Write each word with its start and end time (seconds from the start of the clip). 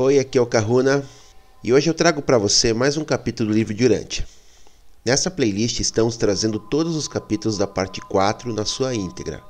Oi, 0.00 0.20
aqui 0.20 0.38
é 0.38 0.40
o 0.40 0.46
Kahuna 0.46 1.04
e 1.64 1.72
hoje 1.72 1.90
eu 1.90 1.92
trago 1.92 2.22
para 2.22 2.38
você 2.38 2.72
mais 2.72 2.96
um 2.96 3.04
capítulo 3.04 3.50
do 3.50 3.54
livro 3.56 3.74
de 3.74 3.84
Urântia. 3.84 4.24
Nessa 5.04 5.28
playlist 5.28 5.80
estamos 5.80 6.16
trazendo 6.16 6.60
todos 6.60 6.94
os 6.94 7.08
capítulos 7.08 7.58
da 7.58 7.66
parte 7.66 8.00
4 8.00 8.52
na 8.52 8.64
sua 8.64 8.94
íntegra. 8.94 9.42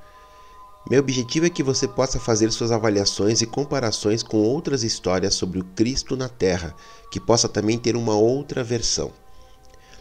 Meu 0.90 1.00
objetivo 1.00 1.44
é 1.44 1.50
que 1.50 1.62
você 1.62 1.86
possa 1.86 2.18
fazer 2.18 2.50
suas 2.50 2.72
avaliações 2.72 3.42
e 3.42 3.46
comparações 3.46 4.22
com 4.22 4.38
outras 4.38 4.82
histórias 4.82 5.34
sobre 5.34 5.58
o 5.58 5.64
Cristo 5.76 6.16
na 6.16 6.30
Terra, 6.30 6.74
que 7.10 7.20
possa 7.20 7.46
também 7.46 7.76
ter 7.76 7.94
uma 7.94 8.14
outra 8.14 8.64
versão. 8.64 9.12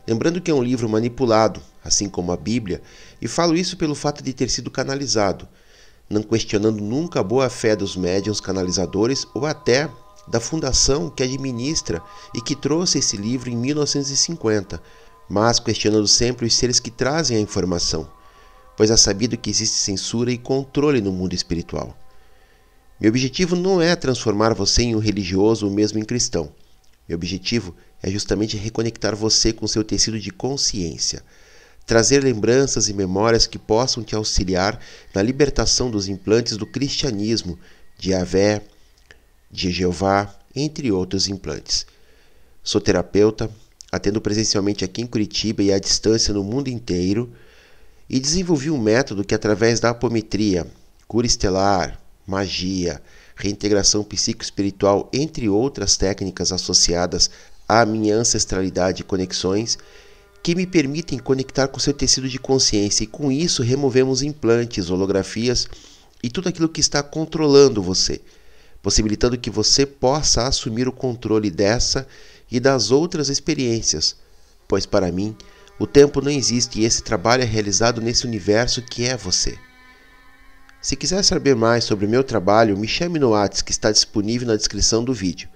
Lembrando 0.08 0.40
que 0.40 0.50
é 0.50 0.54
um 0.54 0.64
livro 0.64 0.88
manipulado, 0.88 1.62
assim 1.84 2.08
como 2.08 2.32
a 2.32 2.38
Bíblia, 2.38 2.82
e 3.22 3.28
falo 3.28 3.58
isso 3.58 3.76
pelo 3.76 3.94
fato 3.94 4.24
de 4.24 4.32
ter 4.32 4.50
sido 4.50 4.72
canalizado, 4.72 5.46
não 6.10 6.24
questionando 6.24 6.82
nunca 6.82 7.20
a 7.20 7.24
boa 7.24 7.50
fé 7.50 7.76
dos 7.76 7.98
médiuns 7.98 8.40
canalizadores 8.40 9.28
ou 9.36 9.46
até 9.46 9.90
da 10.28 10.40
fundação 10.40 11.10
que 11.10 11.24
administra 11.24 12.02
e 12.34 12.42
que 12.42 12.56
trouxe 12.56 13.00
esse 13.00 13.16
livro 13.16 13.50
em 13.50 13.56
1950, 13.56 14.82
mas 15.30 15.60
questionando 15.60 16.08
sempre 16.08 16.46
os 16.46 16.56
seres 16.56 16.80
que 16.80 16.92
trazem 16.92 17.38
a 17.38 17.42
informação, 17.42 18.10
pois 18.76 18.92
é 18.92 18.98
sabido 18.98 19.38
que 19.38 19.50
existe 19.50 19.76
censura 19.76 20.32
e 20.32 20.38
controle 20.38 21.02
no 21.02 21.12
mundo 21.12 21.34
espiritual. 21.34 21.98
Meu 23.00 23.10
objetivo 23.10 23.56
não 23.56 23.82
é 23.82 23.96
transformar 23.96 24.54
você 24.54 24.84
em 24.84 24.96
um 24.96 25.00
religioso 25.00 25.68
ou 25.68 25.72
mesmo 25.72 26.00
em 26.00 26.04
cristão. 26.04 26.52
Meu 27.08 27.16
objetivo 27.16 27.76
é 28.02 28.10
justamente 28.10 28.58
reconectar 28.58 29.16
você 29.16 29.54
com 29.54 29.68
seu 29.68 29.84
tecido 29.84 30.20
de 30.20 30.32
consciência, 30.32 31.24
trazer 31.86 32.24
lembranças 32.24 32.90
e 32.90 32.94
memórias 32.94 33.48
que 33.48 33.58
possam 33.58 34.04
te 34.04 34.16
auxiliar 34.16 34.80
na 35.14 35.22
libertação 35.22 35.90
dos 35.90 36.08
implantes 36.08 36.58
do 36.58 36.66
cristianismo, 36.66 37.58
de 37.98 38.14
de 39.52 39.72
Jeová, 39.72 40.34
entre 40.56 40.92
outros 40.92 41.28
implantes. 41.28 41.86
Sou 42.64 42.82
terapeuta, 42.82 43.50
atendo 43.92 44.20
presencialmente 44.20 44.84
aqui 44.84 45.02
em 45.02 45.08
Curitiba 45.08 45.64
e 45.64 45.72
à 45.72 45.80
distância 45.80 46.34
no 46.34 46.44
mundo 46.44 46.68
inteiro, 46.68 47.32
e 48.10 48.20
desenvolvi 48.20 48.70
um 48.70 48.78
método 48.78 49.24
que, 49.24 49.36
através 49.36 49.80
da 49.80 49.90
apometria, 49.90 50.66
cura 51.08 51.28
estelar, 51.28 52.00
magia, 52.26 53.02
reintegração 53.36 54.04
psicoespiritual, 54.04 55.10
entre 55.14 55.48
outras 55.48 55.96
técnicas 55.96 56.52
associadas 56.52 57.30
à 57.68 57.86
minha 57.86 58.16
ancestralidade 58.16 59.02
e 59.02 59.06
conexões, 59.06 59.78
que 60.42 60.56
me 60.56 60.66
permitem 60.66 61.20
conectar 61.20 61.68
com 61.68 61.80
seu 61.80 61.94
tecido 61.94 62.30
de 62.30 62.40
consciência 62.40 63.04
e 63.04 63.08
com 63.08 63.32
isso 63.32 63.62
removemos 63.62 64.22
implantes, 64.22 64.90
holografias 64.90 65.68
e 66.24 66.30
tudo 66.30 66.48
aquilo 66.50 66.70
que 66.70 66.80
está 66.80 67.04
controlando 67.04 67.82
você 67.82 68.22
possibilitando 68.82 69.38
que 69.38 69.50
você 69.50 69.86
possa 69.86 70.48
assumir 70.48 70.88
o 70.88 70.92
controle 70.92 71.50
dessa 71.50 72.08
e 72.50 72.60
das 72.60 72.92
outras 72.92 73.30
experiências, 73.30 74.16
pois 74.68 74.86
para 74.86 75.12
mim 75.12 75.36
o 75.80 75.86
tempo 75.86 76.22
não 76.22 76.32
existe 76.32 76.80
e 76.80 76.86
esse 76.86 77.04
trabalho 77.04 77.44
é 77.44 77.46
realizado 77.46 78.02
nesse 78.02 78.26
universo 78.26 78.82
que 78.82 79.06
é 79.06 79.16
você. 79.16 79.58
Se 80.82 80.96
quiser 80.96 81.24
saber 81.24 81.56
mais 81.56 81.84
sobre 81.84 82.06
o 82.06 82.10
meu 82.10 82.24
trabalho, 82.24 82.78
me 82.78 82.88
chame 82.88 83.20
no 83.20 83.30
WhatsApp 83.30 83.66
que 83.66 83.72
está 83.72 83.92
disponível 83.92 84.48
na 84.48 84.56
descrição 84.56 85.04
do 85.04 85.14
vídeo. 85.14 85.50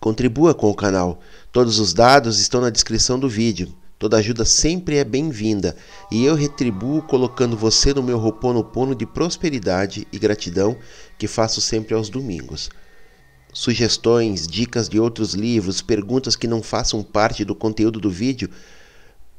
Contribua 0.00 0.54
com 0.54 0.70
o 0.70 0.74
canal, 0.74 1.20
todos 1.50 1.78
os 1.78 1.92
dados 1.92 2.38
estão 2.38 2.60
na 2.60 2.70
descrição 2.70 3.18
do 3.18 3.28
vídeo. 3.28 3.74
Toda 3.98 4.18
ajuda 4.18 4.44
sempre 4.44 4.96
é 4.96 5.04
bem-vinda 5.04 5.76
e 6.08 6.24
eu 6.24 6.36
retribuo 6.36 7.02
colocando 7.02 7.56
você 7.56 7.92
no 7.92 8.02
meu 8.02 8.16
roponopono 8.16 8.94
de 8.94 9.04
prosperidade 9.04 10.06
e 10.12 10.18
gratidão 10.20 10.76
que 11.18 11.26
faço 11.26 11.60
sempre 11.60 11.94
aos 11.94 12.08
domingos. 12.08 12.70
Sugestões, 13.52 14.46
dicas 14.46 14.88
de 14.88 15.00
outros 15.00 15.34
livros, 15.34 15.82
perguntas 15.82 16.36
que 16.36 16.46
não 16.46 16.62
façam 16.62 17.02
parte 17.02 17.44
do 17.44 17.56
conteúdo 17.56 17.98
do 17.98 18.08
vídeo, 18.08 18.48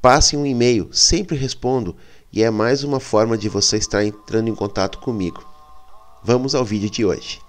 passe 0.01 0.35
um 0.35 0.45
e-mail, 0.45 0.89
sempre 0.91 1.37
respondo 1.37 1.95
e 2.31 2.43
é 2.43 2.49
mais 2.49 2.83
uma 2.83 2.99
forma 2.99 3.37
de 3.37 3.47
você 3.47 3.77
estar 3.77 4.03
entrando 4.03 4.49
em 4.49 4.55
contato 4.55 4.97
comigo. 4.99 5.41
Vamos 6.21 6.53
ao 6.53 6.65
vídeo 6.65 6.89
de 6.89 7.05
hoje. 7.05 7.39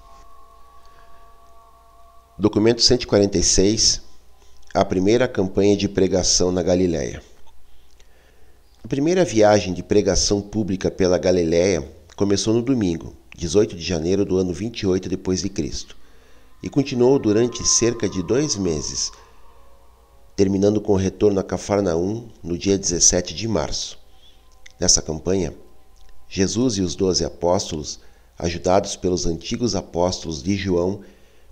Documento 2.39 2.81
146 2.81 4.10
a 4.73 4.85
primeira 4.85 5.27
campanha 5.27 5.77
de 5.77 5.89
pregação 5.89 6.53
na 6.53 6.63
Galiléia. 6.63 7.21
A 8.85 8.87
primeira 8.87 9.25
viagem 9.25 9.75
de 9.75 9.83
pregação 9.83 10.41
pública 10.41 10.89
pela 10.89 11.19
Galiléia 11.19 11.93
começou 12.15 12.55
no 12.55 12.63
domingo, 12.63 13.13
18 13.37 13.75
de 13.75 13.83
janeiro 13.83 14.25
do 14.25 14.37
ano 14.37 14.55
28 14.55 15.09
depois 15.09 15.43
de 15.43 15.49
Cristo, 15.49 15.97
e 16.63 16.69
continuou 16.69 17.19
durante 17.19 17.67
cerca 17.67 18.09
de 18.09 18.23
dois 18.23 18.55
meses, 18.55 19.11
terminando 20.37 20.81
com 20.81 20.93
o 20.93 20.97
retorno 20.97 21.41
a 21.41 21.45
Cafarnaum 21.45 22.29
no 22.41 22.57
dia 22.57 22.79
17 22.79 23.35
de 23.35 23.49
março. 23.49 23.99
Nessa 24.79 25.03
campanha, 25.03 25.53
Jesus 26.29 26.75
e 26.75 26.81
os 26.81 26.95
doze 26.95 27.25
apóstolos, 27.25 27.99
ajudados 28.39 28.95
pelos 28.95 29.27
antigos 29.27 29.75
apóstolos 29.75 30.41
de 30.41 30.55
João, 30.57 31.01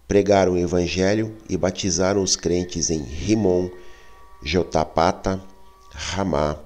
pregaram 0.08 0.54
o 0.54 0.58
Evangelho 0.58 1.36
e 1.50 1.56
batizaram 1.56 2.22
os 2.22 2.34
crentes 2.34 2.88
em 2.88 3.02
Rimon, 3.02 3.68
Jotapata, 4.42 5.38
Ramá, 5.90 6.58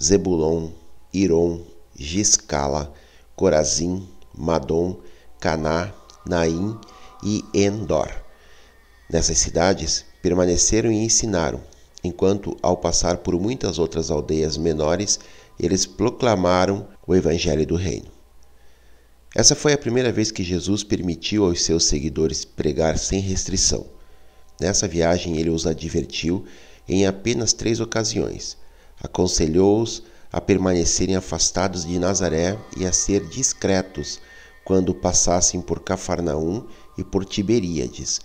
Zebulon, 0.00 0.70
Iron, 1.12 1.60
Giscala, 1.96 2.94
Corazim, 3.34 4.08
Madom, 4.32 5.00
Caná, 5.40 5.92
Naim 6.24 6.78
e 7.24 7.44
Endor. 7.52 8.08
Nessas 9.10 9.38
cidades 9.38 10.04
permaneceram 10.22 10.92
e 10.92 11.04
ensinaram, 11.04 11.60
enquanto, 12.02 12.56
ao 12.62 12.76
passar 12.76 13.18
por 13.18 13.38
muitas 13.40 13.78
outras 13.78 14.10
aldeias 14.10 14.56
menores, 14.56 15.18
eles 15.58 15.84
proclamaram 15.84 16.86
o 17.06 17.14
Evangelho 17.14 17.66
do 17.66 17.76
Reino. 17.76 18.13
Essa 19.34 19.56
foi 19.56 19.72
a 19.72 19.78
primeira 19.78 20.12
vez 20.12 20.30
que 20.30 20.44
Jesus 20.44 20.84
permitiu 20.84 21.44
aos 21.44 21.62
seus 21.62 21.86
seguidores 21.86 22.44
pregar 22.44 22.96
sem 22.96 23.18
restrição. 23.18 23.84
Nessa 24.60 24.86
viagem, 24.86 25.38
ele 25.38 25.50
os 25.50 25.66
advertiu 25.66 26.44
em 26.88 27.04
apenas 27.04 27.52
três 27.52 27.80
ocasiões. 27.80 28.56
Aconselhou-os 29.02 30.04
a 30.30 30.40
permanecerem 30.40 31.16
afastados 31.16 31.84
de 31.84 31.98
Nazaré 31.98 32.56
e 32.76 32.86
a 32.86 32.92
ser 32.92 33.26
discretos 33.26 34.20
quando 34.64 34.94
passassem 34.94 35.60
por 35.60 35.80
Cafarnaum 35.80 36.64
e 36.96 37.02
por 37.02 37.24
Tiberíades. 37.24 38.20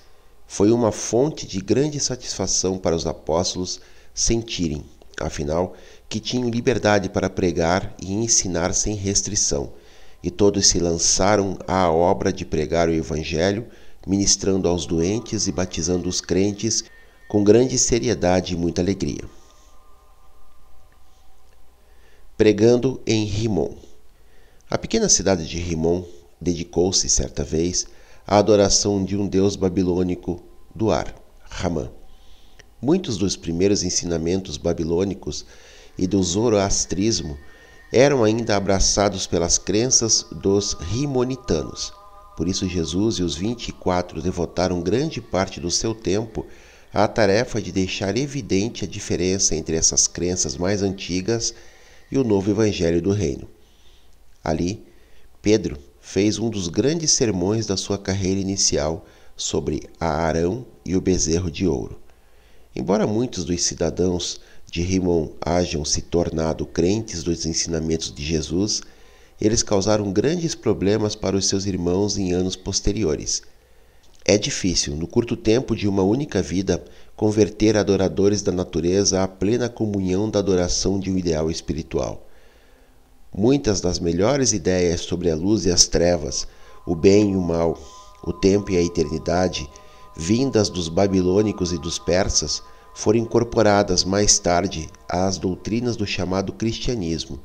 Foi 0.46 0.72
uma 0.72 0.92
fonte 0.92 1.48
de 1.48 1.60
grande 1.60 2.00
satisfação 2.00 2.78
para 2.78 2.96
os 2.96 3.08
apóstolos 3.08 3.82
sentirem, 4.14 4.86
afinal, 5.20 5.76
que 6.08 6.20
tinham 6.20 6.52
liberdade 6.52 7.10
para 7.10 7.32
pregar 7.32 7.96
e 8.00 8.14
ensinar 8.14 8.76
sem 8.76 8.94
restrição 8.94 9.74
e 10.22 10.30
todos 10.30 10.68
se 10.68 10.80
lançaram 10.80 11.58
à 11.68 11.90
obra 11.90 12.32
de 12.32 12.46
pregar 12.46 12.90
o 12.90 12.94
Evangelho, 12.94 13.66
ministrando 14.06 14.68
aos 14.68 14.86
doentes 14.86 15.48
e 15.48 15.52
batizando 15.52 16.10
os 16.10 16.20
crentes 16.20 16.84
com 17.28 17.44
grande 17.44 17.78
seriedade 17.78 18.54
e 18.54 18.58
muita 18.58 18.82
alegria. 18.82 19.24
Pregando 22.38 23.02
em 23.06 23.26
Rimon. 23.26 23.76
A 24.70 24.78
pequena 24.78 25.10
cidade 25.10 25.48
de 25.48 25.58
Rimon 25.58 26.04
dedicou-se 26.40 27.10
certa 27.10 27.44
vez 27.44 27.86
à 28.26 28.38
adoração 28.38 29.04
de 29.04 29.18
um 29.18 29.28
deus 29.28 29.56
babilônico 29.56 30.42
do 30.74 30.92
ar, 30.92 31.14
Ramã. 31.44 31.92
Muitos 32.82 33.18
dos 33.18 33.36
primeiros 33.36 33.84
ensinamentos 33.84 34.58
babilônicos 34.58 35.46
e 35.98 36.08
do 36.08 36.24
zoroastrismo 36.24 37.38
eram 37.92 38.24
ainda 38.24 38.56
abraçados 38.56 39.26
pelas 39.26 39.58
crenças 39.58 40.26
dos 40.32 40.74
rimonitanos. 40.74 41.92
Por 42.38 42.48
isso, 42.48 42.68
Jesus 42.68 43.16
e 43.16 43.24
os 43.24 43.36
24 43.36 44.22
devotaram 44.22 44.82
grande 44.82 45.20
parte 45.20 45.60
do 45.60 45.72
seu 45.72 45.94
tempo 45.94 46.46
à 46.94 47.08
tarefa 47.08 47.62
de 47.62 47.72
deixar 47.72 48.18
evidente 48.18 48.86
a 48.86 48.88
diferença 48.88 49.56
entre 49.56 49.76
essas 49.76 50.08
crenças 50.08 50.56
mais 50.56 50.82
antigas 50.82 51.54
e 52.12 52.18
o 52.18 52.24
novo 52.24 52.50
Evangelho 52.50 53.02
do 53.02 53.12
Reino. 53.12 53.48
Ali, 54.44 54.84
Pedro 55.42 55.78
fez 56.00 56.40
um 56.40 56.50
dos 56.50 56.68
grandes 56.68 57.12
sermões 57.12 57.66
da 57.66 57.78
sua 57.78 57.98
carreira 57.98 58.40
inicial 58.40 59.06
sobre 59.36 59.90
a 60.00 60.08
Arão 60.08 60.66
e 60.86 60.96
o 60.96 61.02
bezerro 61.02 61.52
de 61.52 61.68
ouro. 61.68 62.00
Embora 62.76 63.06
muitos 63.06 63.46
dos 63.46 63.62
cidadãos 63.64 64.40
de 64.72 64.82
Rimon 64.82 65.30
hajam 65.42 65.84
se 65.84 66.02
tornado 66.02 66.66
crentes 66.66 67.24
dos 67.24 67.46
ensinamentos 67.46 68.14
de 68.14 68.24
Jesus, 68.24 68.82
eles 69.42 69.64
causaram 69.64 70.12
grandes 70.12 70.54
problemas 70.54 71.16
para 71.16 71.36
os 71.36 71.48
seus 71.48 71.66
irmãos 71.66 72.18
em 72.18 72.34
anos 72.34 72.56
posteriores. 72.56 73.42
É 74.26 74.38
difícil, 74.38 74.96
no 74.96 75.08
curto 75.08 75.36
tempo 75.36 75.76
de 75.76 75.88
uma 75.88 76.04
única 76.04 76.42
vida, 76.42 76.84
converter 77.16 77.76
adoradores 77.78 78.42
da 78.42 78.52
natureza 78.52 79.24
à 79.24 79.28
plena 79.28 79.70
comunhão 79.70 80.30
da 80.30 80.40
adoração 80.40 81.00
de 81.00 81.10
um 81.10 81.18
ideal 81.18 81.50
espiritual. 81.50 82.28
Muitas 83.34 83.82
das 83.82 84.00
melhores 84.00 84.54
ideias 84.54 85.02
sobre 85.02 85.32
a 85.32 85.36
luz 85.36 85.66
e 85.66 85.72
as 85.72 85.88
trevas, 85.88 86.48
o 86.86 86.96
bem 86.96 87.32
e 87.32 87.36
o 87.36 87.42
mal, 87.42 87.80
o 88.24 88.34
tempo 88.34 88.72
e 88.72 88.78
a 88.78 88.84
eternidade 88.84 89.70
vindas 90.20 90.70
dos 90.70 90.90
babilônicos 90.90 91.72
e 91.72 91.78
dos 91.78 91.98
persas, 91.98 92.62
foram 93.00 93.20
incorporadas 93.20 94.04
mais 94.04 94.40
tarde 94.40 94.90
às 95.08 95.38
doutrinas 95.38 95.96
do 95.96 96.06
chamado 96.06 96.52
cristianismo, 96.52 97.40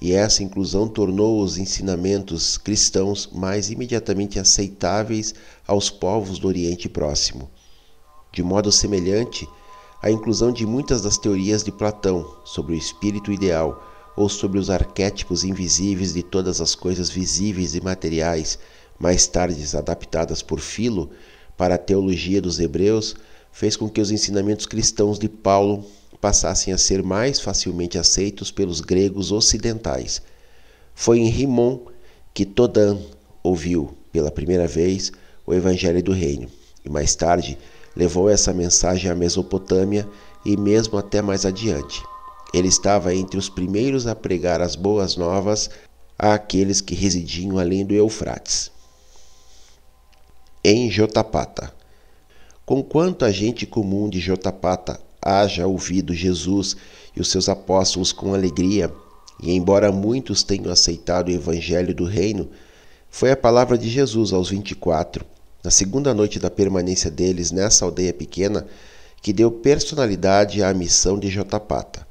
e 0.00 0.12
essa 0.12 0.42
inclusão 0.42 0.88
tornou 0.88 1.40
os 1.40 1.56
ensinamentos 1.56 2.58
cristãos 2.58 3.30
mais 3.32 3.70
imediatamente 3.70 4.40
aceitáveis 4.40 5.36
aos 5.68 5.88
povos 5.88 6.40
do 6.40 6.48
Oriente 6.48 6.88
Próximo. 6.88 7.48
De 8.32 8.42
modo 8.42 8.72
semelhante, 8.72 9.48
a 10.02 10.10
inclusão 10.10 10.50
de 10.50 10.66
muitas 10.66 11.00
das 11.00 11.16
teorias 11.16 11.62
de 11.62 11.70
Platão 11.70 12.34
sobre 12.44 12.74
o 12.74 12.76
espírito 12.76 13.30
ideal 13.30 13.80
ou 14.16 14.28
sobre 14.28 14.58
os 14.58 14.68
arquétipos 14.68 15.44
invisíveis 15.44 16.12
de 16.12 16.24
todas 16.24 16.60
as 16.60 16.74
coisas 16.74 17.08
visíveis 17.08 17.76
e 17.76 17.80
materiais, 17.80 18.58
mais 18.98 19.28
tarde 19.28 19.64
adaptadas 19.76 20.42
por 20.42 20.58
Filo 20.58 21.08
para 21.56 21.76
a 21.76 21.78
teologia 21.78 22.42
dos 22.42 22.58
hebreus, 22.58 23.14
fez 23.58 23.76
com 23.76 23.88
que 23.88 24.00
os 24.00 24.12
ensinamentos 24.12 24.66
cristãos 24.66 25.18
de 25.18 25.28
Paulo 25.28 25.84
passassem 26.20 26.72
a 26.72 26.78
ser 26.78 27.02
mais 27.02 27.40
facilmente 27.40 27.98
aceitos 27.98 28.52
pelos 28.52 28.80
gregos 28.80 29.32
ocidentais. 29.32 30.22
Foi 30.94 31.18
em 31.18 31.28
Rimon 31.28 31.80
que 32.32 32.46
Todan 32.46 32.96
ouviu 33.42 33.96
pela 34.12 34.30
primeira 34.30 34.68
vez 34.68 35.10
o 35.44 35.52
Evangelho 35.52 36.00
do 36.00 36.12
Reino 36.12 36.48
e 36.84 36.88
mais 36.88 37.16
tarde 37.16 37.58
levou 37.96 38.28
essa 38.30 38.54
mensagem 38.54 39.10
à 39.10 39.14
Mesopotâmia 39.16 40.08
e 40.46 40.56
mesmo 40.56 40.96
até 40.96 41.20
mais 41.20 41.44
adiante. 41.44 42.00
Ele 42.54 42.68
estava 42.68 43.12
entre 43.12 43.40
os 43.40 43.48
primeiros 43.48 44.06
a 44.06 44.14
pregar 44.14 44.60
as 44.60 44.76
boas 44.76 45.16
novas 45.16 45.68
àqueles 46.16 46.80
que 46.80 46.94
residiam 46.94 47.58
além 47.58 47.84
do 47.84 47.92
Eufrates. 47.92 48.70
Em 50.62 50.88
Jotapata. 50.88 51.76
Conquanto 52.68 53.24
a 53.24 53.32
gente 53.32 53.64
comum 53.64 54.10
de 54.10 54.20
Jotapata 54.20 55.00
haja 55.22 55.66
ouvido 55.66 56.12
Jesus 56.12 56.76
e 57.16 57.20
os 57.22 57.30
seus 57.30 57.48
apóstolos 57.48 58.12
com 58.12 58.34
alegria, 58.34 58.92
e 59.42 59.52
embora 59.52 59.90
muitos 59.90 60.42
tenham 60.42 60.70
aceitado 60.70 61.28
o 61.28 61.32
evangelho 61.32 61.94
do 61.94 62.04
reino, 62.04 62.50
foi 63.08 63.30
a 63.30 63.36
palavra 63.38 63.78
de 63.78 63.88
Jesus 63.88 64.34
aos 64.34 64.50
24 64.50 65.24
na 65.64 65.70
segunda 65.70 66.12
noite 66.12 66.38
da 66.38 66.50
permanência 66.50 67.10
deles 67.10 67.50
nessa 67.50 67.86
aldeia 67.86 68.12
pequena, 68.12 68.66
que 69.22 69.32
deu 69.32 69.50
personalidade 69.50 70.62
à 70.62 70.74
missão 70.74 71.18
de 71.18 71.30
Jotapata. 71.30 72.06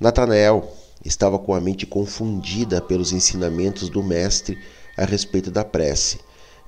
Natanael 0.00 0.66
estava 1.04 1.38
com 1.38 1.52
a 1.52 1.60
mente 1.60 1.84
confundida 1.84 2.80
pelos 2.80 3.12
ensinamentos 3.12 3.90
do 3.90 4.02
Mestre 4.02 4.58
a 4.96 5.04
respeito 5.04 5.50
da 5.50 5.62
prece, 5.62 6.20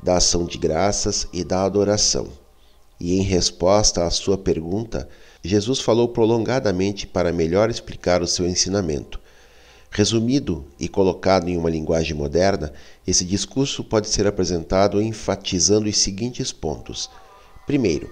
da 0.02 0.18
ação 0.18 0.44
de 0.44 0.58
graças 0.58 1.26
e 1.32 1.42
da 1.42 1.64
adoração. 1.64 2.41
E 3.04 3.18
em 3.18 3.22
resposta 3.22 4.04
à 4.06 4.10
sua 4.10 4.38
pergunta, 4.38 5.08
Jesus 5.42 5.80
falou 5.80 6.10
prolongadamente 6.10 7.04
para 7.04 7.32
melhor 7.32 7.68
explicar 7.68 8.22
o 8.22 8.28
seu 8.28 8.46
ensinamento. 8.46 9.18
Resumido 9.90 10.64
e 10.78 10.86
colocado 10.86 11.48
em 11.48 11.56
uma 11.56 11.68
linguagem 11.68 12.14
moderna, 12.14 12.72
esse 13.04 13.24
discurso 13.24 13.82
pode 13.82 14.08
ser 14.08 14.24
apresentado 14.24 15.02
enfatizando 15.02 15.88
os 15.88 15.98
seguintes 15.98 16.52
pontos. 16.52 17.10
Primeiro, 17.66 18.08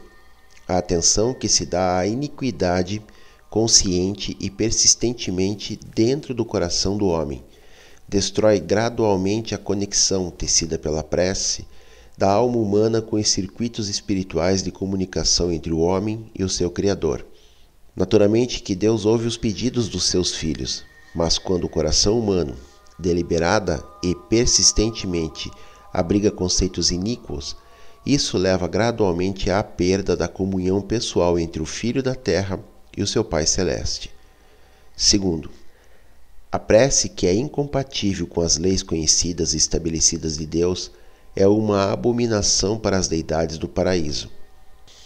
a 0.67 0.79
atenção 0.79 1.33
que 1.33 1.49
se 1.49 1.65
dá 1.65 1.99
à 1.99 2.05
iniquidade 2.09 3.01
consciente 3.49 4.37
e 4.41 4.51
persistentemente 4.51 5.79
dentro 5.95 6.35
do 6.35 6.45
coração 6.45 6.99
do 6.99 7.07
homem. 7.07 7.45
Destrói 8.09 8.59
gradualmente 8.59 9.55
a 9.55 9.59
conexão 9.59 10.33
tecida 10.33 10.77
pela 10.77 11.05
prece 11.05 11.65
da 12.21 12.31
alma 12.31 12.59
humana 12.59 13.01
com 13.01 13.17
os 13.17 13.31
circuitos 13.31 13.89
espirituais 13.89 14.63
de 14.63 14.71
comunicação 14.71 15.51
entre 15.51 15.73
o 15.73 15.79
homem 15.79 16.31
e 16.39 16.45
o 16.45 16.51
seu 16.51 16.71
Criador. 16.71 17.25
Naturalmente 17.97 18.61
que 18.63 18.75
Deus 18.75 19.07
ouve 19.07 19.27
os 19.27 19.39
pedidos 19.39 19.89
dos 19.89 20.05
seus 20.05 20.35
filhos, 20.35 20.85
mas 21.15 21.39
quando 21.39 21.65
o 21.65 21.69
coração 21.71 22.19
humano, 22.19 22.55
deliberada 22.99 23.83
e 24.03 24.15
persistentemente, 24.15 25.51
abriga 25.91 26.31
conceitos 26.31 26.91
iníquos, 26.91 27.57
isso 28.05 28.37
leva 28.37 28.69
gradualmente 28.69 29.51
à 29.51 29.63
perda 29.63 30.15
da 30.15 30.29
comunhão 30.29 30.83
pessoal 30.83 31.39
entre 31.39 31.63
o 31.63 31.67
Filho 31.67 32.03
da 32.03 32.15
Terra 32.15 32.61
e 32.95 33.03
o 33.03 33.07
seu 33.07 33.25
Pai 33.25 33.47
Celeste. 33.47 34.11
Segundo, 34.95 35.51
a 36.53 36.59
prece 36.59 37.09
que 37.09 37.27
é 37.27 37.33
incompatível 37.33 38.27
com 38.27 38.43
as 38.43 38.59
leis 38.59 38.83
conhecidas 38.83 39.55
e 39.55 39.57
estabelecidas 39.57 40.37
de 40.37 40.45
Deus 40.45 40.91
é 41.35 41.47
uma 41.47 41.93
abominação 41.93 42.79
para 42.79 42.97
as 42.97 43.09
deidades 43.09 43.59
do 43.59 43.69
paraíso. 43.69 44.31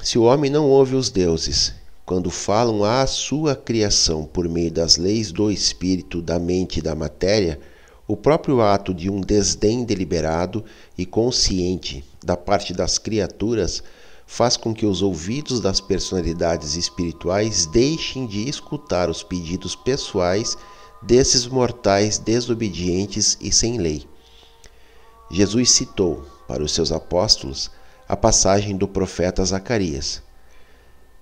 Se 0.03 0.19
o 0.19 0.25
homem 0.25 0.50
não 0.50 0.69
ouve 0.69 0.97
os 0.97 1.11
deuses 1.11 1.75
quando 2.05 2.31
falam 2.31 2.85
à 2.85 3.06
sua 3.06 3.56
criação 3.56 4.25
por 4.25 4.49
meio 4.49 4.71
das 4.71 4.97
leis 4.97 5.32
do 5.32 5.50
espírito, 5.50 6.21
da 6.21 6.38
mente 6.38 6.79
e 6.79 6.82
da 6.82 6.94
matéria, 6.94 7.59
o 8.06 8.15
próprio 8.15 8.61
ato 8.61 8.93
de 8.93 9.09
um 9.09 9.21
desdém 9.21 9.85
deliberado 9.85 10.62
e 10.97 11.06
consciente 11.06 12.05
da 12.23 12.37
parte 12.37 12.75
das 12.75 12.99
criaturas 12.99 13.82
faz 14.26 14.56
com 14.56 14.75
que 14.75 14.85
os 14.85 15.00
ouvidos 15.00 15.61
das 15.61 15.81
personalidades 15.81 16.76
espirituais 16.76 17.67
deixem 17.67 18.26
de 18.26 18.49
escutar 18.49 19.09
os 19.09 19.23
pedidos 19.23 19.75
pessoais 19.75 20.56
desses 21.03 21.47
mortais 21.47 22.19
desobedientes 22.19 23.38
e 23.41 23.50
sem 23.53 23.79
lei. 23.79 24.06
Jesus 25.31 25.71
citou 25.71 26.25
para 26.47 26.62
os 26.62 26.73
seus 26.73 26.93
apóstolos 26.93 27.71
a 28.09 28.17
passagem 28.17 28.76
do 28.76 28.87
profeta 28.87 29.44
Zacarias. 29.44 30.23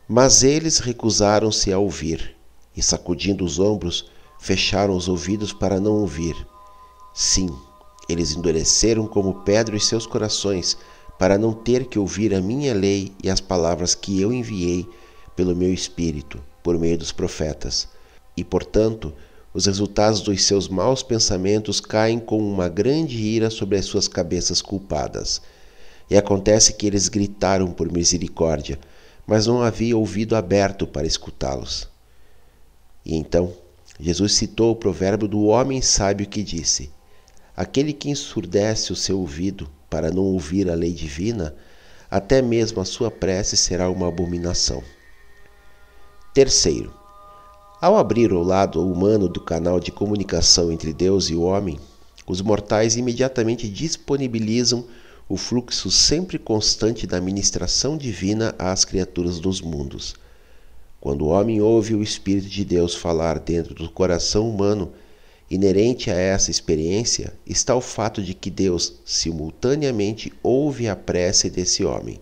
Mas 0.08 0.42
eles 0.42 0.78
recusaram-se 0.78 1.72
a 1.72 1.78
ouvir, 1.78 2.36
e 2.76 2.82
sacudindo 2.82 3.44
os 3.44 3.58
ombros, 3.58 4.10
fecharam 4.38 4.96
os 4.96 5.08
ouvidos 5.08 5.52
para 5.52 5.78
não 5.78 5.92
ouvir. 5.92 6.34
Sim, 7.14 7.48
eles 8.08 8.32
endureceram 8.32 9.06
como 9.06 9.42
pedra 9.42 9.76
os 9.76 9.86
seus 9.86 10.06
corações, 10.06 10.76
para 11.18 11.38
não 11.38 11.52
ter 11.52 11.86
que 11.86 11.98
ouvir 11.98 12.34
a 12.34 12.40
minha 12.40 12.74
lei 12.74 13.12
e 13.22 13.30
as 13.30 13.40
palavras 13.40 13.94
que 13.94 14.20
eu 14.20 14.32
enviei 14.32 14.88
pelo 15.36 15.54
meu 15.54 15.72
Espírito, 15.72 16.40
por 16.62 16.76
meio 16.78 16.98
dos 16.98 17.12
profetas. 17.12 17.88
E, 18.36 18.42
portanto, 18.42 19.14
os 19.54 19.66
resultados 19.66 20.20
dos 20.20 20.44
seus 20.44 20.68
maus 20.68 21.02
pensamentos 21.02 21.80
caem 21.80 22.18
com 22.18 22.38
uma 22.38 22.68
grande 22.68 23.16
ira 23.18 23.50
sobre 23.50 23.76
as 23.76 23.84
suas 23.84 24.08
cabeças 24.08 24.62
culpadas. 24.62 25.42
E 26.08 26.16
acontece 26.16 26.72
que 26.72 26.86
eles 26.86 27.08
gritaram 27.08 27.70
por 27.70 27.90
misericórdia, 27.92 28.78
mas 29.26 29.46
não 29.46 29.62
havia 29.62 29.96
ouvido 29.96 30.34
aberto 30.34 30.86
para 30.86 31.06
escutá-los. 31.06 31.88
E 33.04 33.14
então 33.14 33.52
Jesus 34.00 34.34
citou 34.34 34.72
o 34.72 34.76
provérbio 34.76 35.28
do 35.28 35.44
homem 35.44 35.82
sábio 35.82 36.26
que 36.26 36.42
disse: 36.42 36.90
Aquele 37.56 37.92
que 37.92 38.10
ensurdece 38.10 38.92
o 38.92 38.96
seu 38.96 39.20
ouvido 39.20 39.70
para 39.90 40.10
não 40.10 40.22
ouvir 40.22 40.70
a 40.70 40.74
lei 40.74 40.92
divina, 40.92 41.54
até 42.10 42.40
mesmo 42.40 42.80
a 42.80 42.84
sua 42.84 43.10
prece 43.10 43.56
será 43.56 43.90
uma 43.90 44.08
abominação. 44.08 44.82
Terceiro, 46.34 46.92
ao 47.82 47.96
abrir 47.96 48.32
o 48.32 48.44
lado 48.44 48.80
humano 48.80 49.28
do 49.28 49.40
canal 49.40 49.80
de 49.80 49.90
comunicação 49.90 50.70
entre 50.70 50.92
Deus 50.92 51.28
e 51.30 51.34
o 51.34 51.42
homem, 51.42 51.80
os 52.28 52.40
mortais 52.40 52.96
imediatamente 52.96 53.68
disponibilizam 53.68 54.84
o 55.28 55.36
fluxo 55.36 55.90
sempre 55.90 56.38
constante 56.38 57.08
da 57.08 57.20
ministração 57.20 57.96
divina 57.96 58.54
às 58.56 58.84
criaturas 58.84 59.40
dos 59.40 59.60
mundos. 59.60 60.14
Quando 61.00 61.22
o 61.22 61.30
homem 61.30 61.60
ouve 61.60 61.92
o 61.92 62.04
Espírito 62.04 62.48
de 62.48 62.64
Deus 62.64 62.94
falar 62.94 63.40
dentro 63.40 63.74
do 63.74 63.90
coração 63.90 64.48
humano, 64.48 64.92
inerente 65.50 66.08
a 66.08 66.14
essa 66.14 66.52
experiência 66.52 67.34
está 67.44 67.74
o 67.74 67.80
fato 67.80 68.22
de 68.22 68.32
que 68.32 68.48
Deus 68.48 69.00
simultaneamente 69.04 70.32
ouve 70.40 70.86
a 70.86 70.94
prece 70.94 71.50
desse 71.50 71.84
homem. 71.84 72.20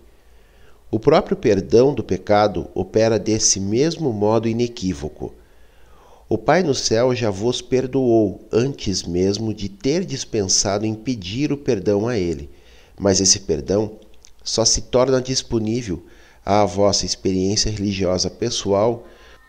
O 0.90 0.99
próprio 0.99 1.37
perdão 1.37 1.93
do 1.93 2.02
pecado 2.02 2.67
opera 2.75 3.19
desse 3.19 3.61
mesmo 3.61 4.11
modo 4.11 4.49
inequívoco. 4.49 5.35
O 6.31 6.39
Pai 6.39 6.63
no 6.63 6.75
céu 6.75 7.15
já 7.15 7.29
vos 7.29 7.61
perdoou 7.61 8.49
antes 8.51 9.03
mesmo 9.03 9.53
de 9.53 9.69
ter 9.69 10.07
dispensado 10.07 10.87
em 10.87 10.95
pedir 10.95 11.53
o 11.53 11.59
perdão 11.59 12.09
a 12.09 12.17
Ele 12.17 12.49
mas 13.01 13.19
esse 13.19 13.41
perdão 13.41 13.99
só 14.45 14.63
se 14.63 14.83
torna 14.83 15.23
disponível 15.23 16.05
à 16.45 16.67
vossa 16.67 17.07
experiência 17.07 17.71
religiosa 17.71 18.29
pessoal 18.29 19.07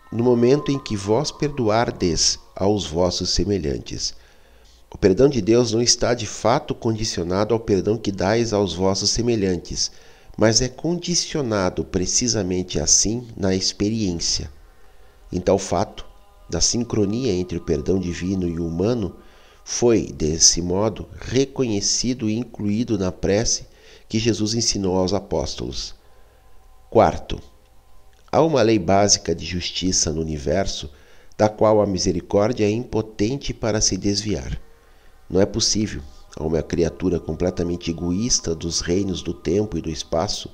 no 0.10 0.24
momento 0.24 0.72
em 0.72 0.80
que 0.80 0.96
vós 0.96 1.32
perdoardes 1.32 2.40
aos 2.56 2.86
vossos 2.86 3.30
semelhantes. 3.32 4.14
O 4.94 4.98
perdão 4.98 5.28
de 5.28 5.42
Deus 5.42 5.74
não 5.74 5.82
está 5.82 6.14
de 6.14 6.26
fato 6.26 6.74
condicionado 6.74 7.54
ao 7.54 7.60
perdão 7.60 7.98
que 7.98 8.12
dais 8.12 8.54
aos 8.54 8.74
vossos 8.74 9.10
semelhantes, 9.10 9.92
mas 10.38 10.62
é 10.62 10.70
condicionado 10.70 11.84
precisamente 11.84 12.80
assim 12.80 13.28
na 13.36 13.54
experiência. 13.54 14.50
Tal 15.44 15.58
fato, 15.58 16.06
da 16.52 16.60
sincronia 16.60 17.32
entre 17.32 17.58
o 17.58 17.62
perdão 17.62 17.98
divino 17.98 18.48
e 18.48 18.60
o 18.60 18.68
humano, 18.68 19.16
foi, 19.64 20.12
desse 20.12 20.62
modo, 20.62 21.08
reconhecido 21.20 22.30
e 22.30 22.38
incluído 22.38 22.98
na 22.98 23.12
prece 23.12 23.66
que 24.10 24.20
Jesus 24.20 24.54
ensinou 24.54 24.98
aos 24.98 25.14
apóstolos. 25.14 25.96
Quarto, 26.90 27.42
há 28.30 28.42
uma 28.42 28.62
lei 28.62 28.78
básica 28.78 29.34
de 29.34 29.46
justiça 29.46 30.12
no 30.12 30.20
universo 30.20 30.92
da 31.38 31.48
qual 31.48 31.82
a 31.82 31.88
misericórdia 31.88 32.66
é 32.66 32.70
impotente 32.70 33.54
para 33.54 33.80
se 33.80 33.96
desviar. 33.96 34.62
Não 35.30 35.40
é 35.40 35.46
possível 35.46 36.02
a 36.36 36.44
uma 36.44 36.62
criatura 36.62 37.20
completamente 37.20 37.92
egoísta 37.92 38.54
dos 38.54 38.82
reinos 38.82 39.22
do 39.22 39.34
tempo 39.34 39.78
e 39.78 39.82
do 39.82 39.90
espaço 39.90 40.50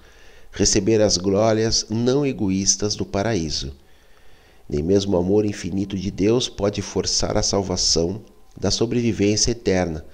receber 0.51 1.01
as 1.01 1.17
glórias 1.17 1.87
não 1.89 2.25
egoístas 2.25 2.95
do 2.95 3.05
paraíso. 3.05 3.75
Nem 4.69 4.83
mesmo 4.83 5.15
o 5.15 5.19
amor 5.19 5.45
infinito 5.45 5.97
de 5.97 6.12
Deus 6.12 6.50
pode 6.50 6.81
forçar 6.81 7.38
a 7.38 7.43
salvação 7.43 8.21
da 8.59 8.69
sobrevivência 8.69 9.51
eterna 9.51 10.05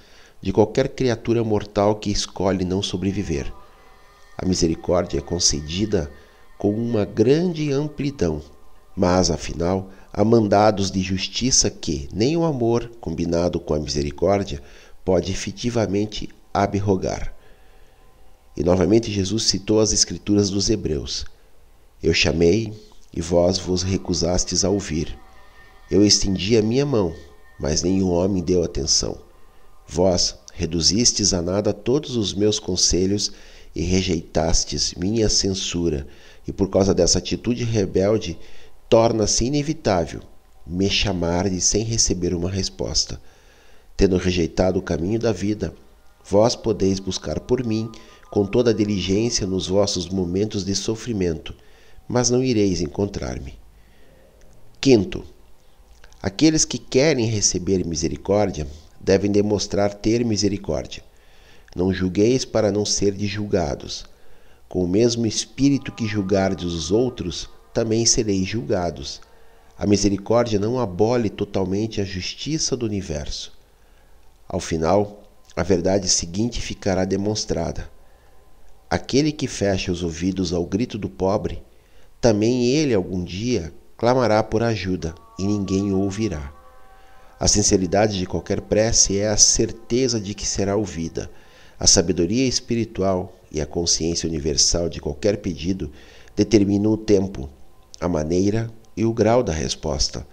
de 0.41 0.51
qualquer 0.51 0.89
criatura 0.89 1.43
mortal 1.43 1.95
que 1.95 2.11
escolhe 2.11 2.65
não 2.65 2.81
sobreviver. 2.81 3.51
A 4.37 4.45
misericórdia 4.45 5.19
é 5.19 5.21
concedida 5.21 6.11
com 6.57 6.71
uma 6.71 7.05
grande 7.05 7.71
amplidão, 7.71 8.41
mas 8.95 9.31
afinal 9.31 9.89
há 10.11 10.23
mandados 10.23 10.91
de 10.91 11.01
justiça 11.01 11.69
que 11.69 12.09
nem 12.13 12.35
o 12.35 12.43
amor, 12.43 12.91
combinado 12.99 13.59
com 13.59 13.73
a 13.73 13.79
misericórdia, 13.79 14.61
pode 15.03 15.31
efetivamente 15.31 16.29
abrogar. 16.53 17.33
E 18.55 18.63
novamente 18.63 19.11
Jesus 19.11 19.43
citou 19.43 19.79
as 19.79 19.91
Escrituras 19.91 20.49
dos 20.49 20.69
Hebreus: 20.69 21.25
Eu 22.01 22.13
chamei 22.13 22.73
e 23.13 23.21
vós 23.21 23.57
vos 23.57 23.83
recusastes 23.83 24.65
a 24.65 24.69
ouvir. 24.69 25.17
Eu 25.91 26.05
estendi 26.05 26.57
a 26.57 26.61
minha 26.61 26.85
mão, 26.85 27.13
mas 27.59 27.83
nenhum 27.83 28.09
homem 28.09 28.41
deu 28.43 28.63
atenção. 28.63 29.17
Vós 29.87 30.35
reduzistes 30.53 31.33
a 31.33 31.41
nada 31.41 31.73
todos 31.73 32.15
os 32.15 32.33
meus 32.33 32.59
conselhos 32.59 33.31
e 33.75 33.81
rejeitastes 33.81 34.93
minha 34.95 35.29
censura, 35.29 36.07
e 36.47 36.51
por 36.51 36.69
causa 36.69 36.93
dessa 36.93 37.19
atitude 37.19 37.63
rebelde, 37.63 38.37
torna-se 38.89 39.45
inevitável 39.45 40.21
me 40.65 40.89
chamardes 40.89 41.65
sem 41.65 41.83
receber 41.83 42.33
uma 42.33 42.49
resposta. 42.49 43.21
Tendo 43.95 44.17
rejeitado 44.17 44.79
o 44.79 44.81
caminho 44.81 45.19
da 45.19 45.31
vida, 45.31 45.73
vós 46.25 46.55
podeis 46.55 46.99
buscar 46.99 47.39
por 47.39 47.65
mim 47.65 47.91
com 48.31 48.45
toda 48.45 48.71
a 48.71 48.73
diligência 48.73 49.45
nos 49.45 49.67
vossos 49.67 50.09
momentos 50.09 50.65
de 50.65 50.73
sofrimento, 50.73 51.53
mas 52.07 52.29
não 52.29 52.43
ireis 52.43 52.81
encontrar-me. 52.81 53.57
Quinto, 54.79 55.23
aqueles 56.21 56.65
que 56.65 56.77
querem 56.77 57.25
receber 57.25 57.85
misericórdia 57.85 58.67
devem 58.99 59.31
demonstrar 59.31 59.93
ter 59.93 60.23
misericórdia. 60.23 61.03
Não 61.75 61.93
julgueis 61.93 62.45
para 62.45 62.71
não 62.71 62.85
ser 62.85 63.17
julgados. 63.19 64.05
Com 64.69 64.83
o 64.83 64.87
mesmo 64.87 65.25
espírito 65.25 65.91
que 65.91 66.07
julgardes 66.07 66.65
os 66.65 66.91
outros, 66.91 67.49
também 67.73 68.05
sereis 68.05 68.47
julgados. 68.47 69.21
A 69.77 69.87
misericórdia 69.87 70.59
não 70.59 70.79
abole 70.79 71.29
totalmente 71.29 71.99
a 71.99 72.05
justiça 72.05 72.77
do 72.77 72.85
universo. 72.85 73.51
Ao 74.47 74.59
final, 74.59 75.23
a 75.55 75.63
verdade 75.63 76.07
seguinte 76.07 76.61
ficará 76.61 77.05
demonstrada. 77.05 77.89
Aquele 78.89 79.31
que 79.31 79.47
fecha 79.47 79.91
os 79.91 80.03
ouvidos 80.03 80.53
ao 80.53 80.65
grito 80.65 80.97
do 80.97 81.09
pobre, 81.09 81.63
também 82.23 82.67
ele 82.67 82.93
algum 82.93 83.21
dia 83.21 83.73
clamará 83.97 84.41
por 84.41 84.63
ajuda 84.63 85.13
e 85.37 85.45
ninguém 85.45 85.91
o 85.91 85.99
ouvirá. 85.99 86.53
A 87.37 87.49
sinceridade 87.49 88.17
de 88.17 88.25
qualquer 88.25 88.61
prece 88.61 89.19
é 89.19 89.27
a 89.27 89.35
certeza 89.35 90.21
de 90.21 90.33
que 90.33 90.47
será 90.47 90.77
ouvida. 90.77 91.29
A 91.77 91.85
sabedoria 91.85 92.47
espiritual 92.47 93.37
e 93.51 93.59
a 93.59 93.65
consciência 93.65 94.25
universal 94.25 94.87
de 94.87 95.01
qualquer 95.01 95.39
pedido 95.39 95.91
determinam 96.33 96.93
o 96.93 96.97
tempo, 96.97 97.49
a 97.99 98.07
maneira 98.07 98.71
e 98.95 99.03
o 99.03 99.11
grau 99.11 99.43
da 99.43 99.51
resposta. 99.51 100.25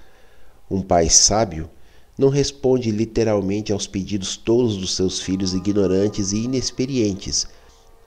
Um 0.70 0.82
pai 0.82 1.10
sábio 1.10 1.68
não 2.16 2.28
responde 2.28 2.92
literalmente 2.92 3.72
aos 3.72 3.88
pedidos 3.88 4.36
tolos 4.36 4.76
dos 4.76 4.94
seus 4.94 5.18
filhos 5.18 5.54
ignorantes 5.54 6.30
e 6.30 6.44
inexperientes 6.44 7.48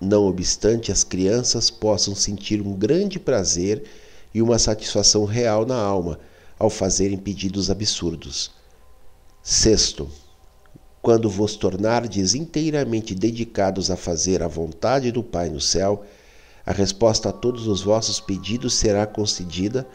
não 0.04 0.26
obstante 0.28 0.92
as 0.92 1.04
crianças 1.04 1.70
possam 1.70 2.14
sentir 2.14 2.62
um 2.62 2.74
grande 2.74 3.20
prazer 3.20 3.84
e 4.34 4.42
uma 4.42 4.60
satisfação 4.60 5.26
real 5.26 5.66
na 5.66 5.78
alma 5.78 6.20
ao 6.60 6.70
fazerem 6.70 7.18
pedidos 7.18 7.70
absurdos. 7.70 8.52
Sexto, 9.42 10.10
quando 11.02 11.30
vos 11.30 11.56
tornardes 11.56 12.34
inteiramente 12.36 13.16
dedicados 13.16 13.90
a 13.90 13.96
fazer 13.96 14.44
a 14.44 14.48
vontade 14.48 15.12
do 15.12 15.24
Pai 15.24 15.50
no 15.50 15.62
céu, 15.62 16.04
a 16.66 16.72
resposta 16.72 17.30
a 17.30 17.34
todos 17.34 17.68
os 17.68 17.82
vossos 17.82 18.20
pedidos 18.20 18.74
será 18.74 19.06
concedida, 19.06 19.88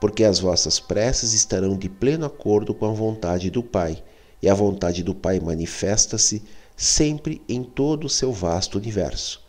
porque 0.00 0.24
as 0.24 0.38
vossas 0.38 0.80
preces 0.80 1.32
estarão 1.32 1.76
de 1.76 1.88
pleno 1.88 2.26
acordo 2.26 2.74
com 2.74 2.86
a 2.86 2.92
vontade 2.92 3.50
do 3.50 3.62
Pai, 3.62 4.02
e 4.42 4.48
a 4.48 4.54
vontade 4.54 5.02
do 5.02 5.14
Pai 5.14 5.38
manifesta-se 5.40 6.42
sempre 6.76 7.42
em 7.48 7.62
todo 7.62 8.04
o 8.06 8.10
seu 8.10 8.32
vasto 8.32 8.78
universo 8.78 9.43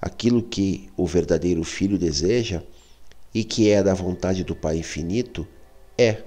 aquilo 0.00 0.42
que 0.42 0.88
o 0.96 1.06
verdadeiro 1.06 1.64
filho 1.64 1.98
deseja 1.98 2.62
e 3.34 3.44
que 3.44 3.70
é 3.70 3.82
da 3.82 3.94
vontade 3.94 4.44
do 4.44 4.54
Pai 4.54 4.78
infinito 4.78 5.46
é. 5.96 6.22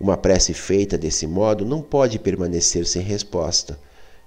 Uma 0.00 0.16
prece 0.16 0.54
feita 0.54 0.96
desse 0.96 1.26
modo 1.26 1.64
não 1.64 1.82
pode 1.82 2.18
permanecer 2.18 2.86
sem 2.86 3.02
resposta, 3.02 3.78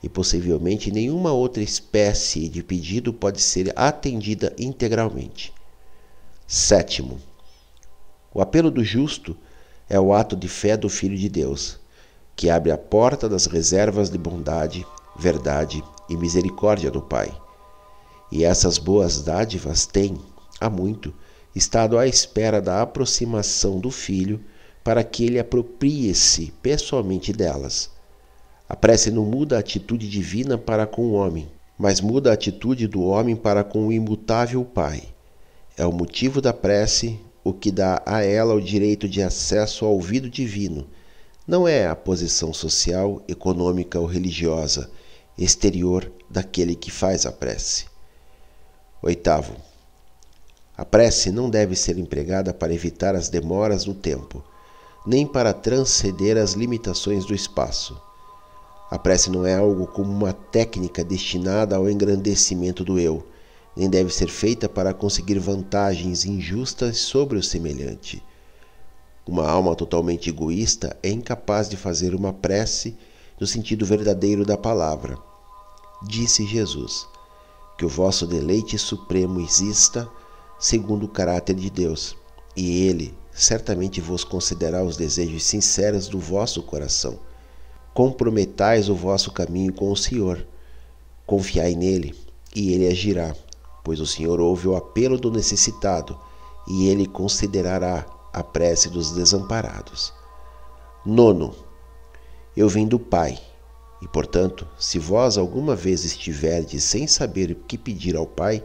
e 0.04 0.10
possivelmente 0.10 0.92
nenhuma 0.92 1.32
outra 1.32 1.62
espécie 1.62 2.50
de 2.50 2.64
pedido 2.64 3.14
pode 3.14 3.40
ser 3.40 3.72
atendida 3.76 4.54
integralmente. 4.58 5.54
Sétimo, 6.48 7.20
o 8.34 8.42
apelo 8.42 8.72
do 8.72 8.84
justo 8.84 9.38
é 9.88 10.00
o 10.00 10.14
ato 10.14 10.36
de 10.36 10.48
fé 10.48 10.76
do 10.76 10.90
Filho 10.90 11.18
de 11.18 11.30
Deus, 11.30 11.80
que 12.36 12.50
abre 12.50 12.72
a 12.72 12.78
porta 12.78 13.30
das 13.30 13.46
reservas 13.46 14.10
de 14.10 14.18
bondade, 14.18 14.86
verdade 15.18 15.84
e 16.10 16.18
misericórdia 16.18 16.90
do 16.90 17.02
Pai 17.02 17.32
e 18.32 18.44
essas 18.44 18.78
boas 18.78 19.22
dádivas 19.22 19.86
têm, 19.86 20.18
há 20.60 20.70
muito, 20.70 21.14
estado 21.56 21.98
à 21.98 22.08
espera 22.08 22.62
da 22.62 22.82
aproximação 22.82 23.80
do 23.80 23.92
Filho 23.92 24.40
para 24.84 25.04
que 25.04 25.26
ele 25.26 25.40
aproprie-se 25.40 26.54
pessoalmente 26.62 27.34
delas. 27.34 27.90
A 28.68 28.76
prece 28.76 29.12
não 29.12 29.26
muda 29.26 29.58
a 29.58 29.60
atitude 29.60 30.10
divina 30.10 30.58
para 30.58 30.88
com 30.88 31.04
o 31.04 31.14
homem, 31.14 31.50
mas 31.78 32.00
muda 32.00 32.32
a 32.32 32.34
atitude 32.34 32.88
do 32.88 33.04
homem 33.04 33.36
para 33.36 33.64
com 33.64 33.88
o 33.88 33.92
imutável 33.92 34.64
Pai. 34.64 35.04
É 35.78 35.86
o 35.86 35.92
motivo 35.92 36.42
da 36.42 36.54
prece 36.54 37.20
o 37.44 37.52
que 37.52 37.72
dá 37.72 38.02
a 38.06 38.24
ela 38.24 38.54
o 38.54 38.62
direito 38.62 39.10
de 39.10 39.22
acesso 39.22 39.84
ao 39.84 39.94
ouvido 39.94 40.30
divino. 40.30 40.88
Não 41.48 41.68
é 41.68 41.88
a 41.88 41.96
posição 41.96 42.54
social, 42.54 43.22
econômica 43.28 44.00
ou 44.00 44.06
religiosa 44.06 44.90
exterior 45.38 46.12
daquele 46.30 46.76
que 46.76 46.92
faz 46.92 47.26
a 47.26 47.32
prece. 47.32 47.91
Oitavo, 49.04 49.56
a 50.78 50.86
prece 50.86 51.32
não 51.32 51.50
deve 51.50 51.76
ser 51.76 51.98
empregada 51.98 52.54
para 52.54 52.72
evitar 52.72 53.16
as 53.16 53.30
demoras 53.30 53.84
no 53.88 53.96
tempo, 53.96 54.44
nem 55.08 55.26
para 55.26 55.54
transcender 55.54 56.38
as 56.38 56.54
limitações 56.54 57.26
do 57.26 57.34
espaço. 57.34 58.00
A 58.92 59.00
prece 59.00 59.32
não 59.32 59.44
é 59.44 59.56
algo 59.56 59.88
como 59.88 60.12
uma 60.12 60.34
técnica 60.34 61.04
destinada 61.04 61.76
ao 61.76 61.90
engrandecimento 61.90 62.84
do 62.84 63.00
eu, 63.00 63.26
nem 63.76 63.90
deve 63.90 64.14
ser 64.14 64.28
feita 64.28 64.70
para 64.70 64.94
conseguir 64.94 65.40
vantagens 65.40 66.24
injustas 66.24 67.00
sobre 67.00 67.40
o 67.40 67.44
semelhante. 67.44 68.24
Uma 69.26 69.50
alma 69.50 69.76
totalmente 69.76 70.30
egoísta 70.30 70.96
é 71.02 71.10
incapaz 71.10 71.68
de 71.68 71.76
fazer 71.76 72.14
uma 72.14 72.32
prece 72.32 72.96
no 73.40 73.48
sentido 73.48 73.84
verdadeiro 73.84 74.46
da 74.46 74.58
palavra. 74.58 75.18
Disse 76.08 76.46
Jesus 76.46 77.10
que 77.82 77.86
o 77.86 77.90
vosso 77.90 78.28
deleite 78.28 78.78
supremo 78.78 79.42
exista 79.42 80.08
segundo 80.60 81.08
o 81.08 81.10
caráter 81.10 81.56
de 81.56 81.68
Deus, 81.68 82.16
e 82.56 82.84
Ele 82.84 83.12
certamente 83.32 84.00
vos 84.00 84.24
concederá 84.24 84.84
os 84.84 84.96
desejos 84.96 85.42
sinceros 85.42 86.08
do 86.08 86.20
vosso 86.20 86.62
coração. 86.62 87.18
Comprometais 87.92 88.88
o 88.88 88.94
vosso 88.94 89.32
caminho 89.32 89.74
com 89.74 89.92
o 89.92 89.98
Senhor, 89.98 90.46
confiai 91.26 91.74
nele, 91.74 92.14
e 92.56 92.72
Ele 92.72 92.88
agirá, 92.88 93.36
pois 93.84 94.00
o 94.00 94.06
Senhor 94.06 94.40
ouve 94.40 94.68
o 94.68 94.76
apelo 94.76 95.18
do 95.18 95.32
necessitado, 95.32 96.16
e 96.68 96.88
Ele 96.88 97.08
considerará 97.08 98.06
a 98.32 98.44
prece 98.44 98.90
dos 98.90 99.10
desamparados. 99.10 100.14
Nono, 101.04 101.56
eu 102.56 102.70
vim 102.70 102.88
do 102.88 103.00
Pai 103.00 103.40
e, 104.02 104.08
portanto, 104.08 104.68
se 104.80 104.98
vós 104.98 105.38
alguma 105.38 105.76
vez 105.76 106.04
estiverdes 106.04 106.84
sem 106.84 107.06
saber 107.06 107.52
o 107.52 107.56
que 107.56 107.78
pedir 107.78 108.16
ao 108.16 108.26
Pai, 108.26 108.64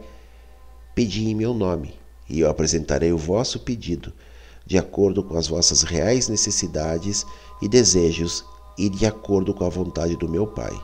pedi 0.95 1.29
em 1.29 1.35
meu 1.35 1.53
nome, 1.53 1.93
e 2.27 2.39
eu 2.39 2.49
apresentarei 2.49 3.11
o 3.11 3.17
vosso 3.17 3.59
pedido, 3.59 4.11
de 4.65 4.77
acordo 4.77 5.23
com 5.23 5.37
as 5.37 5.47
vossas 5.47 5.83
reais 5.83 6.27
necessidades 6.27 7.25
e 7.61 7.67
desejos 7.67 8.43
e 8.77 8.89
de 8.89 9.05
acordo 9.05 9.53
com 9.53 9.63
a 9.63 9.69
vontade 9.69 10.15
do 10.15 10.27
meu 10.27 10.47
Pai. 10.47 10.77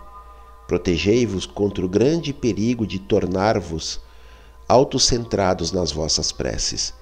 Protegei-vos 0.67 1.45
contra 1.45 1.85
o 1.85 1.89
grande 1.89 2.31
perigo 2.31 2.87
de 2.87 2.99
tornar-vos 2.99 3.99
autocentrados 4.67 5.71
nas 5.71 5.91
vossas 5.91 6.31
preces. 6.31 6.93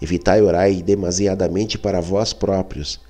Evitai 0.00 0.40
orar 0.40 0.72
demasiadamente 0.82 1.78
para 1.78 2.00
vós 2.00 2.32
próprios. 2.32 3.00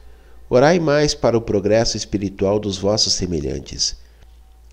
Orai 0.48 0.78
mais 0.78 1.14
para 1.14 1.38
o 1.38 1.40
progresso 1.40 1.96
espiritual 1.96 2.58
dos 2.60 2.76
vossos 2.76 3.14
semelhantes. 3.14 3.96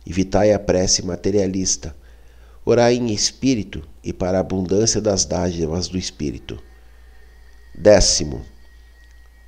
Evitai 0.06 0.52
a 0.52 0.60
prece 0.60 1.02
materialista. 1.02 1.96
Orai 2.66 2.96
em 2.96 3.14
espírito 3.14 3.82
e 4.04 4.12
para 4.12 4.38
a 4.38 4.42
abundância 4.42 5.00
das 5.00 5.24
dádivas 5.24 5.88
do 5.88 5.98
espírito. 5.98 6.62
Décimo. 7.74 8.42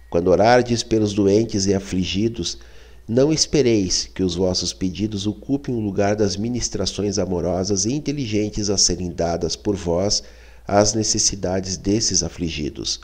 Quando 0.10 0.30
orardes 0.30 0.82
pelos 0.82 1.13
doentes 1.13 1.65
e 1.65 1.74
afligidos, 1.74 2.58
não 3.06 3.34
espereis 3.34 4.06
que 4.06 4.24
os 4.24 4.36
vossos 4.36 4.72
pedidos 4.72 5.27
ocupem 5.27 5.75
o 5.75 5.80
lugar 5.82 6.15
das 6.15 6.38
ministrações 6.38 7.20
amorosas 7.20 7.84
e 7.84 7.92
inteligentes 7.92 8.70
a 8.70 8.77
serem 8.77 9.12
dadas 9.12 9.58
por 9.58 9.75
vós 9.75 10.24
às 10.65 10.94
necessidades 10.94 11.75
desses 11.75 12.24
afligidos. 12.24 13.01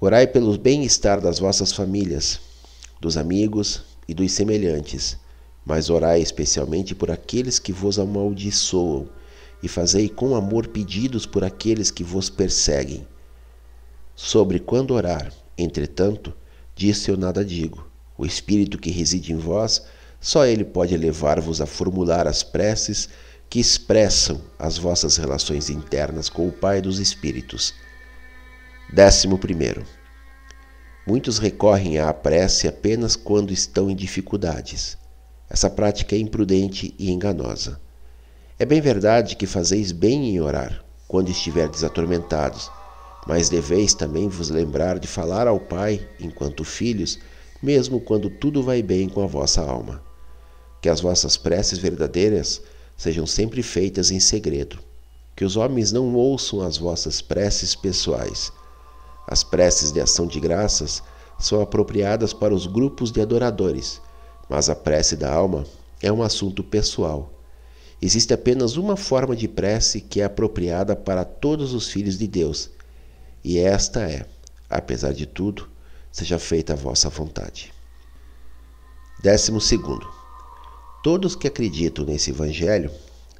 Orai 0.00 0.28
pelo 0.28 0.56
bem-estar 0.56 1.20
das 1.20 1.40
vossas 1.40 1.72
famílias, 1.72 2.38
dos 3.02 3.16
amigos 3.16 3.82
e 4.06 4.14
dos 4.14 4.30
semelhantes, 4.30 5.18
mas 5.66 5.90
orai 5.90 6.22
especialmente 6.22 6.94
por 6.94 7.10
aqueles 7.10 7.58
que 7.58 7.72
vos 7.72 7.98
amaldiçoam 7.98 9.08
e 9.60 9.66
fazei 9.66 10.08
com 10.08 10.36
amor 10.36 10.68
pedidos 10.68 11.26
por 11.26 11.42
aqueles 11.42 11.90
que 11.90 12.04
vos 12.04 12.30
perseguem. 12.30 13.04
Sobre 14.14 14.60
quando 14.60 14.94
orar, 14.94 15.32
entretanto, 15.58 16.32
disso 16.76 17.10
eu 17.10 17.16
nada 17.16 17.44
digo 17.44 17.90
o 18.16 18.24
Espírito 18.24 18.78
que 18.78 18.90
reside 18.92 19.32
em 19.32 19.36
vós, 19.36 19.82
só 20.20 20.46
ele 20.46 20.64
pode 20.64 20.96
levar-vos 20.96 21.60
a 21.60 21.66
formular 21.66 22.28
as 22.28 22.44
preces 22.44 23.08
que 23.50 23.58
expressam 23.58 24.40
as 24.56 24.78
vossas 24.78 25.16
relações 25.16 25.68
internas 25.68 26.28
com 26.28 26.46
o 26.46 26.52
Pai 26.52 26.80
dos 26.80 27.00
Espíritos. 27.00 27.74
Décimo 28.92 29.38
primeiro. 29.38 29.84
Muitos 31.04 31.38
recorrem 31.38 31.98
à 31.98 32.12
prece 32.12 32.68
apenas 32.68 33.16
quando 33.16 33.52
estão 33.52 33.90
em 33.90 33.96
dificuldades. 33.96 34.96
Essa 35.50 35.68
prática 35.68 36.14
é 36.14 36.18
imprudente 36.18 36.94
e 36.96 37.10
enganosa. 37.10 37.80
É 38.56 38.64
bem 38.64 38.80
verdade 38.80 39.34
que 39.34 39.44
fazeis 39.44 39.90
bem 39.90 40.30
em 40.30 40.40
orar 40.40 40.84
quando 41.08 41.28
estiverdes 41.28 41.82
atormentados, 41.82 42.70
mas 43.26 43.48
deveis 43.48 43.94
também 43.94 44.28
vos 44.28 44.48
lembrar 44.48 45.00
de 45.00 45.08
falar 45.08 45.48
ao 45.48 45.58
Pai, 45.58 46.08
enquanto 46.20 46.62
filhos, 46.62 47.18
mesmo 47.60 48.00
quando 48.00 48.30
tudo 48.30 48.62
vai 48.62 48.80
bem 48.80 49.08
com 49.08 49.24
a 49.24 49.26
vossa 49.26 49.60
alma. 49.60 50.00
Que 50.80 50.88
as 50.88 51.00
vossas 51.00 51.36
preces 51.36 51.78
verdadeiras 51.78 52.62
sejam 52.96 53.26
sempre 53.26 53.60
feitas 53.60 54.12
em 54.12 54.20
segredo. 54.20 54.78
Que 55.34 55.44
os 55.44 55.56
homens 55.56 55.90
não 55.90 56.14
ouçam 56.14 56.60
as 56.60 56.78
vossas 56.78 57.20
preces 57.20 57.74
pessoais. 57.74 58.52
As 59.26 59.42
preces 59.44 59.92
de 59.92 60.00
ação 60.00 60.26
de 60.26 60.40
graças 60.40 61.02
são 61.38 61.60
apropriadas 61.60 62.32
para 62.32 62.54
os 62.54 62.66
grupos 62.66 63.10
de 63.10 63.20
adoradores, 63.20 64.00
mas 64.48 64.68
a 64.68 64.74
prece 64.74 65.16
da 65.16 65.32
alma 65.32 65.64
é 66.00 66.12
um 66.12 66.22
assunto 66.22 66.62
pessoal. 66.62 67.32
Existe 68.00 68.34
apenas 68.34 68.76
uma 68.76 68.96
forma 68.96 69.36
de 69.36 69.46
prece 69.46 70.00
que 70.00 70.20
é 70.20 70.24
apropriada 70.24 70.96
para 70.96 71.24
todos 71.24 71.72
os 71.72 71.88
filhos 71.88 72.18
de 72.18 72.26
Deus, 72.26 72.70
e 73.44 73.58
esta 73.58 74.02
é, 74.02 74.26
apesar 74.68 75.12
de 75.12 75.26
tudo, 75.26 75.68
seja 76.10 76.38
feita 76.38 76.72
a 76.72 76.76
vossa 76.76 77.08
vontade. 77.08 77.72
Décimo 79.22 79.60
segundo. 79.60 80.06
Todos 81.02 81.36
que 81.36 81.46
acreditam 81.46 82.04
nesse 82.04 82.30
evangelho 82.30 82.90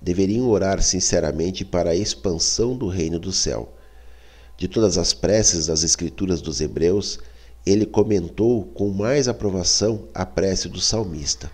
deveriam 0.01 0.49
orar 0.49 0.83
sinceramente 0.83 1.65
para 1.65 1.91
a 1.91 1.95
expansão 1.95 2.77
do 2.77 2.89
reino 2.89 3.19
do 3.19 3.33
céu. 3.33 3.77
De 4.57 4.69
todas 4.69 4.99
as 4.99 5.13
preces 5.13 5.67
das 5.67 5.83
escrituras 5.83 6.41
dos 6.41 6.61
hebreus, 6.61 7.19
ele 7.65 7.87
comentou 7.87 8.65
com 8.65 8.91
mais 8.91 9.29
aprovação 9.29 10.09
a 10.15 10.27
prece 10.27 10.69
do 10.69 10.81
salmista. 10.81 11.51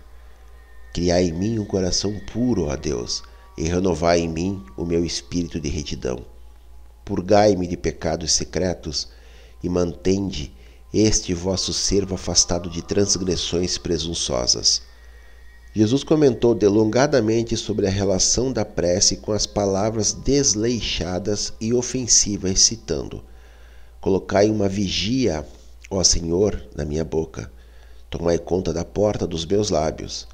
Criai 0.93 1.25
em 1.25 1.33
mim 1.33 1.59
um 1.59 1.65
coração 1.65 2.19
puro, 2.31 2.65
ó 2.65 2.75
Deus, 2.75 3.21
e 3.57 3.63
renovai 3.63 4.21
em 4.21 4.27
mim 4.27 4.63
o 4.75 4.85
meu 4.85 5.05
espírito 5.05 5.59
de 5.59 5.69
retidão. 5.69 6.25
Purgai-me 7.05 7.67
de 7.67 7.77
pecados 7.77 8.31
secretos 8.33 9.09
e 9.63 9.69
mantende 9.69 10.53
este 10.93 11.33
vosso 11.33 11.71
servo 11.73 12.15
afastado 12.15 12.69
de 12.69 12.81
transgressões 12.81 13.77
presunçosas. 13.77 14.81
Jesus 15.71 16.03
comentou 16.03 16.55
delongadamente 16.55 17.55
sobre 17.55 17.85
a 17.85 17.91
relação 17.91 18.51
da 18.51 18.65
prece 18.65 19.17
com 19.17 19.31
as 19.31 19.45
palavras 19.45 20.13
desleixadas 20.13 21.53
e 21.61 21.71
ofensivas, 21.75 22.61
citando: 22.61 23.23
Colocai 24.01 24.49
uma 24.49 24.67
vigia, 24.67 25.45
ó 25.91 26.03
Senhor, 26.03 26.59
na 26.75 26.83
minha 26.83 27.05
boca, 27.05 27.51
tomai 28.09 28.39
conta 28.39 28.73
da 28.73 28.83
porta 28.83 29.27
dos 29.27 29.45
meus 29.45 29.69
lábios. 29.69 30.27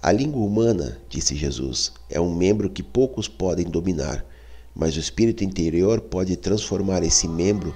A 0.00 0.12
língua 0.12 0.44
humana, 0.44 0.96
disse 1.08 1.34
Jesus, 1.34 1.92
é 2.08 2.20
um 2.20 2.32
membro 2.32 2.70
que 2.70 2.82
poucos 2.82 3.26
podem 3.26 3.66
dominar, 3.66 4.24
mas 4.72 4.94
o 4.94 5.00
espírito 5.00 5.42
interior 5.42 6.00
pode 6.02 6.36
transformar 6.36 7.02
esse 7.02 7.26
membro 7.26 7.74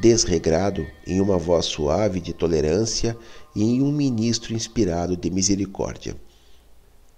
desregrado 0.00 0.86
em 1.04 1.20
uma 1.20 1.36
voz 1.36 1.66
suave 1.66 2.20
de 2.20 2.32
tolerância 2.32 3.16
e 3.56 3.64
em 3.64 3.82
um 3.82 3.90
ministro 3.90 4.54
inspirado 4.54 5.16
de 5.16 5.28
misericórdia. 5.30 6.14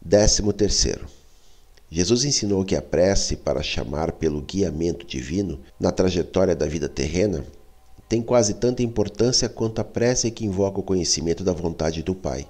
Décimo 0.08 0.52
terceiro. 0.52 1.04
Jesus 1.90 2.24
ensinou 2.24 2.64
que 2.64 2.76
a 2.76 2.80
prece 2.80 3.34
para 3.34 3.60
chamar 3.60 4.12
pelo 4.12 4.40
guiamento 4.40 5.04
divino 5.04 5.58
na 5.80 5.90
trajetória 5.90 6.54
da 6.54 6.64
vida 6.64 6.88
terrena 6.88 7.44
tem 8.08 8.22
quase 8.22 8.54
tanta 8.54 8.84
importância 8.84 9.48
quanto 9.48 9.80
a 9.80 9.84
prece 9.84 10.30
que 10.30 10.46
invoca 10.46 10.78
o 10.78 10.82
conhecimento 10.84 11.42
da 11.42 11.52
vontade 11.52 12.04
do 12.04 12.14
Pai. 12.14 12.48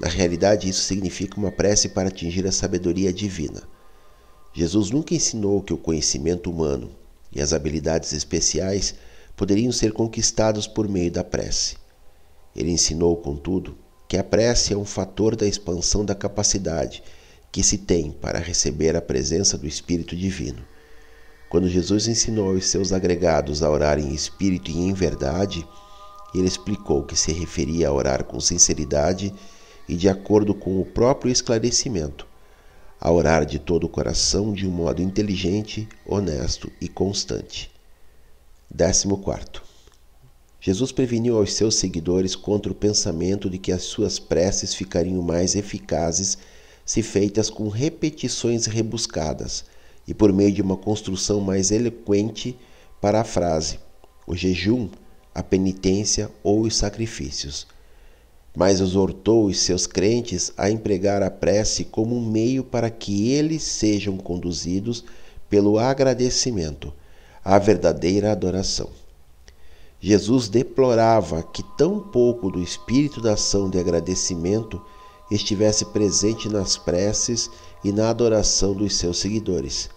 Na 0.00 0.08
realidade, 0.08 0.68
isso 0.68 0.80
significa 0.80 1.38
uma 1.38 1.52
prece 1.52 1.90
para 1.90 2.08
atingir 2.08 2.44
a 2.44 2.50
sabedoria 2.50 3.12
divina. 3.12 3.62
Jesus 4.52 4.90
nunca 4.90 5.14
ensinou 5.14 5.62
que 5.62 5.72
o 5.72 5.78
conhecimento 5.78 6.50
humano 6.50 6.90
e 7.32 7.40
as 7.40 7.52
habilidades 7.52 8.12
especiais 8.12 8.96
poderiam 9.36 9.70
ser 9.70 9.92
conquistados 9.92 10.66
por 10.66 10.88
meio 10.88 11.12
da 11.12 11.22
prece. 11.22 11.76
Ele 12.52 12.72
ensinou, 12.72 13.16
contudo, 13.16 13.78
que 14.08 14.16
a 14.16 14.24
prece 14.24 14.72
é 14.72 14.76
um 14.76 14.84
fator 14.84 15.34
da 15.34 15.46
expansão 15.46 16.04
da 16.04 16.14
capacidade 16.14 17.02
que 17.50 17.62
se 17.62 17.78
tem 17.78 18.10
para 18.10 18.38
receber 18.38 18.96
a 18.96 19.00
presença 19.00 19.56
do 19.56 19.66
Espírito 19.66 20.16
Divino. 20.16 20.62
Quando 21.48 21.68
Jesus 21.68 22.08
ensinou 22.08 22.50
aos 22.50 22.66
seus 22.66 22.92
agregados 22.92 23.62
a 23.62 23.70
orar 23.70 23.98
em 23.98 24.12
espírito 24.12 24.70
e 24.70 24.76
em 24.76 24.92
verdade, 24.92 25.64
ele 26.34 26.48
explicou 26.48 27.04
que 27.04 27.14
se 27.14 27.32
referia 27.32 27.88
a 27.88 27.92
orar 27.92 28.24
com 28.24 28.40
sinceridade 28.40 29.32
e 29.88 29.94
de 29.94 30.08
acordo 30.08 30.52
com 30.52 30.80
o 30.80 30.84
próprio 30.84 31.30
esclarecimento, 31.30 32.26
a 33.00 33.10
orar 33.12 33.46
de 33.46 33.58
todo 33.58 33.84
o 33.84 33.88
coração 33.88 34.52
de 34.52 34.66
um 34.66 34.70
modo 34.70 35.00
inteligente, 35.00 35.88
honesto 36.04 36.72
e 36.80 36.88
constante. 36.88 37.70
14. 38.76 39.63
Jesus 40.66 40.92
preveniu 40.92 41.36
aos 41.36 41.52
seus 41.52 41.74
seguidores 41.74 42.34
contra 42.34 42.72
o 42.72 42.74
pensamento 42.74 43.50
de 43.50 43.58
que 43.58 43.70
as 43.70 43.82
suas 43.82 44.18
preces 44.18 44.72
ficariam 44.72 45.20
mais 45.20 45.54
eficazes 45.54 46.38
se 46.86 47.02
feitas 47.02 47.50
com 47.50 47.68
repetições 47.68 48.64
rebuscadas 48.64 49.66
e 50.08 50.14
por 50.14 50.32
meio 50.32 50.50
de 50.50 50.62
uma 50.62 50.78
construção 50.78 51.38
mais 51.42 51.70
eloquente 51.70 52.56
para 52.98 53.20
a 53.20 53.24
frase, 53.24 53.78
o 54.26 54.34
jejum, 54.34 54.88
a 55.34 55.42
penitência 55.42 56.30
ou 56.42 56.62
os 56.62 56.74
sacrifícios. 56.76 57.66
Mas 58.56 58.80
exortou 58.80 59.44
os 59.44 59.58
seus 59.58 59.86
crentes 59.86 60.50
a 60.56 60.70
empregar 60.70 61.22
a 61.22 61.30
prece 61.30 61.84
como 61.84 62.16
um 62.16 62.24
meio 62.24 62.64
para 62.64 62.88
que 62.88 63.32
eles 63.32 63.62
sejam 63.62 64.16
conduzidos 64.16 65.04
pelo 65.46 65.78
agradecimento 65.78 66.90
a 67.44 67.58
verdadeira 67.58 68.32
adoração. 68.32 69.03
Jesus 70.06 70.50
deplorava 70.50 71.42
que 71.42 71.62
tão 71.62 71.98
pouco 71.98 72.50
do 72.50 72.60
espírito 72.60 73.22
da 73.22 73.32
ação 73.32 73.70
de 73.70 73.78
agradecimento 73.78 74.78
estivesse 75.30 75.86
presente 75.86 76.46
nas 76.46 76.76
preces 76.76 77.50
e 77.82 77.90
na 77.90 78.10
adoração 78.10 78.74
dos 78.74 78.96
seus 78.96 79.16
seguidores. 79.16 79.88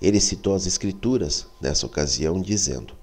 Ele 0.00 0.22
citou 0.22 0.54
as 0.54 0.66
Escrituras 0.66 1.46
nessa 1.60 1.84
ocasião, 1.84 2.40
dizendo: 2.40 2.94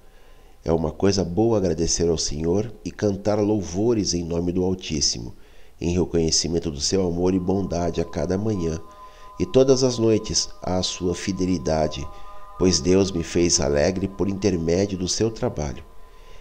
É 0.64 0.72
uma 0.72 0.90
coisa 0.90 1.24
boa 1.24 1.58
agradecer 1.58 2.08
ao 2.08 2.18
Senhor 2.18 2.74
e 2.84 2.90
cantar 2.90 3.38
louvores 3.38 4.12
em 4.12 4.24
nome 4.24 4.50
do 4.50 4.64
Altíssimo, 4.64 5.36
em 5.80 5.92
reconhecimento 5.92 6.68
do 6.68 6.80
seu 6.80 7.06
amor 7.06 7.32
e 7.32 7.38
bondade 7.38 8.00
a 8.00 8.04
cada 8.04 8.36
manhã, 8.36 8.80
e 9.38 9.46
todas 9.46 9.84
as 9.84 9.98
noites 9.98 10.48
à 10.60 10.82
sua 10.82 11.14
fidelidade 11.14 12.04
pois 12.58 12.80
Deus 12.80 13.12
me 13.12 13.22
fez 13.22 13.60
alegre 13.60 14.08
por 14.08 14.28
intermédio 14.28 14.98
do 14.98 15.08
seu 15.08 15.30
trabalho. 15.30 15.93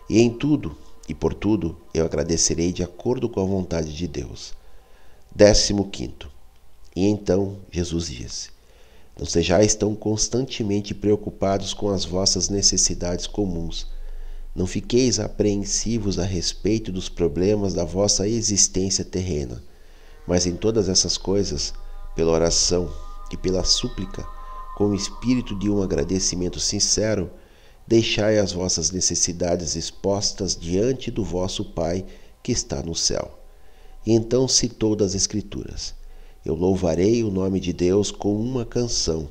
E 0.09 0.19
em 0.19 0.29
tudo 0.29 0.75
e 1.07 1.13
por 1.13 1.33
tudo 1.33 1.77
eu 1.93 2.05
agradecerei 2.05 2.71
de 2.71 2.83
acordo 2.83 3.29
com 3.29 3.41
a 3.41 3.45
vontade 3.45 3.93
de 3.93 4.07
Deus. 4.07 4.53
Décimo 5.33 5.89
quinto. 5.89 6.29
E 6.95 7.05
então 7.05 7.57
Jesus 7.71 8.07
disse: 8.07 8.49
Não 9.17 9.25
sejais 9.25 9.75
tão 9.75 9.95
constantemente 9.95 10.93
preocupados 10.93 11.73
com 11.73 11.89
as 11.89 12.05
vossas 12.05 12.49
necessidades 12.49 13.27
comuns. 13.27 13.87
Não 14.55 14.67
fiqueis 14.67 15.19
apreensivos 15.19 16.19
a 16.19 16.23
respeito 16.23 16.91
dos 16.91 17.09
problemas 17.09 17.73
da 17.73 17.83
vossa 17.83 18.27
existência 18.27 19.03
terrena, 19.03 19.63
mas 20.27 20.45
em 20.45 20.55
todas 20.55 20.87
essas 20.87 21.17
coisas, 21.17 21.73
pela 22.15 22.31
oração 22.31 22.93
e 23.31 23.37
pela 23.37 23.63
súplica, 23.63 24.23
com 24.77 24.89
o 24.89 24.95
espírito 24.95 25.57
de 25.57 25.69
um 25.71 25.81
agradecimento 25.81 26.59
sincero, 26.59 27.31
deixai 27.87 28.37
as 28.39 28.51
vossas 28.51 28.91
necessidades 28.91 29.75
expostas 29.75 30.55
diante 30.55 31.11
do 31.11 31.23
vosso 31.23 31.65
Pai 31.65 32.05
que 32.41 32.51
está 32.51 32.81
no 32.81 32.95
céu. 32.95 33.39
E 34.05 34.11
então 34.11 34.47
citou 34.47 34.95
das 34.95 35.15
Escrituras: 35.15 35.93
Eu 36.45 36.55
louvarei 36.55 37.23
o 37.23 37.31
nome 37.31 37.59
de 37.59 37.73
Deus 37.73 38.11
com 38.11 38.35
uma 38.35 38.65
canção 38.65 39.29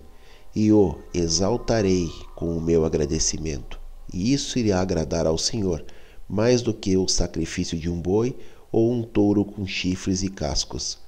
e 0.55 0.73
o 0.73 0.99
exaltarei 1.13 2.09
com 2.35 2.57
o 2.57 2.61
meu 2.61 2.85
agradecimento. 2.85 3.81
E 4.13 4.33
isso 4.33 4.59
irá 4.59 4.81
agradar 4.81 5.27
ao 5.27 5.39
Senhor, 5.39 5.85
mais 6.29 6.63
do 6.63 6.75
que 6.75 6.97
o 6.97 7.09
sacrifício 7.09 7.79
de 7.79 7.89
um 7.89 8.01
boi 8.01 8.37
ou 8.71 8.93
um 8.93 9.03
touro 9.03 9.45
com 9.45 9.67
chifres 9.67 10.23
e 10.23 10.29
cascos. 10.29 10.99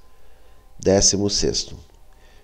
Décimo 0.79 1.29
sexto. 1.29 1.77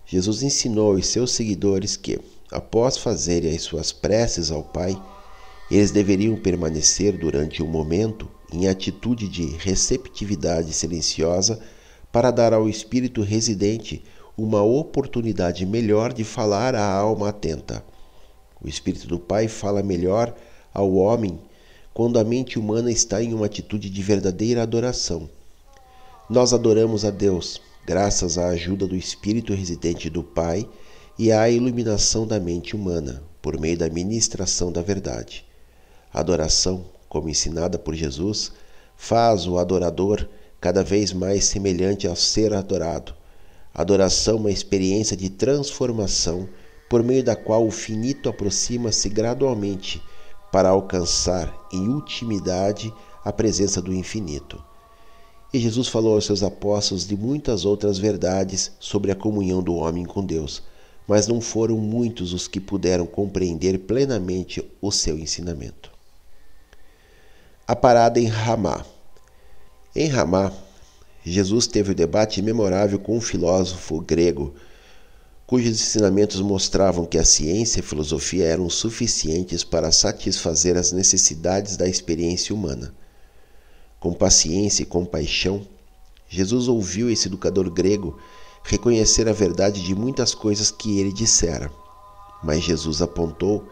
Jesus 0.05 0.43
ensinou 0.43 0.93
aos 0.93 1.07
seus 1.07 1.31
seguidores 1.31 1.95
que, 1.95 2.19
após 2.51 2.97
fazerem 2.97 3.55
as 3.55 3.61
suas 3.61 3.91
preces 3.91 4.51
ao 4.51 4.61
Pai, 4.61 5.01
eles 5.69 5.91
deveriam 5.91 6.35
permanecer 6.35 7.17
durante 7.17 7.63
um 7.63 7.67
momento 7.67 8.29
em 8.51 8.67
atitude 8.67 9.29
de 9.29 9.45
receptividade 9.45 10.73
silenciosa 10.73 11.61
para 12.11 12.29
dar 12.29 12.53
ao 12.53 12.67
espírito 12.67 13.21
residente 13.21 14.03
uma 14.37 14.61
oportunidade 14.61 15.65
melhor 15.65 16.11
de 16.11 16.25
falar 16.25 16.75
à 16.75 16.85
alma 16.85 17.29
atenta. 17.29 17.83
O 18.61 18.67
espírito 18.67 19.07
do 19.07 19.17
Pai 19.17 19.47
fala 19.47 19.81
melhor 19.81 20.35
ao 20.73 20.93
homem 20.93 21.39
quando 21.93 22.19
a 22.19 22.23
mente 22.23 22.59
humana 22.59 22.91
está 22.91 23.23
em 23.23 23.33
uma 23.33 23.45
atitude 23.45 23.89
de 23.89 24.01
verdadeira 24.01 24.61
adoração. 24.63 25.29
Nós 26.29 26.53
adoramos 26.53 27.05
a 27.05 27.11
Deus 27.11 27.61
graças 27.85 28.37
à 28.37 28.49
ajuda 28.49 28.85
do 28.85 28.95
espírito 28.95 29.53
residente 29.53 30.09
do 30.09 30.23
Pai 30.23 30.67
e 31.23 31.31
à 31.31 31.47
iluminação 31.47 32.25
da 32.25 32.39
mente 32.39 32.75
humana 32.75 33.21
por 33.43 33.59
meio 33.59 33.77
da 33.77 33.87
ministração 33.87 34.71
da 34.71 34.81
verdade. 34.81 35.45
A 36.11 36.19
adoração, 36.19 36.83
como 37.07 37.29
ensinada 37.29 37.77
por 37.77 37.93
Jesus, 37.93 38.51
faz 38.97 39.45
o 39.45 39.59
adorador 39.59 40.27
cada 40.59 40.83
vez 40.83 41.13
mais 41.13 41.43
semelhante 41.43 42.07
ao 42.07 42.15
ser 42.15 42.55
adorado. 42.55 43.13
A 43.71 43.83
adoração 43.83 44.37
é 44.37 44.39
uma 44.39 44.51
experiência 44.51 45.15
de 45.15 45.29
transformação 45.29 46.49
por 46.89 47.03
meio 47.03 47.23
da 47.23 47.35
qual 47.35 47.67
o 47.67 47.71
finito 47.71 48.27
aproxima-se 48.27 49.07
gradualmente 49.07 50.01
para 50.51 50.69
alcançar 50.69 51.55
em 51.71 51.87
ultimidade 51.87 52.91
a 53.23 53.31
presença 53.31 53.79
do 53.79 53.93
infinito. 53.93 54.59
E 55.53 55.59
Jesus 55.59 55.87
falou 55.87 56.15
aos 56.15 56.25
seus 56.25 56.41
apóstolos 56.41 57.05
de 57.05 57.15
muitas 57.15 57.63
outras 57.63 57.99
verdades 57.99 58.71
sobre 58.79 59.11
a 59.11 59.15
comunhão 59.15 59.61
do 59.61 59.75
homem 59.75 60.03
com 60.03 60.25
Deus, 60.25 60.63
mas 61.11 61.27
não 61.27 61.41
foram 61.41 61.77
muitos 61.77 62.31
os 62.31 62.47
que 62.47 62.59
puderam 62.59 63.05
compreender 63.05 63.79
plenamente 63.79 64.63
o 64.81 64.91
seu 64.91 65.19
ensinamento 65.19 65.91
a 67.71 67.75
parada 67.75 68.19
em 68.19 68.25
Ramá. 68.25 68.85
Em 69.95 70.07
Ramá, 70.07 70.51
Jesus 71.23 71.67
teve 71.67 71.91
o 71.91 71.93
um 71.93 71.95
debate 71.95 72.41
memorável 72.41 72.99
com 72.99 73.15
um 73.15 73.21
filósofo 73.21 74.01
grego, 74.01 74.53
cujos 75.47 75.79
ensinamentos 75.79 76.41
mostravam 76.41 77.05
que 77.05 77.17
a 77.17 77.23
ciência 77.23 77.79
e 77.79 77.81
a 77.81 77.87
filosofia 77.87 78.45
eram 78.45 78.69
suficientes 78.69 79.63
para 79.63 79.89
satisfazer 79.89 80.75
as 80.75 80.91
necessidades 80.91 81.77
da 81.77 81.87
experiência 81.87 82.53
humana. 82.53 82.93
Com 84.01 84.13
paciência 84.13 84.83
e 84.83 84.85
compaixão, 84.85 85.65
Jesus 86.27 86.67
ouviu 86.67 87.09
esse 87.09 87.29
educador 87.29 87.69
grego 87.69 88.19
reconhecer 88.63 89.27
a 89.27 89.33
verdade 89.33 89.83
de 89.83 89.95
muitas 89.95 90.33
coisas 90.33 90.71
que 90.71 90.99
ele 90.99 91.11
dissera. 91.11 91.71
Mas 92.43 92.63
Jesus 92.63 93.01
apontou 93.01 93.67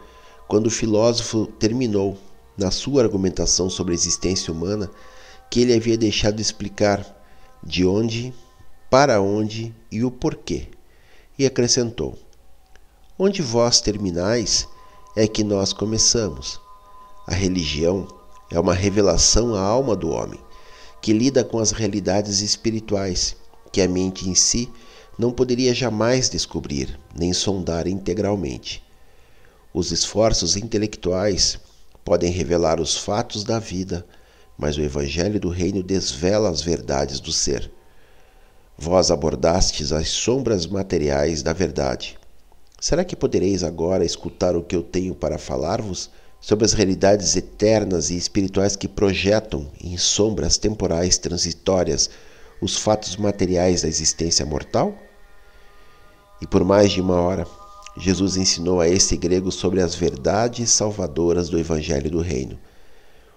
quando 0.47 0.67
o 0.67 0.71
filósofo 0.71 1.45
terminou 1.45 2.17
na 2.57 2.71
sua 2.71 3.01
argumentação 3.01 3.69
sobre 3.69 3.93
a 3.93 3.95
existência 3.95 4.51
humana 4.51 4.89
que 5.49 5.61
ele 5.61 5.73
havia 5.73 5.97
deixado 5.97 6.35
de 6.35 6.41
explicar 6.41 7.05
de 7.63 7.85
onde, 7.85 8.33
para 8.89 9.21
onde 9.21 9.73
e 9.91 10.03
o 10.03 10.11
porquê. 10.11 10.67
E 11.37 11.45
acrescentou: 11.45 12.17
Onde 13.17 13.41
vós 13.41 13.81
terminais 13.81 14.67
é 15.15 15.27
que 15.27 15.43
nós 15.43 15.73
começamos. 15.73 16.59
A 17.27 17.33
religião 17.33 18.07
é 18.51 18.59
uma 18.59 18.73
revelação 18.73 19.55
à 19.55 19.61
alma 19.61 19.95
do 19.95 20.09
homem, 20.09 20.39
que 21.01 21.13
lida 21.13 21.43
com 21.43 21.59
as 21.59 21.71
realidades 21.71 22.41
espirituais 22.41 23.35
que 23.71 23.81
a 23.81 23.87
mente 23.87 24.29
em 24.29 24.35
si 24.35 24.69
não 25.17 25.31
poderia 25.31 25.73
jamais 25.73 26.29
descobrir 26.29 26.99
nem 27.13 27.33
sondar 27.33 27.87
integralmente. 27.87 28.83
Os 29.73 29.91
esforços 29.91 30.55
intelectuais 30.55 31.59
podem 32.03 32.31
revelar 32.31 32.79
os 32.79 32.97
fatos 32.97 33.43
da 33.43 33.59
vida, 33.59 34.05
mas 34.57 34.77
o 34.77 34.81
Evangelho 34.81 35.39
do 35.39 35.49
Reino 35.49 35.83
desvela 35.83 36.49
as 36.49 36.61
verdades 36.61 37.19
do 37.19 37.31
ser. 37.31 37.69
Vós 38.77 39.11
abordastes 39.11 39.91
as 39.91 40.07
sombras 40.07 40.65
materiais 40.65 41.43
da 41.43 41.53
verdade. 41.53 42.17
Será 42.79 43.03
que 43.03 43.15
podereis 43.15 43.61
agora 43.61 44.05
escutar 44.05 44.55
o 44.55 44.63
que 44.63 44.75
eu 44.75 44.81
tenho 44.81 45.13
para 45.13 45.37
falar-vos 45.37 46.09
sobre 46.39 46.65
as 46.65 46.71
realidades 46.71 47.35
eternas 47.35 48.09
e 48.09 48.15
espirituais 48.15 48.77
que 48.77 48.87
projetam 48.87 49.69
em 49.83 49.97
sombras 49.97 50.57
temporais 50.57 51.17
transitórias 51.17 52.09
os 52.61 52.77
fatos 52.77 53.15
materiais 53.15 53.81
da 53.81 53.87
existência 53.87 54.45
mortal? 54.45 54.97
E 56.41 56.47
por 56.47 56.63
mais 56.63 56.91
de 56.91 57.01
uma 57.01 57.15
hora, 57.15 57.45
Jesus 57.97 58.37
ensinou 58.37 58.79
a 58.79 58.87
esse 58.87 59.17
grego 59.17 59.51
sobre 59.51 59.81
as 59.81 59.93
verdades 59.93 60.69
salvadoras 60.69 61.49
do 61.49 61.59
Evangelho 61.59 62.09
do 62.09 62.21
Reino. 62.21 62.57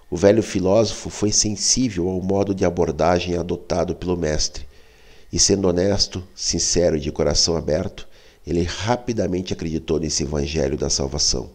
O 0.09 0.15
velho 0.15 0.43
filósofo 0.43 1.09
foi 1.09 1.31
sensível 1.31 2.07
ao 2.07 2.21
modo 2.21 2.53
de 2.53 2.63
abordagem 2.63 3.35
adotado 3.35 3.95
pelo 3.95 4.15
Mestre, 4.15 4.65
e 5.31 5.39
sendo 5.39 5.67
honesto, 5.67 6.23
sincero 6.35 6.95
e 6.95 6.99
de 6.99 7.11
coração 7.11 7.57
aberto, 7.57 8.07
ele 8.45 8.63
rapidamente 8.63 9.51
acreditou 9.51 9.99
nesse 9.99 10.23
Evangelho 10.23 10.77
da 10.77 10.89
salvação. 10.89 11.49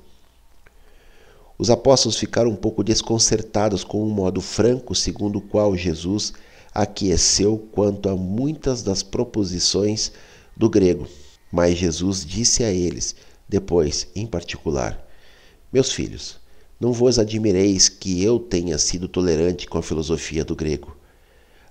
Os 1.56 1.70
apóstolos 1.70 2.18
ficaram 2.18 2.50
um 2.50 2.56
pouco 2.56 2.84
desconcertados 2.84 3.84
com 3.84 4.02
o 4.02 4.10
modo 4.10 4.40
franco 4.40 4.94
segundo 4.94 5.38
o 5.38 5.42
qual 5.42 5.76
Jesus 5.76 6.32
aqueceu 6.78 7.58
quanto 7.72 8.08
a 8.08 8.14
muitas 8.14 8.84
das 8.84 9.02
proposições 9.02 10.12
do 10.56 10.70
grego. 10.70 11.08
Mas 11.50 11.76
Jesus 11.76 12.24
disse 12.24 12.62
a 12.62 12.70
eles, 12.70 13.16
depois, 13.48 14.06
em 14.14 14.24
particular: 14.24 15.04
Meus 15.72 15.90
filhos, 15.90 16.38
não 16.78 16.92
vos 16.92 17.18
admireis 17.18 17.88
que 17.88 18.22
eu 18.22 18.38
tenha 18.38 18.78
sido 18.78 19.08
tolerante 19.08 19.66
com 19.66 19.76
a 19.76 19.82
filosofia 19.82 20.44
do 20.44 20.54
grego. 20.54 20.96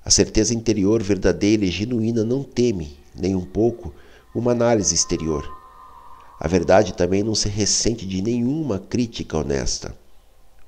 A 0.03 0.09
certeza 0.09 0.53
interior 0.53 1.01
verdadeira 1.01 1.63
e 1.63 1.71
genuína 1.71 2.25
não 2.25 2.43
teme, 2.43 2.97
nem 3.15 3.33
um 3.33 3.45
pouco, 3.45 3.93
uma 4.35 4.51
análise 4.51 4.93
exterior. 4.93 5.49
A 6.37 6.49
verdade 6.49 6.93
também 6.93 7.23
não 7.23 7.33
se 7.33 7.47
ressente 7.47 8.05
de 8.05 8.21
nenhuma 8.21 8.77
crítica 8.77 9.37
honesta. 9.37 9.97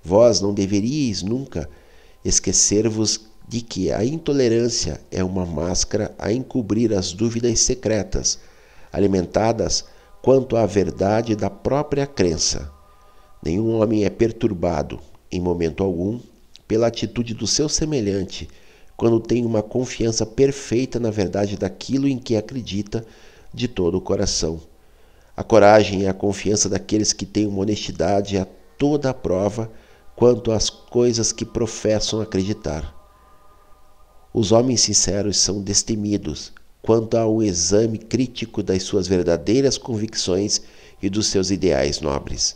Vós 0.01 0.39
não 0.39 0.53
deveríeis 0.53 1.23
nunca 1.23 1.69
esquecer-vos 2.23 3.28
de 3.49 3.61
que 3.61 3.91
a 3.91 4.05
intolerância 4.05 5.01
é 5.09 5.23
uma 5.23 5.43
máscara 5.43 6.13
a 6.19 6.31
encobrir 6.31 6.93
as 6.93 7.11
dúvidas 7.11 7.59
secretas 7.61 8.37
alimentadas 8.93 9.85
quanto 10.21 10.55
à 10.55 10.67
verdade 10.67 11.35
da 11.35 11.49
própria 11.49 12.05
crença. 12.05 12.71
Nenhum 13.43 13.79
homem 13.79 14.05
é 14.05 14.09
perturbado, 14.09 14.99
em 15.31 15.41
momento 15.41 15.83
algum, 15.83 16.19
pela 16.67 16.85
atitude 16.85 17.33
do 17.33 17.47
seu 17.47 17.67
semelhante, 17.67 18.47
quando 18.95 19.19
tem 19.19 19.43
uma 19.43 19.63
confiança 19.63 20.27
perfeita 20.27 20.99
na 20.99 21.09
verdade 21.09 21.57
daquilo 21.57 22.07
em 22.07 22.19
que 22.19 22.35
acredita 22.35 23.03
de 23.51 23.67
todo 23.67 23.97
o 23.97 24.01
coração. 24.01 24.61
A 25.35 25.43
coragem 25.43 26.01
e 26.01 26.07
a 26.07 26.13
confiança 26.13 26.69
daqueles 26.69 27.13
que 27.13 27.25
têm 27.25 27.47
uma 27.47 27.61
honestidade 27.61 28.37
a 28.37 28.45
toda 28.77 29.09
a 29.09 29.13
prova 29.13 29.71
quanto 30.15 30.51
às 30.51 30.69
coisas 30.69 31.31
que 31.31 31.45
professam 31.45 32.21
acreditar. 32.21 32.98
Os 34.31 34.51
homens 34.51 34.81
sinceros 34.81 35.37
são 35.37 35.59
destemidos, 35.59 36.53
quanto 36.83 37.17
ao 37.17 37.41
exame 37.41 37.97
crítico 37.97 38.61
das 38.61 38.83
suas 38.83 39.07
verdadeiras 39.07 39.75
convicções 39.75 40.61
e 41.01 41.09
dos 41.09 41.27
seus 41.27 41.49
ideais 41.49 41.99
nobres. 41.99 42.55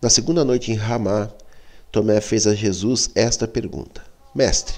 Na 0.00 0.10
segunda 0.10 0.44
noite 0.44 0.72
em 0.72 0.74
Ramá, 0.74 1.30
Tomé 1.92 2.20
fez 2.20 2.48
a 2.48 2.54
Jesus 2.54 3.10
esta 3.14 3.46
pergunta: 3.46 4.02
Mestre, 4.34 4.74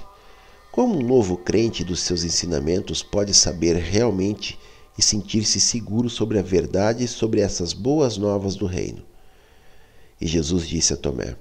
como 0.71 0.99
um 0.99 1.03
novo 1.03 1.39
crente 1.39 1.83
dos 1.83 2.01
seus 2.01 2.23
ensinamentos 2.23 3.03
pode 3.03 3.33
saber 3.33 3.77
realmente 3.77 4.59
e 4.99 5.03
sentir-se 5.03 5.59
seguro 5.59 6.11
sobre 6.11 6.39
a 6.39 6.43
verdade 6.43 7.09
sobre 7.09 7.41
essas 7.41 7.73
boas 7.73 8.19
novas 8.19 8.57
do 8.57 8.67
reino. 8.67 9.03
E 10.21 10.27
Jesus 10.27 10.69
disse 10.69 10.93
a 10.93 10.99
Tomé: 10.99 11.35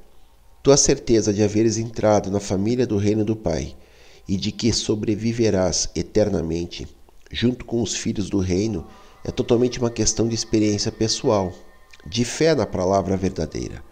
Tua 0.64 0.78
certeza 0.78 1.34
de 1.34 1.44
haveres 1.44 1.78
entrado 1.78 2.32
na 2.32 2.40
família 2.40 2.88
do 2.88 2.96
reino 2.96 3.26
do 3.26 3.36
Pai 3.36 3.76
e 4.28 4.38
de 4.38 4.52
que 4.52 4.72
sobreviverás 4.72 5.90
eternamente 5.96 6.88
junto 7.32 7.66
com 7.66 7.82
os 7.82 7.96
filhos 7.96 8.30
do 8.30 8.40
reino 8.40 8.86
é 9.26 9.32
totalmente 9.32 9.80
uma 9.80 9.90
questão 9.90 10.28
de 10.28 10.36
experiência 10.36 10.92
pessoal, 10.92 11.52
de 12.06 12.24
fé 12.24 12.54
na 12.54 12.66
palavra 12.66 13.18
verdadeira. 13.18 13.84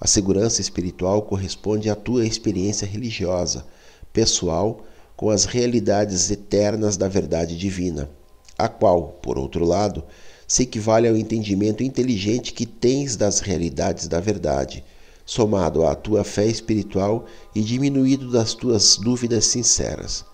A 0.00 0.06
segurança 0.06 0.60
espiritual 0.60 1.22
corresponde 1.22 1.88
à 1.88 1.94
tua 1.94 2.26
experiência 2.26 2.86
religiosa, 2.86 3.64
pessoal, 4.12 4.84
com 5.16 5.30
as 5.30 5.44
realidades 5.44 6.30
eternas 6.30 6.96
da 6.96 7.06
verdade 7.06 7.56
divina, 7.56 8.10
a 8.58 8.68
qual, 8.68 9.20
por 9.22 9.38
outro 9.38 9.64
lado, 9.64 10.02
se 10.48 10.64
equivale 10.64 11.06
ao 11.06 11.16
entendimento 11.16 11.84
inteligente 11.84 12.52
que 12.52 12.66
tens 12.66 13.16
das 13.16 13.38
realidades 13.38 14.08
da 14.08 14.18
verdade, 14.18 14.82
somado 15.24 15.86
à 15.86 15.94
tua 15.94 16.24
fé 16.24 16.46
espiritual 16.46 17.26
e 17.54 17.60
diminuído 17.60 18.30
das 18.30 18.54
tuas 18.54 18.96
dúvidas 18.96 19.46
sinceras. 19.46 20.24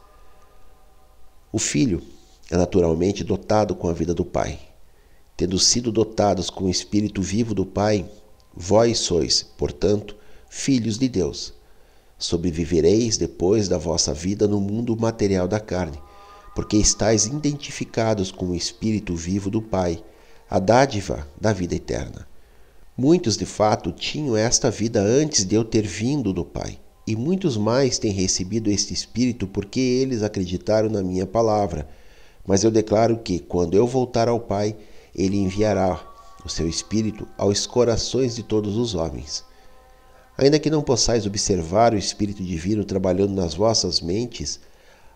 O 1.52 1.58
filho 1.58 2.02
é 2.50 2.56
naturalmente 2.56 3.22
dotado 3.22 3.74
com 3.74 3.88
a 3.88 3.92
vida 3.92 4.14
do 4.14 4.24
Pai. 4.24 4.58
Tendo 5.36 5.58
sido 5.58 5.92
dotados 5.92 6.50
com 6.50 6.64
o 6.64 6.70
Espírito 6.70 7.22
vivo 7.22 7.54
do 7.54 7.64
Pai, 7.64 8.08
vós 8.54 8.98
sois, 8.98 9.42
portanto, 9.56 10.16
filhos 10.48 10.98
de 10.98 11.08
Deus. 11.08 11.54
Sobrevivereis 12.18 13.16
depois 13.16 13.68
da 13.68 13.78
vossa 13.78 14.12
vida 14.12 14.48
no 14.48 14.60
mundo 14.60 14.96
material 14.96 15.46
da 15.46 15.60
carne, 15.60 15.98
porque 16.54 16.76
estáis 16.76 17.26
identificados 17.26 18.32
com 18.32 18.46
o 18.46 18.54
Espírito 18.54 19.14
vivo 19.14 19.48
do 19.48 19.62
Pai, 19.62 20.02
a 20.50 20.58
dádiva 20.58 21.28
da 21.40 21.52
vida 21.52 21.74
eterna. 21.74 22.26
Muitos 22.98 23.36
de 23.36 23.46
fato 23.46 23.92
tinham 23.92 24.36
esta 24.36 24.70
vida 24.70 25.00
antes 25.00 25.44
de 25.44 25.54
eu 25.54 25.64
ter 25.64 25.86
vindo 25.86 26.32
do 26.32 26.44
Pai, 26.44 26.78
e 27.06 27.14
muitos 27.14 27.56
mais 27.56 27.98
têm 27.98 28.12
recebido 28.12 28.68
este 28.68 28.92
Espírito 28.92 29.46
porque 29.46 29.78
eles 29.78 30.22
acreditaram 30.22 30.90
na 30.90 31.02
minha 31.02 31.24
palavra 31.24 31.88
mas 32.48 32.64
eu 32.64 32.70
declaro 32.70 33.18
que, 33.18 33.38
quando 33.38 33.76
eu 33.76 33.86
voltar 33.86 34.26
ao 34.26 34.40
Pai, 34.40 34.74
ele 35.14 35.36
enviará 35.36 36.02
o 36.42 36.48
seu 36.48 36.66
Espírito 36.66 37.28
aos 37.36 37.66
corações 37.66 38.34
de 38.34 38.42
todos 38.42 38.78
os 38.78 38.94
homens. 38.94 39.44
Ainda 40.38 40.58
que 40.58 40.70
não 40.70 40.80
possais 40.80 41.26
observar 41.26 41.92
o 41.92 41.98
Espírito 41.98 42.42
Divino 42.42 42.86
trabalhando 42.86 43.34
nas 43.34 43.52
vossas 43.52 44.00
mentes, 44.00 44.58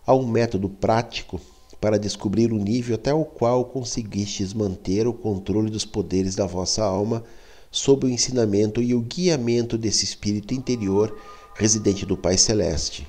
há 0.06 0.14
um 0.14 0.26
método 0.26 0.68
prático 0.68 1.40
para 1.80 1.98
descobrir 1.98 2.52
o 2.52 2.58
nível 2.58 2.96
até 2.96 3.14
o 3.14 3.24
qual 3.24 3.64
conseguistes 3.64 4.52
manter 4.52 5.06
o 5.06 5.14
controle 5.14 5.70
dos 5.70 5.86
poderes 5.86 6.34
da 6.34 6.44
vossa 6.44 6.84
alma 6.84 7.24
sob 7.72 8.06
o 8.06 8.10
ensinamento 8.10 8.82
e 8.82 8.94
o 8.94 9.00
guiamento 9.00 9.78
desse 9.78 10.04
Espírito 10.04 10.52
interior 10.52 11.16
residente 11.54 12.04
do 12.04 12.18
Pai 12.18 12.36
Celeste. 12.36 13.08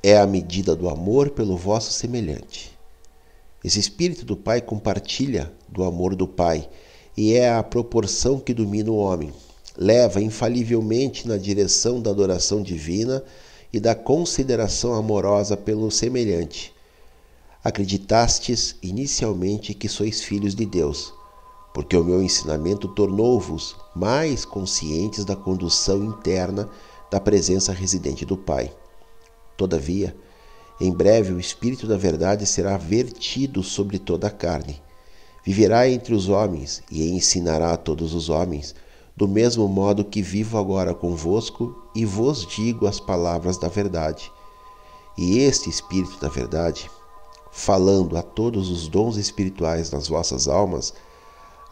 É 0.00 0.16
a 0.16 0.26
medida 0.26 0.76
do 0.76 0.88
amor 0.88 1.30
pelo 1.30 1.56
vosso 1.56 1.92
semelhante. 1.92 2.70
Esse 3.64 3.80
Espírito 3.80 4.24
do 4.24 4.36
Pai 4.36 4.60
compartilha 4.60 5.52
do 5.68 5.82
amor 5.82 6.14
do 6.14 6.28
Pai 6.28 6.68
e 7.16 7.34
é 7.34 7.52
a 7.52 7.62
proporção 7.64 8.38
que 8.38 8.54
domina 8.54 8.92
o 8.92 8.96
homem. 8.96 9.32
Leva 9.76 10.22
infalivelmente 10.22 11.26
na 11.26 11.36
direção 11.36 12.00
da 12.00 12.10
adoração 12.10 12.62
divina 12.62 13.24
e 13.72 13.80
da 13.80 13.94
consideração 13.94 14.94
amorosa 14.94 15.56
pelo 15.56 15.90
semelhante. 15.90 16.72
Acreditastes 17.64 18.76
inicialmente 18.80 19.74
que 19.74 19.88
sois 19.88 20.22
filhos 20.22 20.54
de 20.54 20.64
Deus, 20.64 21.12
porque 21.76 21.94
o 21.94 22.02
meu 22.02 22.22
ensinamento 22.22 22.88
tornou-vos 22.88 23.76
mais 23.94 24.46
conscientes 24.46 25.26
da 25.26 25.36
condução 25.36 26.02
interna 26.02 26.70
da 27.10 27.20
presença 27.20 27.70
residente 27.70 28.24
do 28.24 28.34
Pai. 28.34 28.72
Todavia, 29.58 30.16
em 30.80 30.90
breve 30.90 31.34
o 31.34 31.38
Espírito 31.38 31.86
da 31.86 31.98
Verdade 31.98 32.46
será 32.46 32.78
vertido 32.78 33.62
sobre 33.62 33.98
toda 33.98 34.28
a 34.28 34.30
carne. 34.30 34.80
Viverá 35.44 35.86
entre 35.86 36.14
os 36.14 36.30
homens 36.30 36.82
e 36.90 37.10
ensinará 37.10 37.74
a 37.74 37.76
todos 37.76 38.14
os 38.14 38.30
homens, 38.30 38.74
do 39.14 39.28
mesmo 39.28 39.68
modo 39.68 40.02
que 40.02 40.22
vivo 40.22 40.56
agora 40.56 40.94
convosco 40.94 41.76
e 41.94 42.06
vos 42.06 42.46
digo 42.46 42.86
as 42.86 42.98
palavras 42.98 43.58
da 43.58 43.68
verdade. 43.68 44.32
E 45.18 45.40
este 45.40 45.68
Espírito 45.68 46.18
da 46.22 46.30
Verdade, 46.30 46.90
falando 47.52 48.16
a 48.16 48.22
todos 48.22 48.70
os 48.70 48.88
dons 48.88 49.18
espirituais 49.18 49.90
nas 49.90 50.08
vossas 50.08 50.48
almas, 50.48 50.94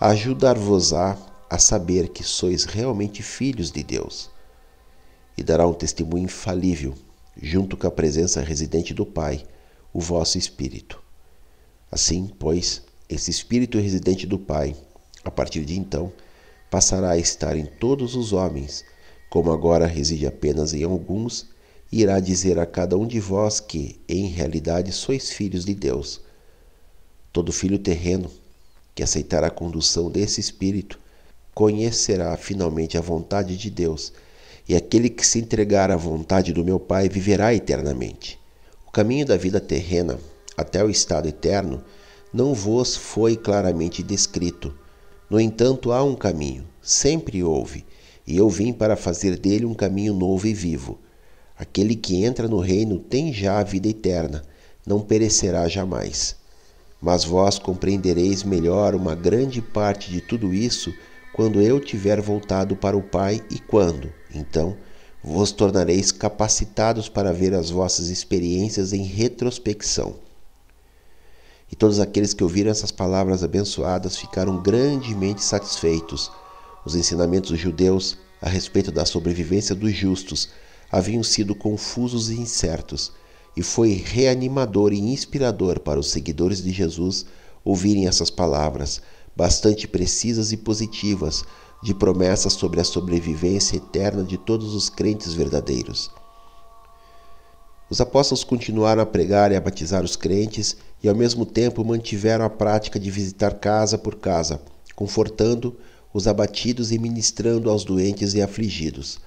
ajudar-vos-á 0.01 1.17
a 1.49 1.59
saber 1.59 2.09
que 2.09 2.25
sois 2.25 2.65
realmente 2.65 3.23
filhos 3.23 3.71
de 3.71 3.83
Deus. 3.83 4.29
E 5.39 5.43
dará 5.43 5.67
um 5.67 5.73
testemunho 5.73 6.25
infalível 6.25 6.95
junto 7.41 7.77
com 7.77 7.87
a 7.87 7.91
presença 7.91 8.41
residente 8.41 8.93
do 8.93 9.07
Pai, 9.07 9.45
o 9.93 10.01
vosso 10.01 10.37
Espírito. 10.37 11.01
Assim, 11.91 12.31
pois, 12.39 12.83
esse 13.09 13.31
Espírito 13.31 13.79
residente 13.79 14.27
do 14.27 14.39
Pai, 14.39 14.77
a 15.25 15.31
partir 15.31 15.65
de 15.65 15.79
então, 15.79 16.13
passará 16.71 17.11
a 17.11 17.19
estar 17.19 17.57
em 17.57 17.67
todos 17.67 18.17
os 18.17 18.33
homens, 18.33 18.85
como 19.31 19.53
agora 19.53 19.87
reside 19.87 20.27
apenas 20.27 20.75
em 20.75 20.83
alguns, 20.83 21.47
e 21.91 22.03
irá 22.03 22.19
dizer 22.19 22.59
a 22.59 22.67
cada 22.67 22.97
um 22.97 23.07
de 23.07 23.21
vós 23.21 23.61
que, 23.61 24.01
em 24.09 24.27
realidade, 24.27 24.91
sois 24.91 25.31
filhos 25.31 25.65
de 25.65 25.75
Deus. 25.75 26.21
Todo 27.33 27.53
filho 27.53 27.79
terreno 27.79 28.31
que 28.95 29.03
aceitar 29.03 29.43
a 29.43 29.51
condução 29.51 30.11
desse 30.11 30.41
Espírito 30.41 30.99
conhecerá 31.55 32.37
finalmente 32.37 32.97
a 32.99 33.01
vontade 33.01 33.57
de 33.57 33.71
Deus 33.71 34.13
e 34.69 34.75
aquele 34.75 35.11
que 35.11 35.27
se 35.27 35.39
entregar 35.39 35.91
à 35.91 35.97
vontade 35.97 36.53
do 36.53 36.65
meu 36.65 36.81
Pai 36.81 37.09
viverá 37.09 37.55
eternamente. 37.55 38.39
O 38.87 38.91
caminho 38.91 39.27
da 39.27 39.37
vida 39.37 39.61
terrena 39.61 40.19
até 40.57 40.83
o 40.85 40.91
estado 40.91 41.29
eterno 41.29 41.83
não 42.33 42.55
vos 42.55 42.97
foi 42.97 43.37
claramente 43.37 44.03
descrito. 44.03 44.75
No 45.29 45.41
entanto, 45.41 45.93
há 45.93 46.03
um 46.03 46.15
caminho, 46.15 46.67
sempre 46.83 47.43
houve, 47.43 47.85
e 48.27 48.37
eu 48.37 48.49
vim 48.49 48.73
para 48.73 48.97
fazer 48.97 49.39
dele 49.39 49.65
um 49.65 49.75
caminho 49.75 50.15
novo 50.15 50.47
e 50.47 50.55
vivo. 50.55 50.99
Aquele 51.57 51.95
que 51.95 52.25
entra 52.25 52.49
no 52.49 52.59
reino 52.59 52.99
tem 52.99 53.33
já 53.33 53.59
a 53.59 53.65
vida 53.65 53.89
eterna, 53.89 54.43
não 54.87 55.01
perecerá 55.01 55.69
jamais. 55.69 56.37
Mas 57.05 57.23
vós 57.23 57.59
compreendereis 57.59 58.43
melhor 58.43 58.95
uma 58.95 59.15
grande 59.15 59.61
parte 59.61 60.11
de 60.11 60.23
tudo 60.23 60.55
isso 60.55 60.91
quando 61.35 61.61
eu 61.61 61.79
tiver 61.79 62.19
voltado 62.19 62.75
para 62.75 62.97
o 62.97 63.03
Pai 63.03 63.45
e 63.51 63.59
quando, 63.59 64.11
então, 64.35 64.75
vos 65.23 65.53
tornareis 65.53 66.11
capacitados 66.11 67.07
para 67.07 67.31
ver 67.31 67.53
as 67.53 67.69
vossas 67.69 68.09
experiências 68.09 68.95
em 68.95 69.03
retrospecção. 69.03 70.15
E 71.71 71.77
todos 71.77 72.01
aqueles 72.01 72.33
que 72.33 72.43
ouviram 72.43 72.71
essas 72.71 72.91
palavras 72.91 73.45
abençoadas 73.45 74.17
ficaram 74.17 74.63
grandemente 74.63 75.45
satisfeitos. 75.45 76.33
Os 76.87 76.97
ensinamentos 76.97 77.59
judeus 77.59 78.17
a 78.41 78.49
respeito 78.49 78.91
da 78.91 79.05
sobrevivência 79.05 79.75
dos 79.75 79.93
justos 79.93 80.49
haviam 80.91 81.23
sido 81.23 81.55
confusos 81.55 82.31
e 82.31 82.41
incertos, 82.41 83.13
e 83.57 83.63
foi 83.63 83.93
reanimador 83.93 84.93
e 84.93 84.99
inspirador 84.99 85.81
para 85.81 86.01
os 86.01 86.11
seguidores 86.11 86.63
de 86.63 86.73
Jesus 86.73 87.27
ouvirem 87.65 88.07
essas 88.07 88.31
palavras, 88.31 89.01
bastante 89.35 89.89
precisas 89.89 90.53
e 90.53 90.57
positivas, 90.57 91.45
de 91.83 91.95
promessas 91.95 92.55
sobre 92.55 92.81
a 92.81 92.85
sobrevivência 92.85 93.77
eterna 93.77 94.25
de 94.25 94.39
todos 94.39 94.75
os 94.75 94.89
crentes 94.89 95.35
verdadeiros. 95.35 96.11
Os 97.91 98.01
apóstolos 98.01 98.43
continuaram 98.43 99.03
a 99.03 99.07
pregar 99.07 99.53
e 99.53 99.57
a 99.57 99.61
batizar 99.61 100.03
os 100.03 100.17
crentes 100.17 100.77
e, 101.03 101.09
ao 101.09 101.15
mesmo 101.15 101.45
tempo, 101.45 101.85
mantiveram 101.85 102.45
a 102.45 102.51
prática 102.51 102.99
de 102.99 103.11
visitar 103.11 103.55
casa 103.55 103.99
por 103.99 104.17
casa, 104.17 104.63
confortando 104.97 105.77
os 106.13 106.27
abatidos 106.27 106.91
e 106.91 106.99
ministrando 106.99 107.69
aos 107.69 107.85
doentes 107.85 108.33
e 108.33 108.41
afligidos. 108.41 109.21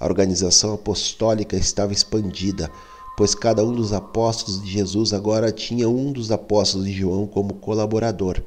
A 0.00 0.06
organização 0.06 0.72
apostólica 0.72 1.56
estava 1.56 1.92
expandida, 1.92 2.70
pois 3.18 3.34
cada 3.34 3.64
um 3.64 3.74
dos 3.74 3.92
apóstolos 3.92 4.62
de 4.62 4.70
Jesus 4.70 5.12
agora 5.12 5.50
tinha 5.50 5.88
um 5.88 6.12
dos 6.12 6.30
apóstolos 6.30 6.86
de 6.86 6.92
João 6.92 7.26
como 7.26 7.54
colaborador. 7.54 8.40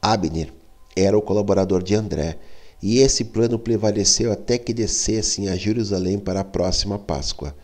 Abner 0.00 0.52
era 0.94 1.18
o 1.18 1.20
colaborador 1.20 1.82
de 1.82 1.96
André, 1.96 2.38
e 2.80 3.00
esse 3.00 3.24
plano 3.24 3.58
prevaleceu 3.58 4.30
até 4.30 4.56
que 4.56 4.72
descessem 4.72 5.48
a 5.48 5.56
Jerusalém 5.56 6.16
para 6.16 6.38
a 6.38 6.44
próxima 6.44 6.96
Páscoa. 6.96 7.56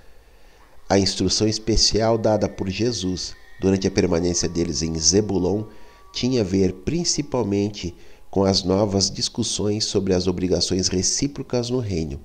A 0.88 0.98
instrução 0.98 1.46
especial 1.46 2.18
dada 2.18 2.48
por 2.48 2.68
Jesus 2.68 3.32
durante 3.60 3.86
a 3.86 3.90
permanência 3.92 4.48
deles 4.48 4.82
em 4.82 4.98
Zebulon 4.98 5.62
tinha 6.12 6.40
a 6.40 6.44
ver 6.44 6.72
principalmente 6.84 7.94
com 8.28 8.42
as 8.42 8.64
novas 8.64 9.08
discussões 9.08 9.84
sobre 9.84 10.14
as 10.14 10.26
obrigações 10.26 10.88
recíprocas 10.88 11.70
no 11.70 11.78
reino 11.78 12.18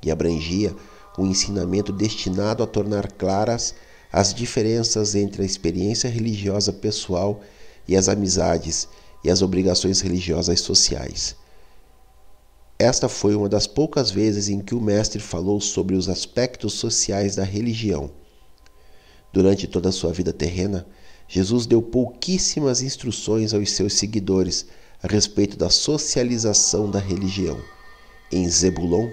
e 0.00 0.08
abrangia 0.08 0.72
um 1.18 1.26
ensinamento 1.26 1.92
destinado 1.92 2.62
a 2.62 2.66
tornar 2.66 3.12
claras 3.12 3.74
as 4.12 4.34
diferenças 4.34 5.14
entre 5.14 5.42
a 5.42 5.46
experiência 5.46 6.08
religiosa 6.08 6.72
pessoal 6.72 7.40
e 7.88 7.96
as 7.96 8.08
amizades 8.08 8.88
e 9.24 9.30
as 9.30 9.42
obrigações 9.42 10.00
religiosas 10.00 10.60
sociais. 10.60 11.36
Esta 12.78 13.08
foi 13.08 13.34
uma 13.34 13.48
das 13.48 13.66
poucas 13.66 14.10
vezes 14.10 14.48
em 14.48 14.60
que 14.60 14.74
o 14.74 14.80
Mestre 14.80 15.20
falou 15.20 15.60
sobre 15.60 15.94
os 15.94 16.08
aspectos 16.08 16.74
sociais 16.74 17.36
da 17.36 17.44
religião. 17.44 18.10
Durante 19.32 19.66
toda 19.66 19.88
a 19.88 19.92
sua 19.92 20.12
vida 20.12 20.32
terrena, 20.32 20.86
Jesus 21.28 21.64
deu 21.64 21.80
pouquíssimas 21.80 22.82
instruções 22.82 23.54
aos 23.54 23.70
seus 23.70 23.94
seguidores 23.94 24.66
a 25.02 25.06
respeito 25.06 25.56
da 25.56 25.70
socialização 25.70 26.90
da 26.90 26.98
religião. 26.98 27.58
Em 28.30 28.48
Zebulon, 28.48 29.10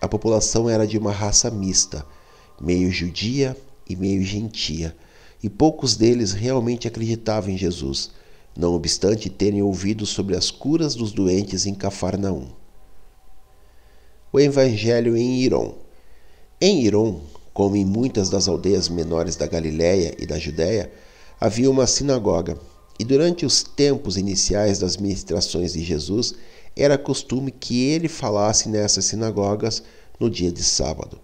a 0.00 0.08
população 0.08 0.68
era 0.68 0.86
de 0.86 0.98
uma 0.98 1.12
raça 1.12 1.50
mista, 1.50 2.04
meio 2.60 2.90
judia 2.90 3.56
e 3.88 3.96
meio 3.96 4.22
gentia, 4.22 4.96
e 5.42 5.48
poucos 5.48 5.96
deles 5.96 6.32
realmente 6.32 6.88
acreditavam 6.88 7.50
em 7.50 7.58
Jesus, 7.58 8.10
não 8.56 8.74
obstante 8.74 9.28
terem 9.28 9.62
ouvido 9.62 10.06
sobre 10.06 10.36
as 10.36 10.50
curas 10.50 10.94
dos 10.94 11.12
doentes 11.12 11.66
em 11.66 11.74
Cafarnaum 11.74 12.48
o 14.36 14.40
Evangelho 14.40 15.16
em 15.16 15.40
Irom. 15.40 15.72
Em 16.60 16.82
Irom, 16.84 17.20
como 17.54 17.74
em 17.74 17.86
muitas 17.86 18.28
das 18.28 18.46
aldeias 18.48 18.86
menores 18.86 19.34
da 19.34 19.46
Galiléia 19.46 20.14
e 20.18 20.26
da 20.26 20.38
Judéia, 20.38 20.92
havia 21.40 21.70
uma 21.70 21.86
sinagoga, 21.86 22.58
e 22.98 23.04
durante 23.04 23.46
os 23.46 23.62
tempos 23.62 24.18
iniciais 24.18 24.78
das 24.78 24.98
ministrações 24.98 25.72
de 25.72 25.82
Jesus, 25.82 26.34
era 26.76 26.98
costume 26.98 27.50
que 27.50 27.84
ele 27.88 28.06
falasse 28.06 28.68
nessas 28.68 29.06
sinagogas 29.06 29.82
no 30.20 30.28
dia 30.28 30.52
de 30.52 30.62
sábado. 30.62 31.18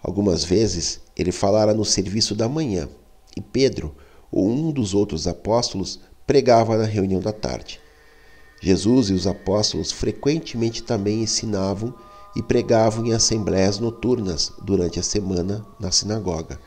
Algumas 0.00 0.44
vezes 0.44 1.00
ele 1.16 1.32
falara 1.32 1.74
no 1.74 1.84
serviço 1.84 2.34
da 2.34 2.48
manhã, 2.48 2.88
e 3.36 3.40
Pedro, 3.40 3.94
ou 4.30 4.48
um 4.48 4.70
dos 4.70 4.94
outros 4.94 5.26
apóstolos, 5.26 5.98
pregava 6.26 6.76
na 6.76 6.84
reunião 6.84 7.20
da 7.20 7.32
tarde. 7.32 7.80
Jesus 8.62 9.10
e 9.10 9.12
os 9.12 9.26
apóstolos 9.26 9.90
frequentemente 9.90 10.82
também 10.82 11.22
ensinavam 11.22 11.94
e 12.34 12.42
pregavam 12.42 13.06
em 13.06 13.12
assembleias 13.12 13.78
noturnas 13.78 14.52
durante 14.62 15.00
a 15.00 15.02
semana 15.02 15.66
na 15.80 15.90
sinagoga. 15.90 16.58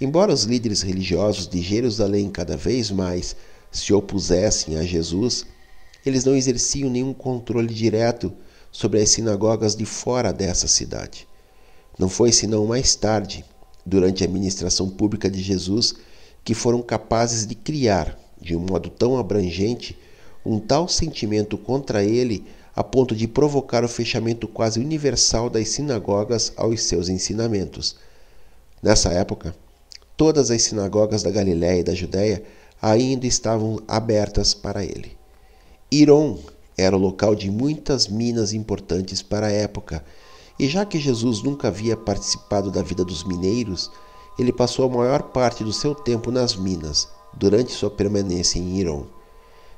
Embora 0.00 0.32
os 0.32 0.44
líderes 0.44 0.82
religiosos 0.82 1.48
de 1.48 1.60
Jerusalém 1.60 2.30
cada 2.30 2.56
vez 2.56 2.90
mais 2.90 3.36
se 3.70 3.92
opusessem 3.92 4.76
a 4.76 4.82
Jesus, 4.82 5.46
eles 6.04 6.24
não 6.24 6.34
exerciam 6.34 6.90
nenhum 6.90 7.12
controle 7.12 7.72
direto 7.72 8.32
sobre 8.70 9.00
as 9.00 9.10
sinagogas 9.10 9.76
de 9.76 9.84
fora 9.84 10.32
dessa 10.32 10.66
cidade. 10.66 11.26
Não 11.98 12.08
foi 12.08 12.32
senão 12.32 12.66
mais 12.66 12.94
tarde, 12.94 13.44
durante 13.84 14.24
a 14.24 14.28
ministração 14.28 14.88
pública 14.88 15.30
de 15.30 15.42
Jesus, 15.42 15.94
que 16.44 16.54
foram 16.54 16.80
capazes 16.82 17.46
de 17.46 17.54
criar, 17.54 18.18
de 18.40 18.56
um 18.56 18.60
modo 18.60 18.88
tão 18.88 19.18
abrangente, 19.18 19.98
um 20.44 20.58
tal 20.58 20.88
sentimento 20.88 21.56
contra 21.56 22.02
ele 22.02 22.44
a 22.74 22.82
ponto 22.82 23.14
de 23.14 23.28
provocar 23.28 23.84
o 23.84 23.88
fechamento 23.88 24.48
quase 24.48 24.80
universal 24.80 25.50
das 25.50 25.68
sinagogas 25.68 26.52
aos 26.56 26.82
seus 26.82 27.08
ensinamentos. 27.08 27.96
Nessa 28.82 29.10
época, 29.12 29.54
todas 30.16 30.50
as 30.50 30.62
sinagogas 30.62 31.22
da 31.22 31.30
Galiléia 31.30 31.80
e 31.80 31.84
da 31.84 31.94
Judéia 31.94 32.42
ainda 32.80 33.26
estavam 33.26 33.80
abertas 33.86 34.54
para 34.54 34.82
ele. 34.84 35.21
Iron 35.92 36.38
era 36.74 36.96
o 36.96 36.98
local 36.98 37.34
de 37.34 37.50
muitas 37.50 38.08
minas 38.08 38.54
importantes 38.54 39.20
para 39.20 39.48
a 39.48 39.52
época, 39.52 40.02
e 40.58 40.66
já 40.66 40.86
que 40.86 40.98
Jesus 40.98 41.42
nunca 41.42 41.68
havia 41.68 41.94
participado 41.98 42.70
da 42.70 42.82
vida 42.82 43.04
dos 43.04 43.24
mineiros, 43.24 43.90
ele 44.38 44.54
passou 44.54 44.86
a 44.86 44.88
maior 44.88 45.24
parte 45.24 45.62
do 45.62 45.70
seu 45.70 45.94
tempo 45.94 46.30
nas 46.30 46.56
minas, 46.56 47.10
durante 47.34 47.72
sua 47.72 47.90
permanência 47.90 48.58
em 48.58 48.78
Iron. 48.78 49.04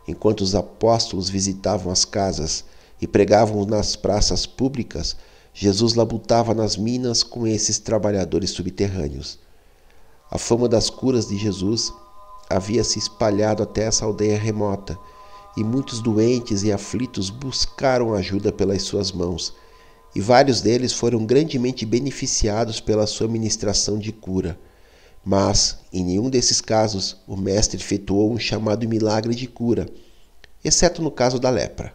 Enquanto 0.06 0.42
os 0.42 0.54
apóstolos 0.54 1.28
visitavam 1.28 1.92
as 1.92 2.04
casas 2.04 2.64
e 3.02 3.08
pregavam 3.08 3.64
nas 3.64 3.96
praças 3.96 4.46
públicas, 4.46 5.16
Jesus 5.52 5.94
labutava 5.94 6.54
nas 6.54 6.76
minas 6.76 7.24
com 7.24 7.44
esses 7.44 7.80
trabalhadores 7.80 8.50
subterrâneos. 8.50 9.36
A 10.30 10.38
fama 10.38 10.68
das 10.68 10.88
curas 10.88 11.26
de 11.26 11.36
Jesus 11.36 11.92
havia 12.48 12.84
se 12.84 13.00
espalhado 13.00 13.64
até 13.64 13.82
essa 13.82 14.04
aldeia 14.04 14.38
remota, 14.38 14.96
e 15.56 15.62
muitos 15.62 16.00
doentes 16.00 16.62
e 16.62 16.72
aflitos 16.72 17.30
buscaram 17.30 18.14
ajuda 18.14 18.52
pelas 18.52 18.82
suas 18.82 19.12
mãos, 19.12 19.54
e 20.14 20.20
vários 20.20 20.60
deles 20.60 20.92
foram 20.92 21.24
grandemente 21.24 21.84
beneficiados 21.84 22.80
pela 22.80 23.06
sua 23.06 23.28
ministração 23.28 23.98
de 23.98 24.12
cura. 24.12 24.58
Mas, 25.24 25.78
em 25.92 26.04
nenhum 26.04 26.28
desses 26.28 26.60
casos, 26.60 27.16
o 27.26 27.36
Mestre 27.36 27.78
efetuou 27.78 28.32
um 28.32 28.38
chamado 28.38 28.88
milagre 28.88 29.34
de 29.34 29.46
cura, 29.46 29.88
exceto 30.62 31.02
no 31.02 31.10
caso 31.10 31.38
da 31.38 31.50
lepra. 31.50 31.94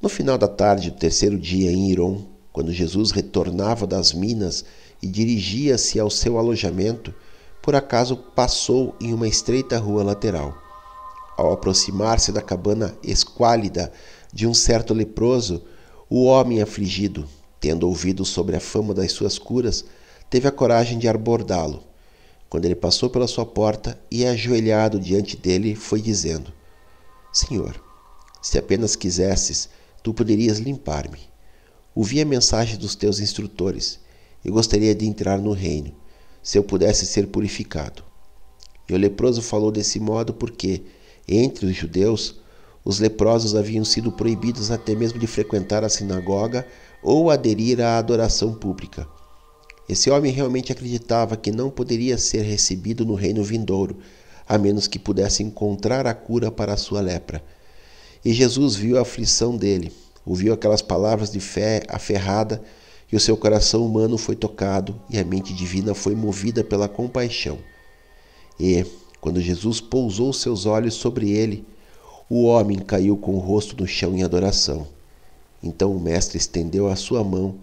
No 0.00 0.08
final 0.08 0.38
da 0.38 0.48
tarde 0.48 0.90
do 0.90 0.96
terceiro 0.96 1.38
dia 1.38 1.70
em 1.70 1.90
Iron, 1.90 2.24
quando 2.52 2.72
Jesus 2.72 3.10
retornava 3.10 3.86
das 3.86 4.12
minas 4.12 4.64
e 5.02 5.06
dirigia-se 5.06 6.00
ao 6.00 6.10
seu 6.10 6.38
alojamento, 6.38 7.14
por 7.62 7.74
acaso 7.74 8.16
passou 8.16 8.96
em 9.00 9.12
uma 9.12 9.28
estreita 9.28 9.78
rua 9.78 10.02
lateral. 10.02 10.69
Ao 11.40 11.52
aproximar-se 11.52 12.32
da 12.32 12.42
cabana 12.42 12.94
esquálida 13.02 13.90
de 14.30 14.46
um 14.46 14.52
certo 14.52 14.92
leproso, 14.92 15.64
o 16.06 16.24
homem 16.24 16.60
afligido, 16.60 17.26
tendo 17.58 17.88
ouvido 17.88 18.26
sobre 18.26 18.56
a 18.56 18.60
fama 18.60 18.92
das 18.92 19.12
suas 19.12 19.38
curas, 19.38 19.86
teve 20.28 20.46
a 20.46 20.52
coragem 20.52 20.98
de 20.98 21.08
abordá-lo. 21.08 21.82
Quando 22.50 22.66
ele 22.66 22.74
passou 22.74 23.08
pela 23.08 23.26
sua 23.26 23.46
porta 23.46 23.98
e, 24.10 24.26
ajoelhado 24.26 25.00
diante 25.00 25.34
dele, 25.34 25.74
foi 25.74 26.02
dizendo: 26.02 26.52
Senhor, 27.32 27.82
se 28.42 28.58
apenas 28.58 28.94
quisesses, 28.94 29.70
tu 30.02 30.12
poderias 30.12 30.58
limpar-me. 30.58 31.20
Ouvi 31.94 32.20
a 32.20 32.26
mensagem 32.26 32.76
dos 32.76 32.94
teus 32.94 33.18
instrutores 33.18 33.98
e 34.44 34.50
gostaria 34.50 34.94
de 34.94 35.06
entrar 35.06 35.38
no 35.38 35.52
reino, 35.52 35.94
se 36.42 36.58
eu 36.58 36.62
pudesse 36.62 37.06
ser 37.06 37.28
purificado. 37.28 38.04
E 38.86 38.92
o 38.92 38.98
leproso 38.98 39.40
falou 39.40 39.72
desse 39.72 39.98
modo 39.98 40.34
porque, 40.34 40.82
entre 41.30 41.66
os 41.66 41.76
judeus, 41.76 42.34
os 42.84 42.98
leprosos 42.98 43.54
haviam 43.54 43.84
sido 43.84 44.10
proibidos 44.10 44.70
até 44.70 44.94
mesmo 44.94 45.18
de 45.18 45.26
frequentar 45.26 45.84
a 45.84 45.88
sinagoga 45.88 46.66
ou 47.02 47.30
aderir 47.30 47.80
à 47.80 47.98
adoração 47.98 48.54
pública. 48.54 49.06
Esse 49.88 50.10
homem 50.10 50.32
realmente 50.32 50.72
acreditava 50.72 51.36
que 51.36 51.50
não 51.50 51.70
poderia 51.70 52.18
ser 52.18 52.42
recebido 52.42 53.04
no 53.04 53.14
reino 53.14 53.42
vindouro, 53.42 53.98
a 54.48 54.58
menos 54.58 54.86
que 54.86 54.98
pudesse 54.98 55.42
encontrar 55.42 56.06
a 56.06 56.14
cura 56.14 56.50
para 56.50 56.74
a 56.74 56.76
sua 56.76 57.00
lepra. 57.00 57.42
E 58.24 58.32
Jesus 58.32 58.74
viu 58.74 58.98
a 58.98 59.02
aflição 59.02 59.56
dele, 59.56 59.92
ouviu 60.24 60.52
aquelas 60.52 60.82
palavras 60.82 61.30
de 61.30 61.40
fé 61.40 61.82
aferrada, 61.88 62.62
e 63.12 63.16
o 63.16 63.20
seu 63.20 63.36
coração 63.36 63.84
humano 63.84 64.16
foi 64.16 64.36
tocado 64.36 65.00
e 65.10 65.18
a 65.18 65.24
mente 65.24 65.52
divina 65.52 65.94
foi 65.94 66.14
movida 66.14 66.62
pela 66.62 66.88
compaixão. 66.88 67.58
E, 68.58 68.86
quando 69.20 69.40
Jesus 69.40 69.80
pousou 69.80 70.32
seus 70.32 70.66
olhos 70.66 70.94
sobre 70.94 71.30
ele, 71.30 71.66
o 72.28 72.44
homem 72.44 72.78
caiu 72.78 73.16
com 73.16 73.34
o 73.34 73.38
rosto 73.38 73.76
no 73.76 73.86
chão 73.86 74.16
em 74.16 74.22
adoração. 74.22 74.86
Então 75.62 75.94
o 75.94 76.00
Mestre 76.00 76.38
estendeu 76.38 76.88
a 76.88 76.96
sua 76.96 77.22
mão 77.22 77.56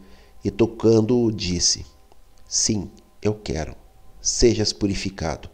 e, 0.43 0.51
tocando-o, 0.51 1.31
disse: 1.31 1.85
Sim, 2.47 2.89
eu 3.21 3.33
quero, 3.33 3.75
sejas 4.21 4.71
purificado. 4.71 5.49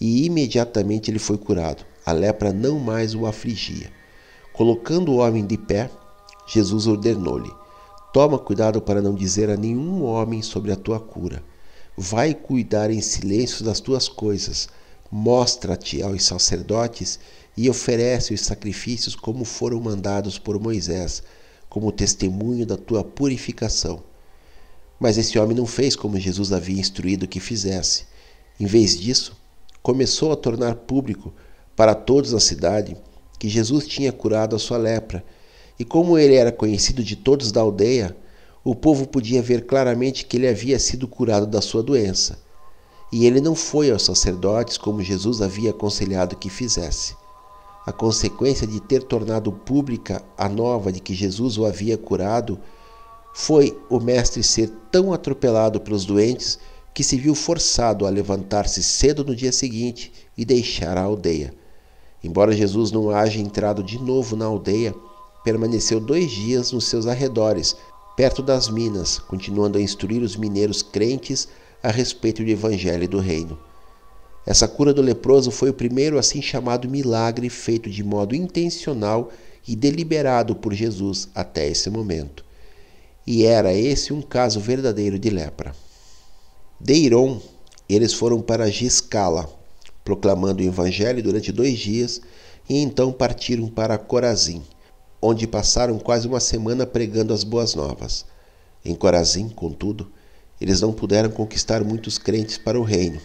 E 0.00 0.24
imediatamente 0.24 1.10
ele 1.10 1.18
foi 1.18 1.38
curado, 1.38 1.84
a 2.04 2.12
lepra 2.12 2.52
não 2.52 2.78
mais 2.78 3.14
o 3.14 3.26
afligia. 3.26 3.92
Colocando 4.52 5.12
o 5.12 5.16
homem 5.18 5.46
de 5.46 5.56
pé, 5.56 5.90
Jesus 6.46 6.86
ordenou-lhe: 6.86 7.52
Toma 8.12 8.38
cuidado 8.38 8.80
para 8.80 9.02
não 9.02 9.14
dizer 9.14 9.50
a 9.50 9.56
nenhum 9.56 10.02
homem 10.02 10.42
sobre 10.42 10.72
a 10.72 10.76
tua 10.76 10.98
cura. 10.98 11.44
Vai 11.96 12.34
cuidar 12.34 12.90
em 12.90 13.00
silêncio 13.00 13.64
das 13.64 13.80
tuas 13.80 14.08
coisas. 14.08 14.68
Mostra-te 15.10 16.02
aos 16.02 16.24
sacerdotes 16.24 17.18
e 17.56 17.68
oferece 17.68 18.34
os 18.34 18.42
sacrifícios 18.42 19.14
como 19.14 19.44
foram 19.44 19.80
mandados 19.80 20.38
por 20.38 20.60
Moisés, 20.60 21.22
como 21.68 21.90
testemunho 21.90 22.66
da 22.66 22.76
tua 22.76 23.02
purificação. 23.02 24.02
Mas 25.00 25.16
esse 25.16 25.38
homem 25.38 25.56
não 25.56 25.66
fez 25.66 25.96
como 25.96 26.18
Jesus 26.18 26.52
havia 26.52 26.80
instruído 26.80 27.26
que 27.26 27.40
fizesse. 27.40 28.04
Em 28.60 28.66
vez 28.66 28.98
disso, 28.98 29.36
começou 29.82 30.32
a 30.32 30.36
tornar 30.36 30.74
público 30.74 31.32
para 31.74 31.94
todos 31.94 32.32
na 32.32 32.40
cidade 32.40 32.96
que 33.38 33.48
Jesus 33.48 33.86
tinha 33.86 34.12
curado 34.12 34.56
a 34.56 34.58
sua 34.58 34.76
lepra, 34.76 35.24
e 35.78 35.84
como 35.84 36.18
ele 36.18 36.34
era 36.34 36.50
conhecido 36.50 37.04
de 37.04 37.14
todos 37.14 37.52
da 37.52 37.60
aldeia, 37.60 38.16
o 38.64 38.74
povo 38.74 39.06
podia 39.06 39.40
ver 39.40 39.64
claramente 39.64 40.26
que 40.26 40.36
ele 40.36 40.48
havia 40.48 40.78
sido 40.78 41.06
curado 41.06 41.46
da 41.46 41.62
sua 41.62 41.82
doença. 41.82 42.38
E 43.10 43.26
ele 43.26 43.40
não 43.40 43.54
foi 43.54 43.90
aos 43.90 44.02
sacerdotes 44.02 44.76
como 44.76 45.02
Jesus 45.02 45.40
havia 45.40 45.70
aconselhado 45.70 46.36
que 46.36 46.50
fizesse. 46.50 47.16
A 47.86 47.92
consequência 47.92 48.66
de 48.66 48.80
ter 48.80 49.02
tornado 49.02 49.50
pública 49.50 50.22
a 50.36 50.48
nova 50.48 50.92
de 50.92 51.00
que 51.00 51.14
Jesus 51.14 51.56
o 51.56 51.64
havia 51.64 51.96
curado 51.96 52.58
foi 53.32 53.78
o 53.88 53.98
mestre 53.98 54.42
ser 54.42 54.70
tão 54.90 55.12
atropelado 55.12 55.80
pelos 55.80 56.04
doentes 56.04 56.58
que 56.92 57.04
se 57.04 57.16
viu 57.16 57.34
forçado 57.34 58.06
a 58.06 58.10
levantar-se 58.10 58.82
cedo 58.82 59.24
no 59.24 59.34
dia 59.34 59.52
seguinte 59.52 60.12
e 60.36 60.44
deixar 60.44 60.98
a 60.98 61.02
aldeia. 61.02 61.54
Embora 62.22 62.52
Jesus 62.52 62.90
não 62.90 63.10
haja 63.10 63.40
entrado 63.40 63.82
de 63.82 63.98
novo 63.98 64.34
na 64.34 64.44
aldeia, 64.44 64.94
permaneceu 65.44 66.00
dois 66.00 66.30
dias 66.30 66.72
nos 66.72 66.86
seus 66.86 67.06
arredores, 67.06 67.76
perto 68.16 68.42
das 68.42 68.68
minas, 68.68 69.18
continuando 69.18 69.78
a 69.78 69.80
instruir 69.80 70.22
os 70.22 70.36
mineiros 70.36 70.82
crentes 70.82 71.48
a 71.82 71.90
respeito 71.90 72.44
do 72.44 72.50
Evangelho 72.50 73.08
do 73.08 73.18
Reino. 73.18 73.58
Essa 74.46 74.66
cura 74.66 74.94
do 74.94 75.02
leproso 75.02 75.50
foi 75.50 75.70
o 75.70 75.74
primeiro 75.74 76.18
assim 76.18 76.40
chamado 76.40 76.88
milagre 76.88 77.50
feito 77.50 77.90
de 77.90 78.02
modo 78.02 78.34
intencional 78.34 79.30
e 79.66 79.76
deliberado 79.76 80.56
por 80.56 80.72
Jesus 80.72 81.28
até 81.34 81.68
esse 81.68 81.90
momento. 81.90 82.44
E 83.26 83.44
era 83.44 83.74
esse 83.74 84.12
um 84.12 84.22
caso 84.22 84.58
verdadeiro 84.58 85.18
de 85.18 85.28
lepra. 85.28 85.74
De 86.80 86.94
Iron, 86.94 87.40
eles 87.88 88.14
foram 88.14 88.40
para 88.40 88.70
Giscala, 88.70 89.50
proclamando 90.02 90.62
o 90.62 90.66
evangelho 90.66 91.22
durante 91.22 91.52
dois 91.52 91.78
dias, 91.78 92.20
e 92.66 92.78
então 92.78 93.12
partiram 93.12 93.68
para 93.68 93.98
Corazim, 93.98 94.62
onde 95.20 95.46
passaram 95.46 95.98
quase 95.98 96.26
uma 96.26 96.40
semana 96.40 96.86
pregando 96.86 97.34
as 97.34 97.44
boas 97.44 97.74
novas. 97.74 98.24
Em 98.82 98.94
Corazim, 98.94 99.50
contudo, 99.50 100.10
eles 100.60 100.80
não 100.80 100.92
puderam 100.92 101.30
conquistar 101.30 101.82
muitos 101.84 102.18
crentes 102.18 102.58
para 102.58 102.78
o 102.78 102.82
reino 102.82 103.20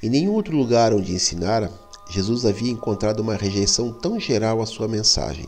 em 0.00 0.08
nenhum 0.08 0.34
outro 0.34 0.56
lugar 0.56 0.94
onde 0.94 1.12
ensinara, 1.12 1.72
Jesus 2.08 2.46
havia 2.46 2.70
encontrado 2.70 3.18
uma 3.18 3.34
rejeição 3.34 3.92
tão 3.92 4.20
geral 4.20 4.62
à 4.62 4.66
sua 4.66 4.86
mensagem. 4.86 5.46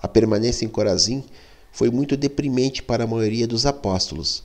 A 0.00 0.06
permanência 0.06 0.64
em 0.64 0.68
Corazim 0.68 1.24
foi 1.72 1.90
muito 1.90 2.16
deprimente 2.16 2.80
para 2.80 3.02
a 3.02 3.06
maioria 3.08 3.44
dos 3.44 3.66
apóstolos. 3.66 4.44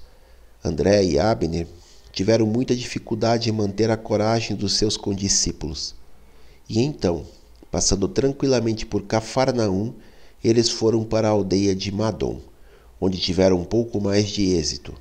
André 0.65 1.03
e 1.03 1.19
Abner 1.19 1.67
tiveram 2.11 2.47
muita 2.47 2.75
dificuldade 2.75 3.47
em 3.47 3.53
manter 3.53 3.91
a 3.91 3.97
coragem 3.97 4.57
dos 4.57 4.73
seus 4.73 4.97
condiscípulos. 4.97 5.93
E 6.67 6.81
então, 6.81 7.23
passando 7.69 8.07
tranquilamente 8.07 8.87
por 8.87 9.03
Cafarnaum, 9.03 9.93
eles 10.43 10.67
foram 10.67 11.03
para 11.03 11.27
a 11.27 11.31
aldeia 11.31 11.75
de 11.75 11.91
Madom, 11.91 12.41
onde 12.99 13.19
tiveram 13.19 13.57
um 13.57 13.65
pouco 13.65 14.01
mais 14.01 14.29
de 14.29 14.49
êxito. 14.49 14.95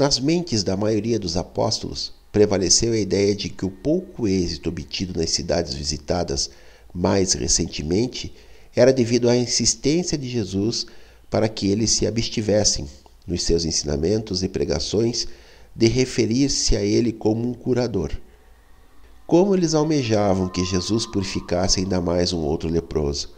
Nas 0.00 0.18
mentes 0.18 0.62
da 0.64 0.78
maioria 0.78 1.18
dos 1.18 1.36
apóstolos, 1.36 2.10
prevaleceu 2.32 2.94
a 2.94 2.98
ideia 2.98 3.34
de 3.34 3.50
que 3.50 3.66
o 3.66 3.70
pouco 3.70 4.26
êxito 4.26 4.70
obtido 4.70 5.20
nas 5.20 5.28
cidades 5.28 5.74
visitadas 5.74 6.48
mais 6.94 7.34
recentemente 7.34 8.32
era 8.74 8.94
devido 8.94 9.28
à 9.28 9.36
insistência 9.36 10.16
de 10.16 10.26
Jesus 10.26 10.86
para 11.28 11.50
que 11.50 11.68
eles 11.68 11.90
se 11.90 12.06
abstivessem, 12.06 12.88
nos 13.26 13.42
seus 13.42 13.66
ensinamentos 13.66 14.42
e 14.42 14.48
pregações, 14.48 15.28
de 15.76 15.86
referir-se 15.86 16.78
a 16.78 16.82
ele 16.82 17.12
como 17.12 17.46
um 17.46 17.52
curador. 17.52 18.10
Como 19.26 19.54
eles 19.54 19.74
almejavam 19.74 20.48
que 20.48 20.64
Jesus 20.64 21.04
purificasse 21.04 21.78
ainda 21.78 22.00
mais 22.00 22.32
um 22.32 22.40
outro 22.40 22.70
leproso, 22.70 23.34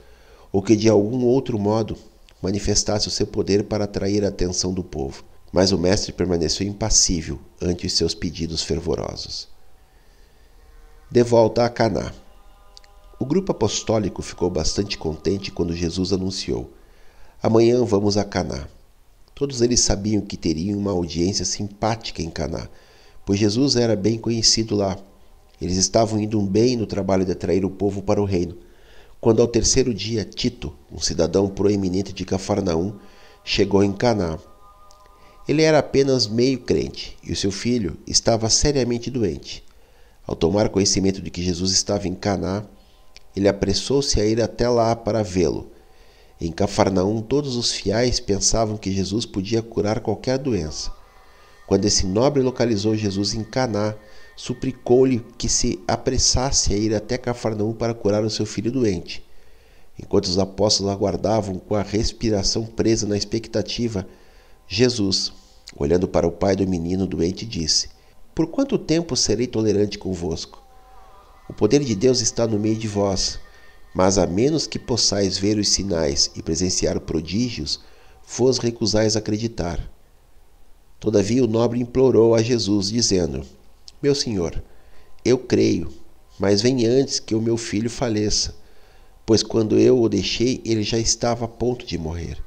ou 0.52 0.62
que 0.62 0.76
de 0.76 0.88
algum 0.88 1.24
outro 1.24 1.58
modo 1.58 1.98
manifestasse 2.40 3.08
o 3.08 3.10
seu 3.10 3.26
poder 3.26 3.64
para 3.64 3.82
atrair 3.82 4.24
a 4.24 4.28
atenção 4.28 4.72
do 4.72 4.84
povo 4.84 5.24
mas 5.53 5.70
o 5.70 5.78
mestre 5.78 6.14
permaneceu 6.14 6.66
impassível 6.66 7.38
ante 7.61 7.86
os 7.86 7.92
seus 7.92 8.14
pedidos 8.14 8.62
fervorosos. 8.62 9.48
De 11.11 11.22
volta 11.22 11.66
a 11.66 11.68
Caná. 11.68 12.11
O 13.20 13.26
grupo 13.26 13.53
apostólico 13.53 14.22
ficou 14.22 14.48
bastante 14.48 14.96
contente 14.96 15.53
quando 15.53 15.76
Jesus 15.76 16.11
anunciou: 16.11 16.72
Amanhã 17.42 17.84
vamos 17.84 18.16
a 18.16 18.24
Caná. 18.24 18.66
Todos 19.34 19.61
eles 19.61 19.80
sabiam 19.80 20.22
que 20.22 20.38
teriam 20.38 20.78
uma 20.78 20.92
audiência 20.92 21.44
simpática 21.44 22.22
em 22.22 22.30
Caná, 22.30 22.66
pois 23.26 23.38
Jesus 23.38 23.76
era 23.76 23.94
bem 23.94 24.18
conhecido 24.18 24.74
lá. 24.74 24.96
Eles 25.61 25.76
estavam 25.76 26.18
indo 26.18 26.40
bem 26.40 26.76
no 26.76 26.86
trabalho 26.86 27.26
de 27.26 27.32
atrair 27.32 27.64
o 27.64 27.70
povo 27.70 28.03
para 28.03 28.20
o 28.20 28.24
reino. 28.24 28.57
Quando 29.20 29.40
ao 29.40 29.46
terceiro 29.46 29.94
dia 29.94 30.24
Tito, 30.24 30.74
um 30.90 30.98
cidadão 30.98 31.48
proeminente 31.48 32.12
de 32.12 32.24
Cafarnaum, 32.24 32.94
chegou 33.44 33.84
em 33.84 33.92
Caná 33.92 34.38
ele 35.49 35.62
era 35.62 35.78
apenas 35.78 36.26
meio 36.26 36.61
crente 36.61 37.16
e 37.22 37.32
o 37.32 37.36
seu 37.36 37.51
filho 37.51 37.97
estava 38.07 38.49
seriamente 38.49 39.11
doente. 39.11 39.64
Ao 40.26 40.36
tomar 40.36 40.68
conhecimento 40.68 41.20
de 41.20 41.30
que 41.30 41.43
Jesus 41.43 41.72
estava 41.72 42.07
em 42.07 42.14
Caná, 42.14 42.64
ele 43.34 43.49
apressou-se 43.49 44.20
a 44.20 44.24
ir 44.24 44.40
até 44.40 44.68
lá 44.68 44.95
para 44.95 45.22
vê-lo. 45.22 45.70
Em 46.40 46.53
Cafarnaum, 46.53 47.20
todos 47.20 47.57
os 47.57 47.72
fiéis 47.72 48.20
pensavam 48.20 48.76
que 48.76 48.93
Jesus 48.93 49.26
podia 49.26 49.62
curar 49.62 50.01
qualquer 50.01 50.38
doença. 50.38 50.93
Quando 51.66 51.86
esse 51.86 52.07
nobre 52.07 52.43
localizou 52.43 52.97
Jesus 52.97 53.34
em 53.34 53.43
Caná, 53.43 53.95
suplicou-lhe 54.36 55.24
que 55.38 55.49
se 55.49 55.80
apressasse 55.86 56.72
a 56.72 56.76
ir 56.76 56.95
até 56.95 57.16
Cafarnaum 57.18 57.72
para 57.72 57.95
curar 57.95 58.24
o 58.24 58.30
seu 58.30 58.47
filho 58.47 58.70
doente. 58.70 59.24
Enquanto 59.99 60.26
os 60.26 60.38
apóstolos 60.38 60.93
aguardavam 60.93 61.59
com 61.59 61.74
a 61.74 61.82
respiração 61.82 62.64
presa 62.64 63.07
na 63.07 63.16
expectativa, 63.16 64.07
Jesus, 64.75 65.31
olhando 65.77 66.09
para 66.09 66.27
o 66.27 66.33
pai 66.33 66.57
do 66.57 66.66
menino 66.66 67.07
doente, 67.07 67.45
disse: 67.45 67.91
Por 68.35 68.47
quanto 68.47 68.79
tempo 68.79 69.14
serei 69.14 69.47
tolerante 69.47 69.99
convosco? 69.99 70.62
O 71.47 71.53
poder 71.53 71.85
de 71.85 71.95
Deus 71.95 72.23
está 72.23 72.47
no 72.47 72.59
meio 72.59 72.77
de 72.77 72.89
vós, 72.89 73.39
mas 73.95 74.16
a 74.16 74.27
menos 74.27 74.66
que 74.66 74.79
possais 74.79 75.37
ver 75.37 75.59
os 75.59 75.68
sinais 75.68 76.31
e 76.35 76.43
presenciar 76.43 76.99
prodígios, 77.01 77.81
vos 78.27 78.57
recusais 78.57 79.14
acreditar. 79.14 79.79
Todavia 80.99 81.45
o 81.45 81.47
nobre 81.47 81.79
implorou 81.79 82.35
a 82.35 82.41
Jesus, 82.41 82.89
dizendo: 82.89 83.45
Meu 84.03 84.14
senhor, 84.14 84.64
eu 85.23 85.37
creio, 85.37 85.93
mas 86.41 86.62
vem 86.62 86.87
antes 86.87 87.20
que 87.20 87.35
o 87.35 87.43
meu 87.43 87.59
filho 87.59 87.91
faleça, 87.91 88.55
pois 89.27 89.43
quando 89.43 89.79
eu 89.79 90.01
o 90.01 90.09
deixei, 90.09 90.62
ele 90.64 90.83
já 90.83 90.97
estava 90.97 91.45
a 91.45 91.49
ponto 91.49 91.85
de 91.85 91.99
morrer. 91.99 92.43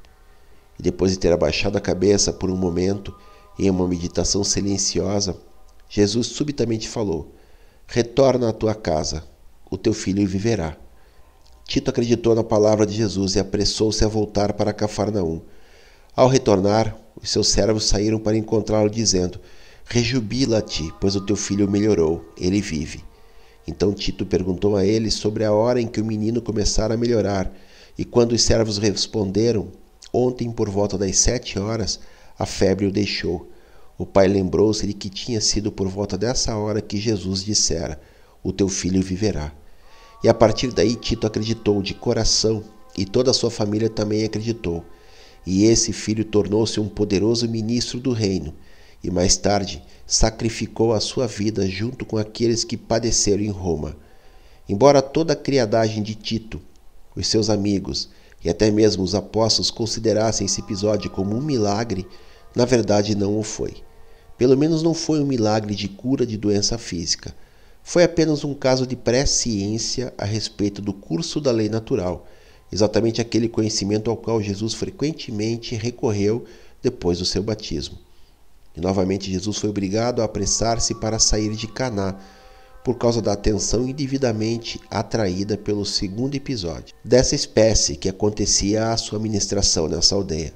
E 0.77 0.83
depois 0.83 1.11
de 1.11 1.19
ter 1.19 1.31
abaixado 1.31 1.77
a 1.77 1.81
cabeça 1.81 2.33
por 2.33 2.49
um 2.49 2.57
momento 2.57 3.15
em 3.57 3.69
uma 3.69 3.87
meditação 3.87 4.43
silenciosa, 4.43 5.37
Jesus 5.89 6.27
subitamente 6.27 6.87
falou: 6.87 7.33
Retorna 7.87 8.49
à 8.49 8.53
tua 8.53 8.75
casa, 8.75 9.23
o 9.69 9.77
teu 9.77 9.93
filho 9.93 10.27
viverá. 10.27 10.77
Tito 11.67 11.89
acreditou 11.89 12.35
na 12.35 12.43
palavra 12.43 12.85
de 12.85 12.93
Jesus 12.93 13.35
e 13.35 13.39
apressou-se 13.39 14.03
a 14.03 14.07
voltar 14.07 14.53
para 14.53 14.73
Cafarnaum. 14.73 15.41
Ao 16.15 16.27
retornar, 16.27 16.95
os 17.21 17.29
seus 17.29 17.47
servos 17.47 17.85
saíram 17.85 18.19
para 18.19 18.37
encontrá-lo, 18.37 18.89
dizendo: 18.89 19.39
Rejubila-te, 19.85 20.93
pois 20.99 21.15
o 21.15 21.21
teu 21.21 21.35
filho 21.35 21.69
melhorou, 21.69 22.25
ele 22.37 22.61
vive. 22.61 23.03
Então 23.67 23.93
Tito 23.93 24.25
perguntou 24.25 24.75
a 24.75 24.85
ele 24.85 25.09
sobre 25.09 25.43
a 25.43 25.51
hora 25.51 25.81
em 25.81 25.87
que 25.87 25.99
o 25.99 26.05
menino 26.05 26.41
começara 26.41 26.93
a 26.93 26.97
melhorar, 26.97 27.51
e 27.97 28.05
quando 28.05 28.33
os 28.33 28.43
servos 28.43 28.77
responderam, 28.77 29.69
Ontem, 30.17 30.49
por 30.49 30.69
volta 30.69 30.97
das 30.97 31.17
sete 31.17 31.59
horas, 31.59 31.99
a 32.39 32.45
febre 32.45 32.85
o 32.85 32.91
deixou. 32.91 33.51
O 33.97 34.05
pai 34.05 34.29
lembrou-se 34.29 34.87
de 34.87 34.93
que 34.93 35.09
tinha 35.09 35.41
sido 35.41 35.73
por 35.73 35.89
volta 35.89 36.17
dessa 36.17 36.55
hora 36.55 36.81
que 36.81 36.97
Jesus 36.97 37.43
dissera: 37.43 37.99
O 38.41 38.53
teu 38.53 38.69
filho 38.69 39.01
viverá. 39.01 39.51
E 40.23 40.29
a 40.29 40.33
partir 40.33 40.71
daí, 40.71 40.95
Tito 40.95 41.27
acreditou 41.27 41.81
de 41.81 41.93
coração, 41.93 42.63
e 42.97 43.05
toda 43.05 43.31
a 43.31 43.33
sua 43.33 43.51
família 43.51 43.89
também 43.89 44.23
acreditou. 44.23 44.85
E 45.45 45.65
esse 45.65 45.91
filho 45.91 46.23
tornou-se 46.23 46.79
um 46.79 46.87
poderoso 46.87 47.49
ministro 47.49 47.99
do 47.99 48.13
reino, 48.13 48.55
e 49.03 49.11
mais 49.11 49.35
tarde 49.35 49.83
sacrificou 50.07 50.93
a 50.93 51.01
sua 51.01 51.27
vida 51.27 51.67
junto 51.67 52.05
com 52.05 52.17
aqueles 52.17 52.63
que 52.63 52.77
padeceram 52.77 53.43
em 53.43 53.49
Roma. 53.49 53.97
Embora 54.69 55.01
toda 55.01 55.33
a 55.33 55.35
criadagem 55.35 56.01
de 56.01 56.15
Tito, 56.15 56.61
os 57.13 57.27
seus 57.27 57.49
amigos 57.49 58.07
e 58.45 58.49
até 58.49 58.69
mesmo 58.69 59.03
os 59.03 59.15
apóstolos 59.15 59.71
considerassem 59.71 60.45
esse 60.45 60.61
episódio 60.61 61.09
como 61.09 61.35
um 61.35 61.41
milagre, 61.41 62.07
na 62.55 62.63
verdade 62.63 63.15
não 63.15 63.39
o 63.39 63.41
foi. 63.41 63.73
Pelo 64.37 64.55
menos 64.55 64.83
não 64.83 64.93
foi 64.93 65.19
um 65.19 65.25
milagre 65.25 65.73
de 65.73 65.87
cura 65.87 66.27
de 66.27 66.37
doença 66.37 66.77
física. 66.77 67.35
Foi 67.81 68.03
apenas 68.03 68.43
um 68.43 68.53
caso 68.53 68.85
de 68.85 68.95
pré-ciência 68.95 70.13
a 70.15 70.25
respeito 70.25 70.79
do 70.79 70.93
curso 70.93 71.41
da 71.41 71.51
lei 71.51 71.69
natural, 71.69 72.27
exatamente 72.71 73.19
aquele 73.19 73.49
conhecimento 73.49 74.11
ao 74.11 74.17
qual 74.17 74.39
Jesus 74.39 74.75
frequentemente 74.75 75.73
recorreu 75.73 76.45
depois 76.83 77.17
do 77.17 77.25
seu 77.25 77.41
batismo. 77.41 77.97
E 78.77 78.81
novamente 78.81 79.31
Jesus 79.31 79.57
foi 79.57 79.71
obrigado 79.71 80.21
a 80.21 80.25
apressar-se 80.25 80.93
para 80.93 81.17
sair 81.17 81.55
de 81.55 81.67
Caná, 81.67 82.19
por 82.85 82.99
causa 82.99 83.19
da 83.19 83.33
atenção 83.33 83.89
indevidamente 83.89 84.79
atraída 84.91 85.57
pelo 85.57 85.83
segundo 85.83 86.35
episódio 86.35 86.93
dessa 87.03 87.33
espécie 87.33 87.95
que 87.95 88.07
acontecia 88.07 88.91
à 88.91 88.95
sua 88.95 89.17
ministração 89.17 89.87
nessa 89.87 90.13
aldeia. 90.13 90.53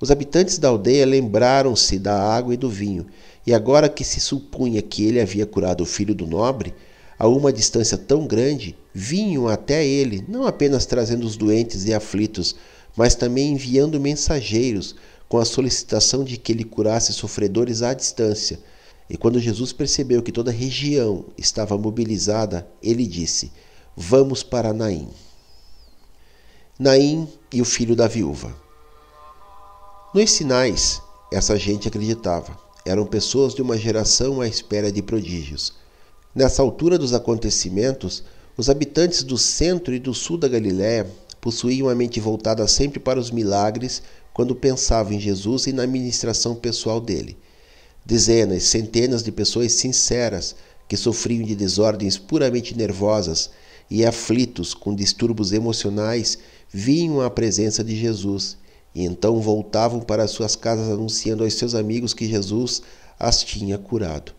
Os 0.00 0.08
habitantes 0.08 0.56
da 0.56 0.68
aldeia 0.68 1.04
lembraram-se 1.04 1.98
da 1.98 2.16
água 2.16 2.54
e 2.54 2.56
do 2.56 2.70
vinho, 2.70 3.06
e 3.44 3.52
agora 3.52 3.88
que 3.88 4.04
se 4.04 4.20
supunha 4.20 4.80
que 4.80 5.04
ele 5.04 5.20
havia 5.20 5.44
curado 5.44 5.80
o 5.82 5.86
filho 5.86 6.14
do 6.14 6.28
nobre, 6.28 6.72
a 7.18 7.26
uma 7.26 7.52
distância 7.52 7.98
tão 7.98 8.24
grande, 8.24 8.78
vinham 8.94 9.48
até 9.48 9.84
ele, 9.84 10.24
não 10.28 10.46
apenas 10.46 10.86
trazendo 10.86 11.26
os 11.26 11.36
doentes 11.36 11.86
e 11.86 11.92
aflitos, 11.92 12.54
mas 12.96 13.16
também 13.16 13.52
enviando 13.52 13.98
mensageiros 13.98 14.94
com 15.28 15.38
a 15.38 15.44
solicitação 15.44 16.22
de 16.22 16.36
que 16.36 16.52
ele 16.52 16.62
curasse 16.62 17.12
sofredores 17.12 17.82
à 17.82 17.92
distância 17.92 18.60
e 19.08 19.16
quando 19.16 19.38
Jesus 19.38 19.72
percebeu 19.72 20.22
que 20.22 20.32
toda 20.32 20.50
a 20.50 20.54
região 20.54 21.26
estava 21.36 21.76
mobilizada, 21.76 22.66
ele 22.82 23.06
disse: 23.06 23.52
Vamos 23.96 24.42
para 24.42 24.72
Naim. 24.72 25.08
Naim 26.78 27.28
e 27.52 27.60
o 27.60 27.64
filho 27.64 27.94
da 27.94 28.08
viúva. 28.08 28.54
Nos 30.14 30.30
sinais, 30.30 31.02
essa 31.32 31.58
gente 31.58 31.88
acreditava. 31.88 32.58
Eram 32.86 33.06
pessoas 33.06 33.54
de 33.54 33.62
uma 33.62 33.76
geração 33.76 34.40
à 34.40 34.48
espera 34.48 34.90
de 34.90 35.02
prodígios. 35.02 35.74
Nessa 36.34 36.62
altura 36.62 36.98
dos 36.98 37.12
acontecimentos, 37.12 38.24
os 38.56 38.70
habitantes 38.70 39.22
do 39.22 39.36
centro 39.36 39.94
e 39.94 39.98
do 39.98 40.14
sul 40.14 40.36
da 40.36 40.48
Galiléia 40.48 41.10
possuíam 41.40 41.88
a 41.88 41.94
mente 41.94 42.20
voltada 42.20 42.66
sempre 42.66 42.98
para 42.98 43.20
os 43.20 43.30
milagres 43.30 44.02
quando 44.32 44.54
pensavam 44.54 45.12
em 45.12 45.20
Jesus 45.20 45.66
e 45.66 45.72
na 45.72 45.86
ministração 45.86 46.54
pessoal 46.54 47.00
dele. 47.00 47.36
Dezenas, 48.04 48.64
centenas 48.64 49.22
de 49.22 49.32
pessoas 49.32 49.72
sinceras 49.72 50.54
que 50.86 50.96
sofriam 50.96 51.42
de 51.42 51.54
desordens 51.56 52.18
puramente 52.18 52.76
nervosas 52.76 53.50
e 53.90 54.04
aflitos 54.04 54.74
com 54.74 54.94
distúrbios 54.94 55.52
emocionais 55.52 56.38
vinham 56.70 57.20
à 57.20 57.30
presença 57.30 57.82
de 57.82 57.96
Jesus 57.96 58.58
e 58.94 59.04
então 59.04 59.40
voltavam 59.40 60.00
para 60.00 60.28
suas 60.28 60.54
casas 60.54 60.90
anunciando 60.90 61.44
aos 61.44 61.54
seus 61.54 61.74
amigos 61.74 62.12
que 62.12 62.28
Jesus 62.28 62.82
as 63.18 63.42
tinha 63.42 63.78
curado. 63.78 64.32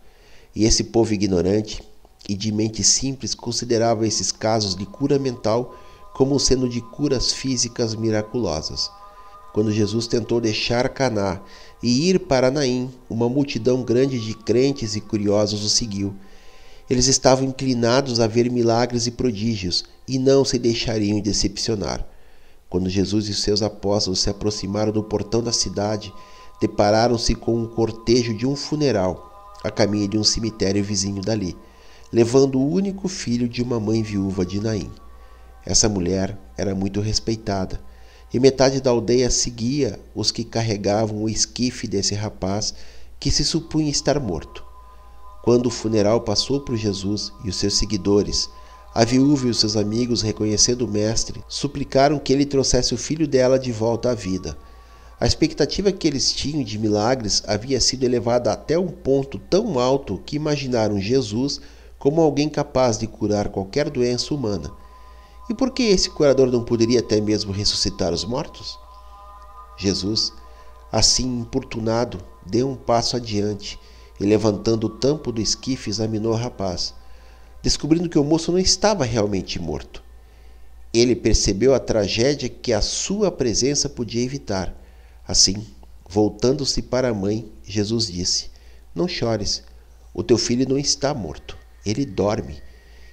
E 0.56 0.64
esse 0.66 0.84
povo 0.86 1.14
ignorante 1.14 1.82
e 2.30 2.36
de 2.36 2.52
mente 2.52 2.84
simples 2.84 3.34
considerava 3.34 4.08
esses 4.08 4.32
casos 4.32 4.76
de 4.76 4.86
cura 4.86 5.18
mental 5.20 5.76
como 6.14 6.40
sendo 6.40 6.70
de 6.70 6.82
curas 6.82 7.34
físicas 7.34 7.96
miraculosas. 7.96 8.90
Quando 9.56 9.72
Jesus 9.72 10.06
tentou 10.06 10.42
deixar 10.42 10.90
Caná 10.90 11.40
e 11.82 12.10
ir 12.10 12.20
para 12.20 12.52
Naim, 12.52 12.92
uma 13.10 13.30
multidão 13.30 13.84
grande 13.84 14.20
de 14.20 14.34
crentes 14.34 14.98
e 14.98 15.00
curiosos 15.00 15.64
o 15.64 15.70
seguiu. 15.70 16.14
Eles 16.90 17.08
estavam 17.08 17.46
inclinados 17.46 18.20
a 18.20 18.28
ver 18.28 18.52
milagres 18.52 19.08
e 19.08 19.12
prodígios 19.12 19.86
e 20.06 20.20
não 20.20 20.44
se 20.44 20.60
deixariam 20.60 21.22
decepcionar. 21.22 22.06
Quando 22.70 22.90
Jesus 22.90 23.30
e 23.30 23.34
seus 23.34 23.62
apóstolos 23.62 24.20
se 24.20 24.30
aproximaram 24.30 24.92
do 24.92 25.02
portão 25.02 25.42
da 25.42 25.54
cidade, 25.54 26.14
depararam-se 26.60 27.34
com 27.34 27.56
um 27.56 27.66
cortejo 27.66 28.36
de 28.36 28.46
um 28.46 28.58
funeral, 28.58 29.56
a 29.64 29.72
caminho 29.72 30.10
de 30.10 30.18
um 30.18 30.24
cemitério 30.26 30.84
vizinho 30.84 31.22
dali, 31.22 31.56
levando 32.12 32.60
o 32.60 32.70
único 32.70 33.08
filho 33.08 33.48
de 33.48 33.64
uma 33.64 33.80
mãe 33.80 34.04
viúva 34.04 34.46
de 34.46 34.60
Naim. 34.60 34.92
Essa 35.66 35.88
mulher 35.88 36.38
era 36.58 36.76
muito 36.76 37.00
respeitada, 37.00 37.80
e 38.36 38.40
metade 38.40 38.82
da 38.82 38.90
aldeia 38.90 39.32
seguia 39.32 39.98
os 40.14 40.30
que 40.30 40.44
carregavam 40.44 41.24
o 41.24 41.30
esquife 41.30 41.88
desse 41.88 42.14
rapaz 42.14 42.74
que 43.18 43.32
se 43.32 43.46
supunha 43.46 43.90
estar 43.90 44.20
morto. 44.20 44.62
Quando 45.42 45.68
o 45.68 45.72
funeral 45.72 46.20
passou 46.20 46.60
por 46.60 46.76
Jesus 46.76 47.32
e 47.46 47.50
os 47.50 47.56
seus 47.56 47.78
seguidores, 47.78 48.50
a 48.94 49.06
viúva 49.06 49.48
e 49.48 49.52
os 49.52 49.62
seus 49.62 49.78
amigos, 49.78 50.22
reconhecendo 50.22 50.82
o 50.82 50.88
mestre, 50.88 51.42
suplicaram 51.48 52.20
que 52.20 52.34
ele 52.34 52.46
trouxesse 52.46 52.94
o 52.94 52.98
filho 52.98 53.26
dela 53.26 53.58
de 53.58 53.72
volta 53.72 54.12
à 54.12 54.14
vida. 54.14 54.58
A 55.18 55.26
expectativa 55.26 55.90
que 55.94 56.06
eles 56.06 56.34
tinham 56.34 56.62
de 56.62 56.78
milagres 56.78 57.42
havia 57.48 57.80
sido 57.80 58.04
elevada 58.04 58.52
até 58.52 58.78
um 58.78 58.90
ponto 58.90 59.40
tão 59.40 59.80
alto 59.80 60.22
que 60.26 60.36
imaginaram 60.36 61.00
Jesus 61.00 61.62
como 61.98 62.20
alguém 62.20 62.50
capaz 62.50 62.98
de 62.98 63.08
curar 63.08 63.48
qualquer 63.48 63.90
doença 63.90 64.34
humana. 64.34 64.74
E 65.50 65.54
por 65.54 65.72
que 65.72 65.84
esse 65.84 66.10
curador 66.10 66.52
não 66.52 66.64
poderia 66.64 67.00
até 67.00 67.22
mesmo 67.22 67.52
ressuscitar 67.52 68.14
os 68.14 68.26
mortos? 68.26 68.80
Jesus, 69.78 70.34
assim 70.92 71.40
importunado, 71.40 72.20
deu 72.46 72.70
um 72.70 72.76
passo 72.76 73.16
adiante 73.16 73.80
e, 74.20 74.26
levantando 74.26 74.88
o 74.88 74.90
tampo 74.90 75.32
do 75.32 75.42
esquife, 75.42 75.90
examinou 75.90 76.34
o 76.34 76.38
rapaz 76.38 76.94
descobrindo 77.66 78.08
que 78.08 78.20
o 78.20 78.24
moço 78.24 78.52
não 78.52 78.60
estava 78.60 79.04
realmente 79.04 79.60
morto. 79.60 80.04
Ele 80.94 81.16
percebeu 81.16 81.74
a 81.74 81.80
tragédia 81.80 82.48
que 82.48 82.72
a 82.72 82.80
sua 82.80 83.32
presença 83.32 83.90
podia 83.90 84.22
evitar. 84.22 84.72
Assim, 85.28 85.66
voltando-se 86.08 86.84
para 86.84 87.10
a 87.10 87.14
mãe, 87.14 87.52
Jesus 87.64 88.06
disse: 88.06 88.52
Não 88.94 89.08
chores, 89.08 89.64
o 90.14 90.22
teu 90.22 90.38
filho 90.38 90.70
não 90.70 90.78
está 90.78 91.12
morto, 91.12 91.58
ele 91.84 92.06
dorme 92.06 92.62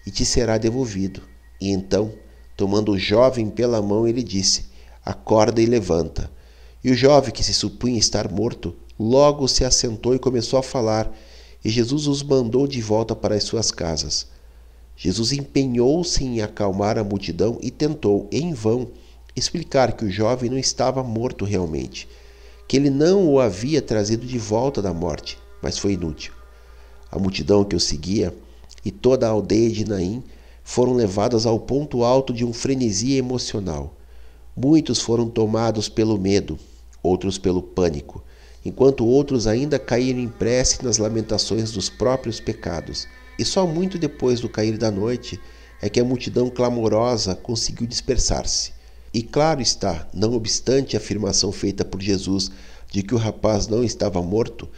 e 0.06 0.10
te 0.10 0.22
será 0.22 0.58
devolvido. 0.58 1.22
E 1.58 1.70
então, 1.70 2.12
tomando 2.56 2.92
o 2.92 2.98
jovem 2.98 3.48
pela 3.48 3.80
mão, 3.82 4.06
ele 4.06 4.22
disse: 4.22 4.66
Acorda 5.04 5.60
e 5.60 5.66
levanta. 5.66 6.30
E 6.84 6.90
o 6.90 6.94
jovem, 6.94 7.32
que 7.32 7.44
se 7.44 7.54
supunha 7.54 7.98
estar 7.98 8.30
morto, 8.30 8.74
logo 8.98 9.46
se 9.48 9.64
assentou 9.64 10.14
e 10.14 10.18
começou 10.18 10.58
a 10.58 10.62
falar, 10.62 11.10
e 11.64 11.70
Jesus 11.70 12.06
os 12.06 12.22
mandou 12.22 12.66
de 12.66 12.80
volta 12.80 13.14
para 13.14 13.34
as 13.34 13.44
suas 13.44 13.70
casas. 13.70 14.26
Jesus 14.96 15.32
empenhou-se 15.32 16.22
em 16.22 16.40
acalmar 16.40 16.98
a 16.98 17.04
multidão 17.04 17.58
e 17.62 17.70
tentou, 17.70 18.28
em 18.30 18.52
vão, 18.52 18.88
explicar 19.34 19.92
que 19.92 20.04
o 20.04 20.10
jovem 20.10 20.50
não 20.50 20.58
estava 20.58 21.02
morto 21.02 21.44
realmente, 21.44 22.08
que 22.68 22.76
ele 22.76 22.90
não 22.90 23.26
o 23.26 23.40
havia 23.40 23.80
trazido 23.80 24.26
de 24.26 24.38
volta 24.38 24.82
da 24.82 24.92
morte, 24.92 25.38
mas 25.62 25.78
foi 25.78 25.94
inútil. 25.94 26.32
A 27.10 27.18
multidão 27.18 27.64
que 27.64 27.76
o 27.76 27.80
seguia 27.80 28.34
e 28.84 28.90
toda 28.90 29.26
a 29.26 29.30
aldeia 29.30 29.70
de 29.70 29.88
Naim 29.88 30.22
foram 30.64 30.92
levadas 30.94 31.46
ao 31.46 31.58
ponto 31.58 32.04
alto 32.04 32.32
de 32.32 32.44
um 32.44 32.52
frenesi 32.52 33.14
emocional. 33.16 33.94
Muitos 34.56 35.00
foram 35.00 35.28
tomados 35.28 35.88
pelo 35.88 36.18
medo, 36.18 36.58
outros 37.02 37.38
pelo 37.38 37.62
pânico, 37.62 38.22
enquanto 38.64 39.06
outros 39.06 39.46
ainda 39.46 39.78
caíram 39.78 40.20
em 40.20 40.28
prece 40.28 40.84
nas 40.84 40.98
lamentações 40.98 41.72
dos 41.72 41.88
próprios 41.88 42.38
pecados 42.38 43.06
e 43.38 43.44
só 43.44 43.66
muito 43.66 43.98
depois 43.98 44.40
do 44.40 44.48
cair 44.48 44.76
da 44.76 44.90
noite 44.90 45.40
é 45.80 45.88
que 45.88 45.98
a 45.98 46.04
multidão 46.04 46.48
clamorosa 46.48 47.34
conseguiu 47.34 47.86
dispersar-se. 47.86 48.72
E 49.12 49.22
claro 49.22 49.60
está, 49.60 50.06
não 50.14 50.32
obstante 50.34 50.96
a 50.96 51.00
afirmação 51.00 51.50
feita 51.50 51.84
por 51.84 52.00
Jesus 52.00 52.50
de 52.90 53.02
que 53.02 53.14
o 53.14 53.18
rapaz 53.18 53.66
não 53.66 53.82
estava 53.82 54.22
morto, 54.22 54.68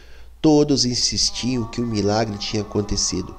todos 0.41 0.85
insistiam 0.85 1.69
que 1.69 1.79
o 1.79 1.85
milagre 1.85 2.37
tinha 2.37 2.63
acontecido, 2.63 3.35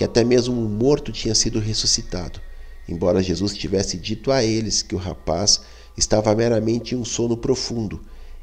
que 0.00 0.04
até 0.04 0.24
mesmo 0.24 0.58
um 0.58 0.66
morto 0.66 1.12
tinha 1.12 1.34
sido 1.34 1.58
ressuscitado, 1.58 2.40
embora 2.88 3.22
Jesus 3.22 3.54
tivesse 3.54 3.98
dito 3.98 4.32
a 4.32 4.42
eles 4.42 4.80
que 4.80 4.94
o 4.94 4.98
rapaz 4.98 5.60
estava 5.94 6.34
meramente 6.34 6.94
em 6.94 6.98
um 6.98 7.04
sono 7.04 7.36
profundo. 7.36 8.00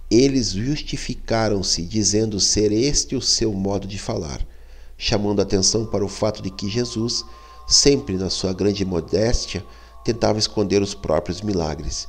Eles 0.08 0.52
justificaram-se, 0.52 1.82
dizendo 1.82 2.40
ser 2.40 2.72
este 2.72 3.16
o 3.16 3.22
seu 3.24 3.52
modo 3.54 3.88
de 3.88 3.98
falar 3.98 4.46
chamando 4.96 5.42
atenção 5.42 5.84
para 5.84 6.06
o 6.06 6.08
fato 6.08 6.44
de 6.44 6.52
que 6.52 6.70
Jesus, 6.70 7.26
sempre 7.68 8.18
na 8.18 8.30
sua 8.30 8.54
grande 8.54 8.86
modéstia, 8.86 9.66
tentava 10.06 10.38
esconder 10.38 10.84
os 10.84 10.94
próprios 10.94 11.42
milagres. 11.42 12.08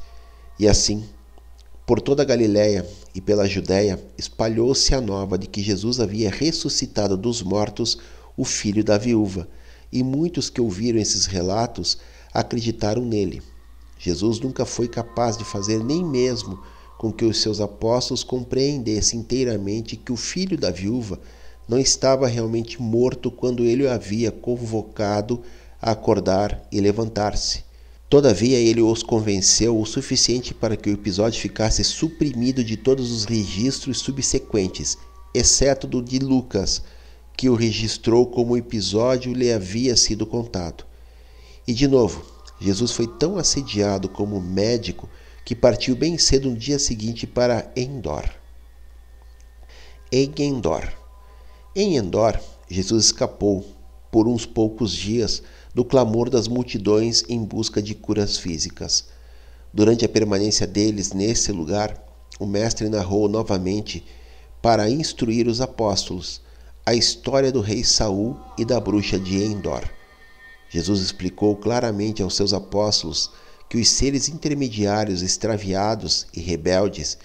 E 0.58 0.68
assim, 0.68 1.08
por 1.86 2.02
toda 2.02 2.22
a 2.22 2.26
Galiléia 2.26 2.86
e 3.14 3.20
pela 3.22 3.48
Judéia, 3.48 3.98
espalhou-se 4.18 4.94
a 4.94 5.00
nova 5.00 5.38
de 5.38 5.46
que 5.46 5.62
Jesus 5.62 6.00
havia 6.00 6.28
ressuscitado 6.28 7.16
dos 7.16 7.40
mortos 7.40 7.98
o 8.38 8.44
filho 8.44 8.82
da 8.82 8.96
viúva, 8.96 9.46
e 9.92 10.02
muitos 10.02 10.48
que 10.48 10.60
ouviram 10.60 10.98
esses 10.98 11.26
relatos 11.26 11.98
acreditaram 12.32 13.04
nele. 13.04 13.42
Jesus 13.98 14.38
nunca 14.38 14.64
foi 14.64 14.86
capaz 14.86 15.36
de 15.36 15.44
fazer 15.44 15.82
nem 15.82 16.04
mesmo 16.04 16.58
com 16.96 17.12
que 17.12 17.24
os 17.24 17.42
seus 17.42 17.60
apóstolos 17.60 18.22
compreendessem 18.22 19.20
inteiramente 19.20 19.96
que 19.96 20.12
o 20.12 20.16
filho 20.16 20.56
da 20.56 20.70
viúva 20.70 21.18
não 21.68 21.78
estava 21.78 22.26
realmente 22.26 22.80
morto 22.80 23.30
quando 23.30 23.64
ele 23.64 23.84
o 23.84 23.90
havia 23.90 24.30
convocado 24.30 25.42
a 25.82 25.90
acordar 25.90 26.66
e 26.72 26.80
levantar-se. 26.80 27.64
Todavia, 28.08 28.56
ele 28.56 28.80
os 28.80 29.02
convenceu 29.02 29.78
o 29.78 29.84
suficiente 29.84 30.54
para 30.54 30.76
que 30.76 30.88
o 30.88 30.92
episódio 30.92 31.40
ficasse 31.40 31.84
suprimido 31.84 32.64
de 32.64 32.76
todos 32.76 33.12
os 33.12 33.24
registros 33.24 33.98
subsequentes, 33.98 34.96
exceto 35.34 35.86
do 35.86 36.00
de 36.00 36.18
Lucas, 36.18 36.82
que 37.38 37.48
o 37.48 37.54
registrou 37.54 38.26
como 38.26 38.54
o 38.54 38.56
episódio 38.56 39.32
lhe 39.32 39.52
havia 39.52 39.96
sido 39.96 40.26
contado. 40.26 40.84
E 41.68 41.72
de 41.72 41.86
novo, 41.86 42.26
Jesus 42.60 42.90
foi 42.90 43.06
tão 43.06 43.36
assediado 43.36 44.08
como 44.08 44.40
médico 44.40 45.08
que 45.44 45.54
partiu 45.54 45.94
bem 45.94 46.18
cedo 46.18 46.50
no 46.50 46.56
dia 46.56 46.80
seguinte 46.80 47.28
para 47.28 47.70
Endor. 47.76 48.28
Em 50.10 50.34
Endor. 50.36 50.92
Em 51.76 51.96
Endor, 51.96 52.40
Jesus 52.68 53.04
escapou, 53.04 53.64
por 54.10 54.26
uns 54.26 54.44
poucos 54.44 54.92
dias, 54.92 55.40
do 55.72 55.84
clamor 55.84 56.28
das 56.28 56.48
multidões 56.48 57.22
em 57.28 57.44
busca 57.44 57.80
de 57.80 57.94
curas 57.94 58.36
físicas. 58.36 59.04
Durante 59.72 60.04
a 60.04 60.08
permanência 60.08 60.66
deles 60.66 61.12
nesse 61.12 61.52
lugar, 61.52 62.04
o 62.40 62.46
Mestre 62.46 62.88
narrou 62.88 63.28
novamente, 63.28 64.04
para 64.60 64.90
instruir 64.90 65.46
os 65.46 65.60
apóstolos, 65.60 66.47
a 66.88 66.94
história 66.94 67.52
do 67.52 67.60
rei 67.60 67.84
Saul 67.84 68.34
e 68.56 68.64
da 68.64 68.80
bruxa 68.80 69.18
de 69.18 69.44
Endor. 69.44 69.84
Jesus 70.70 71.02
explicou 71.02 71.54
claramente 71.54 72.22
aos 72.22 72.34
seus 72.34 72.54
apóstolos 72.54 73.30
que 73.68 73.76
os 73.76 73.90
seres 73.90 74.26
intermediários 74.26 75.20
extraviados 75.20 76.26
e 76.32 76.40
rebeldes 76.40 77.18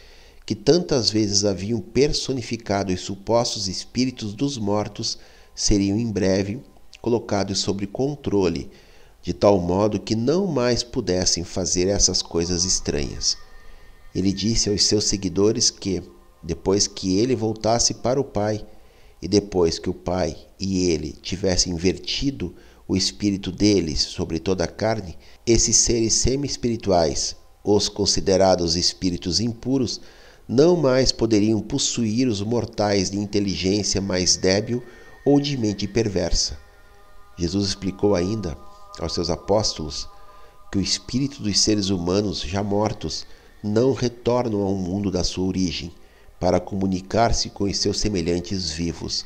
que 0.46 0.54
tantas 0.54 1.10
vezes 1.10 1.46
haviam 1.46 1.80
personificado 1.80 2.92
os 2.92 3.00
supostos 3.00 3.70
espíritos 3.70 4.34
dos 4.34 4.58
mortos 4.58 5.18
seriam 5.56 5.98
em 5.98 6.12
breve 6.12 6.62
colocados 7.02 7.60
sob 7.60 7.88
controle 7.88 8.70
de 9.22 9.32
tal 9.32 9.62
modo 9.62 9.98
que 9.98 10.14
não 10.14 10.46
mais 10.46 10.84
pudessem 10.84 11.46
fazer 11.46 11.88
essas 11.88 12.22
coisas 12.22 12.66
estranhas. 12.66 13.38
Ele 14.14 14.34
disse 14.34 14.70
aos 14.70 14.84
seus 14.84 15.06
seguidores 15.06 15.72
que, 15.72 16.04
depois 16.44 16.86
que 16.86 17.18
ele 17.18 17.34
voltasse 17.34 17.94
para 17.94 18.20
o 18.20 18.26
Pai, 18.26 18.68
e 19.24 19.28
depois 19.30 19.80
que 19.80 19.90
o 19.90 19.94
Pai 19.94 20.36
e 20.60 20.90
ele 20.90 21.14
tivessem 21.14 21.72
invertido 21.72 22.54
o 22.86 22.94
espírito 22.94 23.54
deles 23.54 24.02
sobre 24.02 24.38
toda 24.38 24.66
a 24.66 24.68
carne, 24.68 25.18
esses 25.48 25.78
seres 25.78 26.12
semi-espirituais, 26.16 27.34
os 27.64 27.88
considerados 27.88 28.76
espíritos 28.76 29.40
impuros, 29.40 30.02
não 30.46 30.76
mais 30.76 31.14
poderiam 31.14 31.62
possuir 31.62 32.28
os 32.28 32.42
mortais 32.42 33.12
de 33.12 33.18
inteligência 33.18 34.02
mais 34.02 34.36
débil 34.36 34.84
ou 35.26 35.40
de 35.40 35.56
mente 35.56 35.88
perversa. 35.88 36.60
Jesus 37.38 37.70
explicou 37.70 38.16
ainda 38.16 38.58
aos 39.00 39.14
seus 39.14 39.30
apóstolos 39.30 40.06
que 40.70 40.78
o 40.78 40.82
espírito 40.82 41.42
dos 41.42 41.62
seres 41.62 41.90
humanos 41.90 42.42
já 42.42 42.62
mortos 42.62 43.26
não 43.64 43.94
retornam 43.94 44.64
ao 44.64 44.76
mundo 44.76 45.10
da 45.10 45.24
sua 45.24 45.46
origem 45.46 45.94
para 46.44 46.60
comunicar-se 46.60 47.50
com 47.52 47.64
os 47.64 47.78
seus 47.78 48.02
semelhantes 48.02 48.70
vivos. 48.70 49.26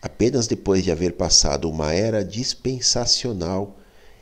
Apenas 0.00 0.46
depois 0.46 0.82
de 0.82 0.90
haver 0.90 1.12
passado 1.12 1.68
uma 1.68 1.92
era 1.92 2.24
dispensacional 2.24 3.76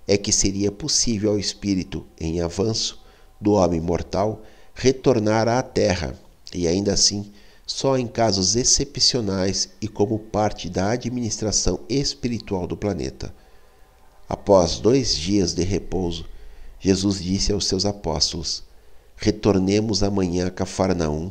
é 0.04 0.18
que 0.18 0.32
seria 0.32 0.72
possível 0.72 1.30
ao 1.30 1.38
espírito 1.38 2.04
em 2.20 2.40
avanço 2.40 3.00
do 3.40 3.52
homem 3.52 3.80
mortal 3.80 4.42
retornar 4.74 5.46
à 5.46 5.62
terra 5.62 6.18
e 6.52 6.66
ainda 6.66 6.92
assim 6.92 7.30
só 7.64 7.96
em 7.96 8.08
casos 8.08 8.56
excepcionais 8.56 9.68
e 9.80 9.86
como 9.86 10.18
parte 10.18 10.68
da 10.68 10.90
administração 10.90 11.78
espiritual 11.88 12.66
do 12.66 12.76
planeta. 12.76 13.32
Após 14.28 14.80
dois 14.80 15.14
dias 15.14 15.54
de 15.54 15.62
repouso, 15.62 16.26
Jesus 16.80 17.22
disse 17.22 17.52
aos 17.52 17.64
seus 17.68 17.86
apóstolos: 17.86 18.64
Retornemos 19.14 20.02
amanhã 20.02 20.48
a 20.48 20.50
Cafarnaum 20.50 21.30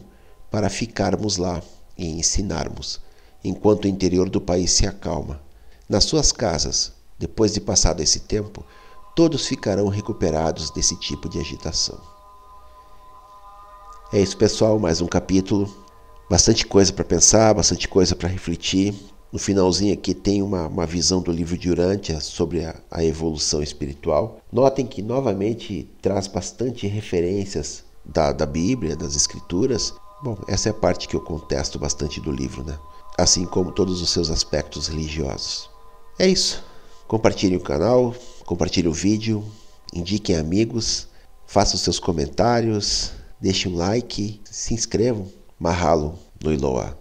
para 0.54 0.70
ficarmos 0.70 1.38
lá 1.38 1.64
e 1.98 2.06
ensinarmos, 2.06 3.02
enquanto 3.44 3.86
o 3.86 3.88
interior 3.88 4.30
do 4.30 4.40
país 4.40 4.72
se 4.72 4.86
acalma. 4.86 5.42
Nas 5.90 6.04
suas 6.04 6.32
casas, 6.32 6.94
depois 7.18 7.56
de 7.56 7.60
passado 7.60 8.02
esse 8.02 8.20
tempo, 8.20 8.64
todos 9.16 9.48
ficarão 9.48 9.88
recuperados 9.88 10.70
desse 10.70 10.96
tipo 10.98 11.28
de 11.28 11.40
agitação. 11.40 12.00
É 14.14 14.20
isso, 14.22 14.38
pessoal, 14.38 14.78
mais 14.78 15.02
um 15.02 15.08
capítulo. 15.08 15.76
Bastante 16.30 16.68
coisa 16.68 16.94
para 16.94 17.04
pensar, 17.04 17.56
bastante 17.56 17.88
coisa 17.88 18.16
para 18.16 18.30
refletir. 18.30 18.94
No 19.32 19.40
finalzinho 19.40 19.92
aqui 19.92 20.14
tem 20.14 20.44
uma, 20.44 20.68
uma 20.68 20.86
visão 20.86 21.20
do 21.20 21.32
livro 21.32 21.58
de 21.58 21.72
Urântia 21.72 22.20
sobre 22.20 22.64
a, 22.64 22.76
a 22.92 23.04
evolução 23.04 23.64
espiritual. 23.64 24.40
Notem 24.52 24.86
que 24.86 25.02
novamente 25.02 25.90
traz 26.00 26.28
bastante 26.28 26.86
referências 26.86 27.84
da, 28.06 28.32
da 28.32 28.46
Bíblia, 28.46 28.96
das 28.96 29.16
Escrituras. 29.16 29.96
Bom, 30.24 30.38
essa 30.48 30.70
é 30.70 30.72
a 30.72 30.74
parte 30.74 31.06
que 31.10 31.18
eu 31.18 31.20
contesto 31.20 31.78
bastante 31.78 32.22
do 32.22 32.32
livro, 32.32 32.64
né? 32.64 32.80
Assim 33.18 33.46
como 33.46 33.74
todos 33.74 34.02
os 34.02 34.10
seus 34.10 34.30
aspectos 34.30 34.88
religiosos. 34.88 35.70
É 36.18 36.26
isso. 36.26 36.64
Compartilhem 37.10 37.58
o 37.58 37.62
canal, 37.62 38.16
compartilhem 38.46 38.90
o 38.90 38.94
vídeo, 38.94 39.44
indiquem 39.94 40.38
amigos, 40.38 41.10
façam 41.46 41.78
seus 41.78 42.00
comentários, 42.00 43.12
deixem 43.42 43.70
um 43.70 43.76
like, 43.76 44.40
se 44.50 44.74
inscrevam. 44.74 45.30
Mahalo 45.60 46.18
no 46.42 46.54
Iloa. 46.54 46.92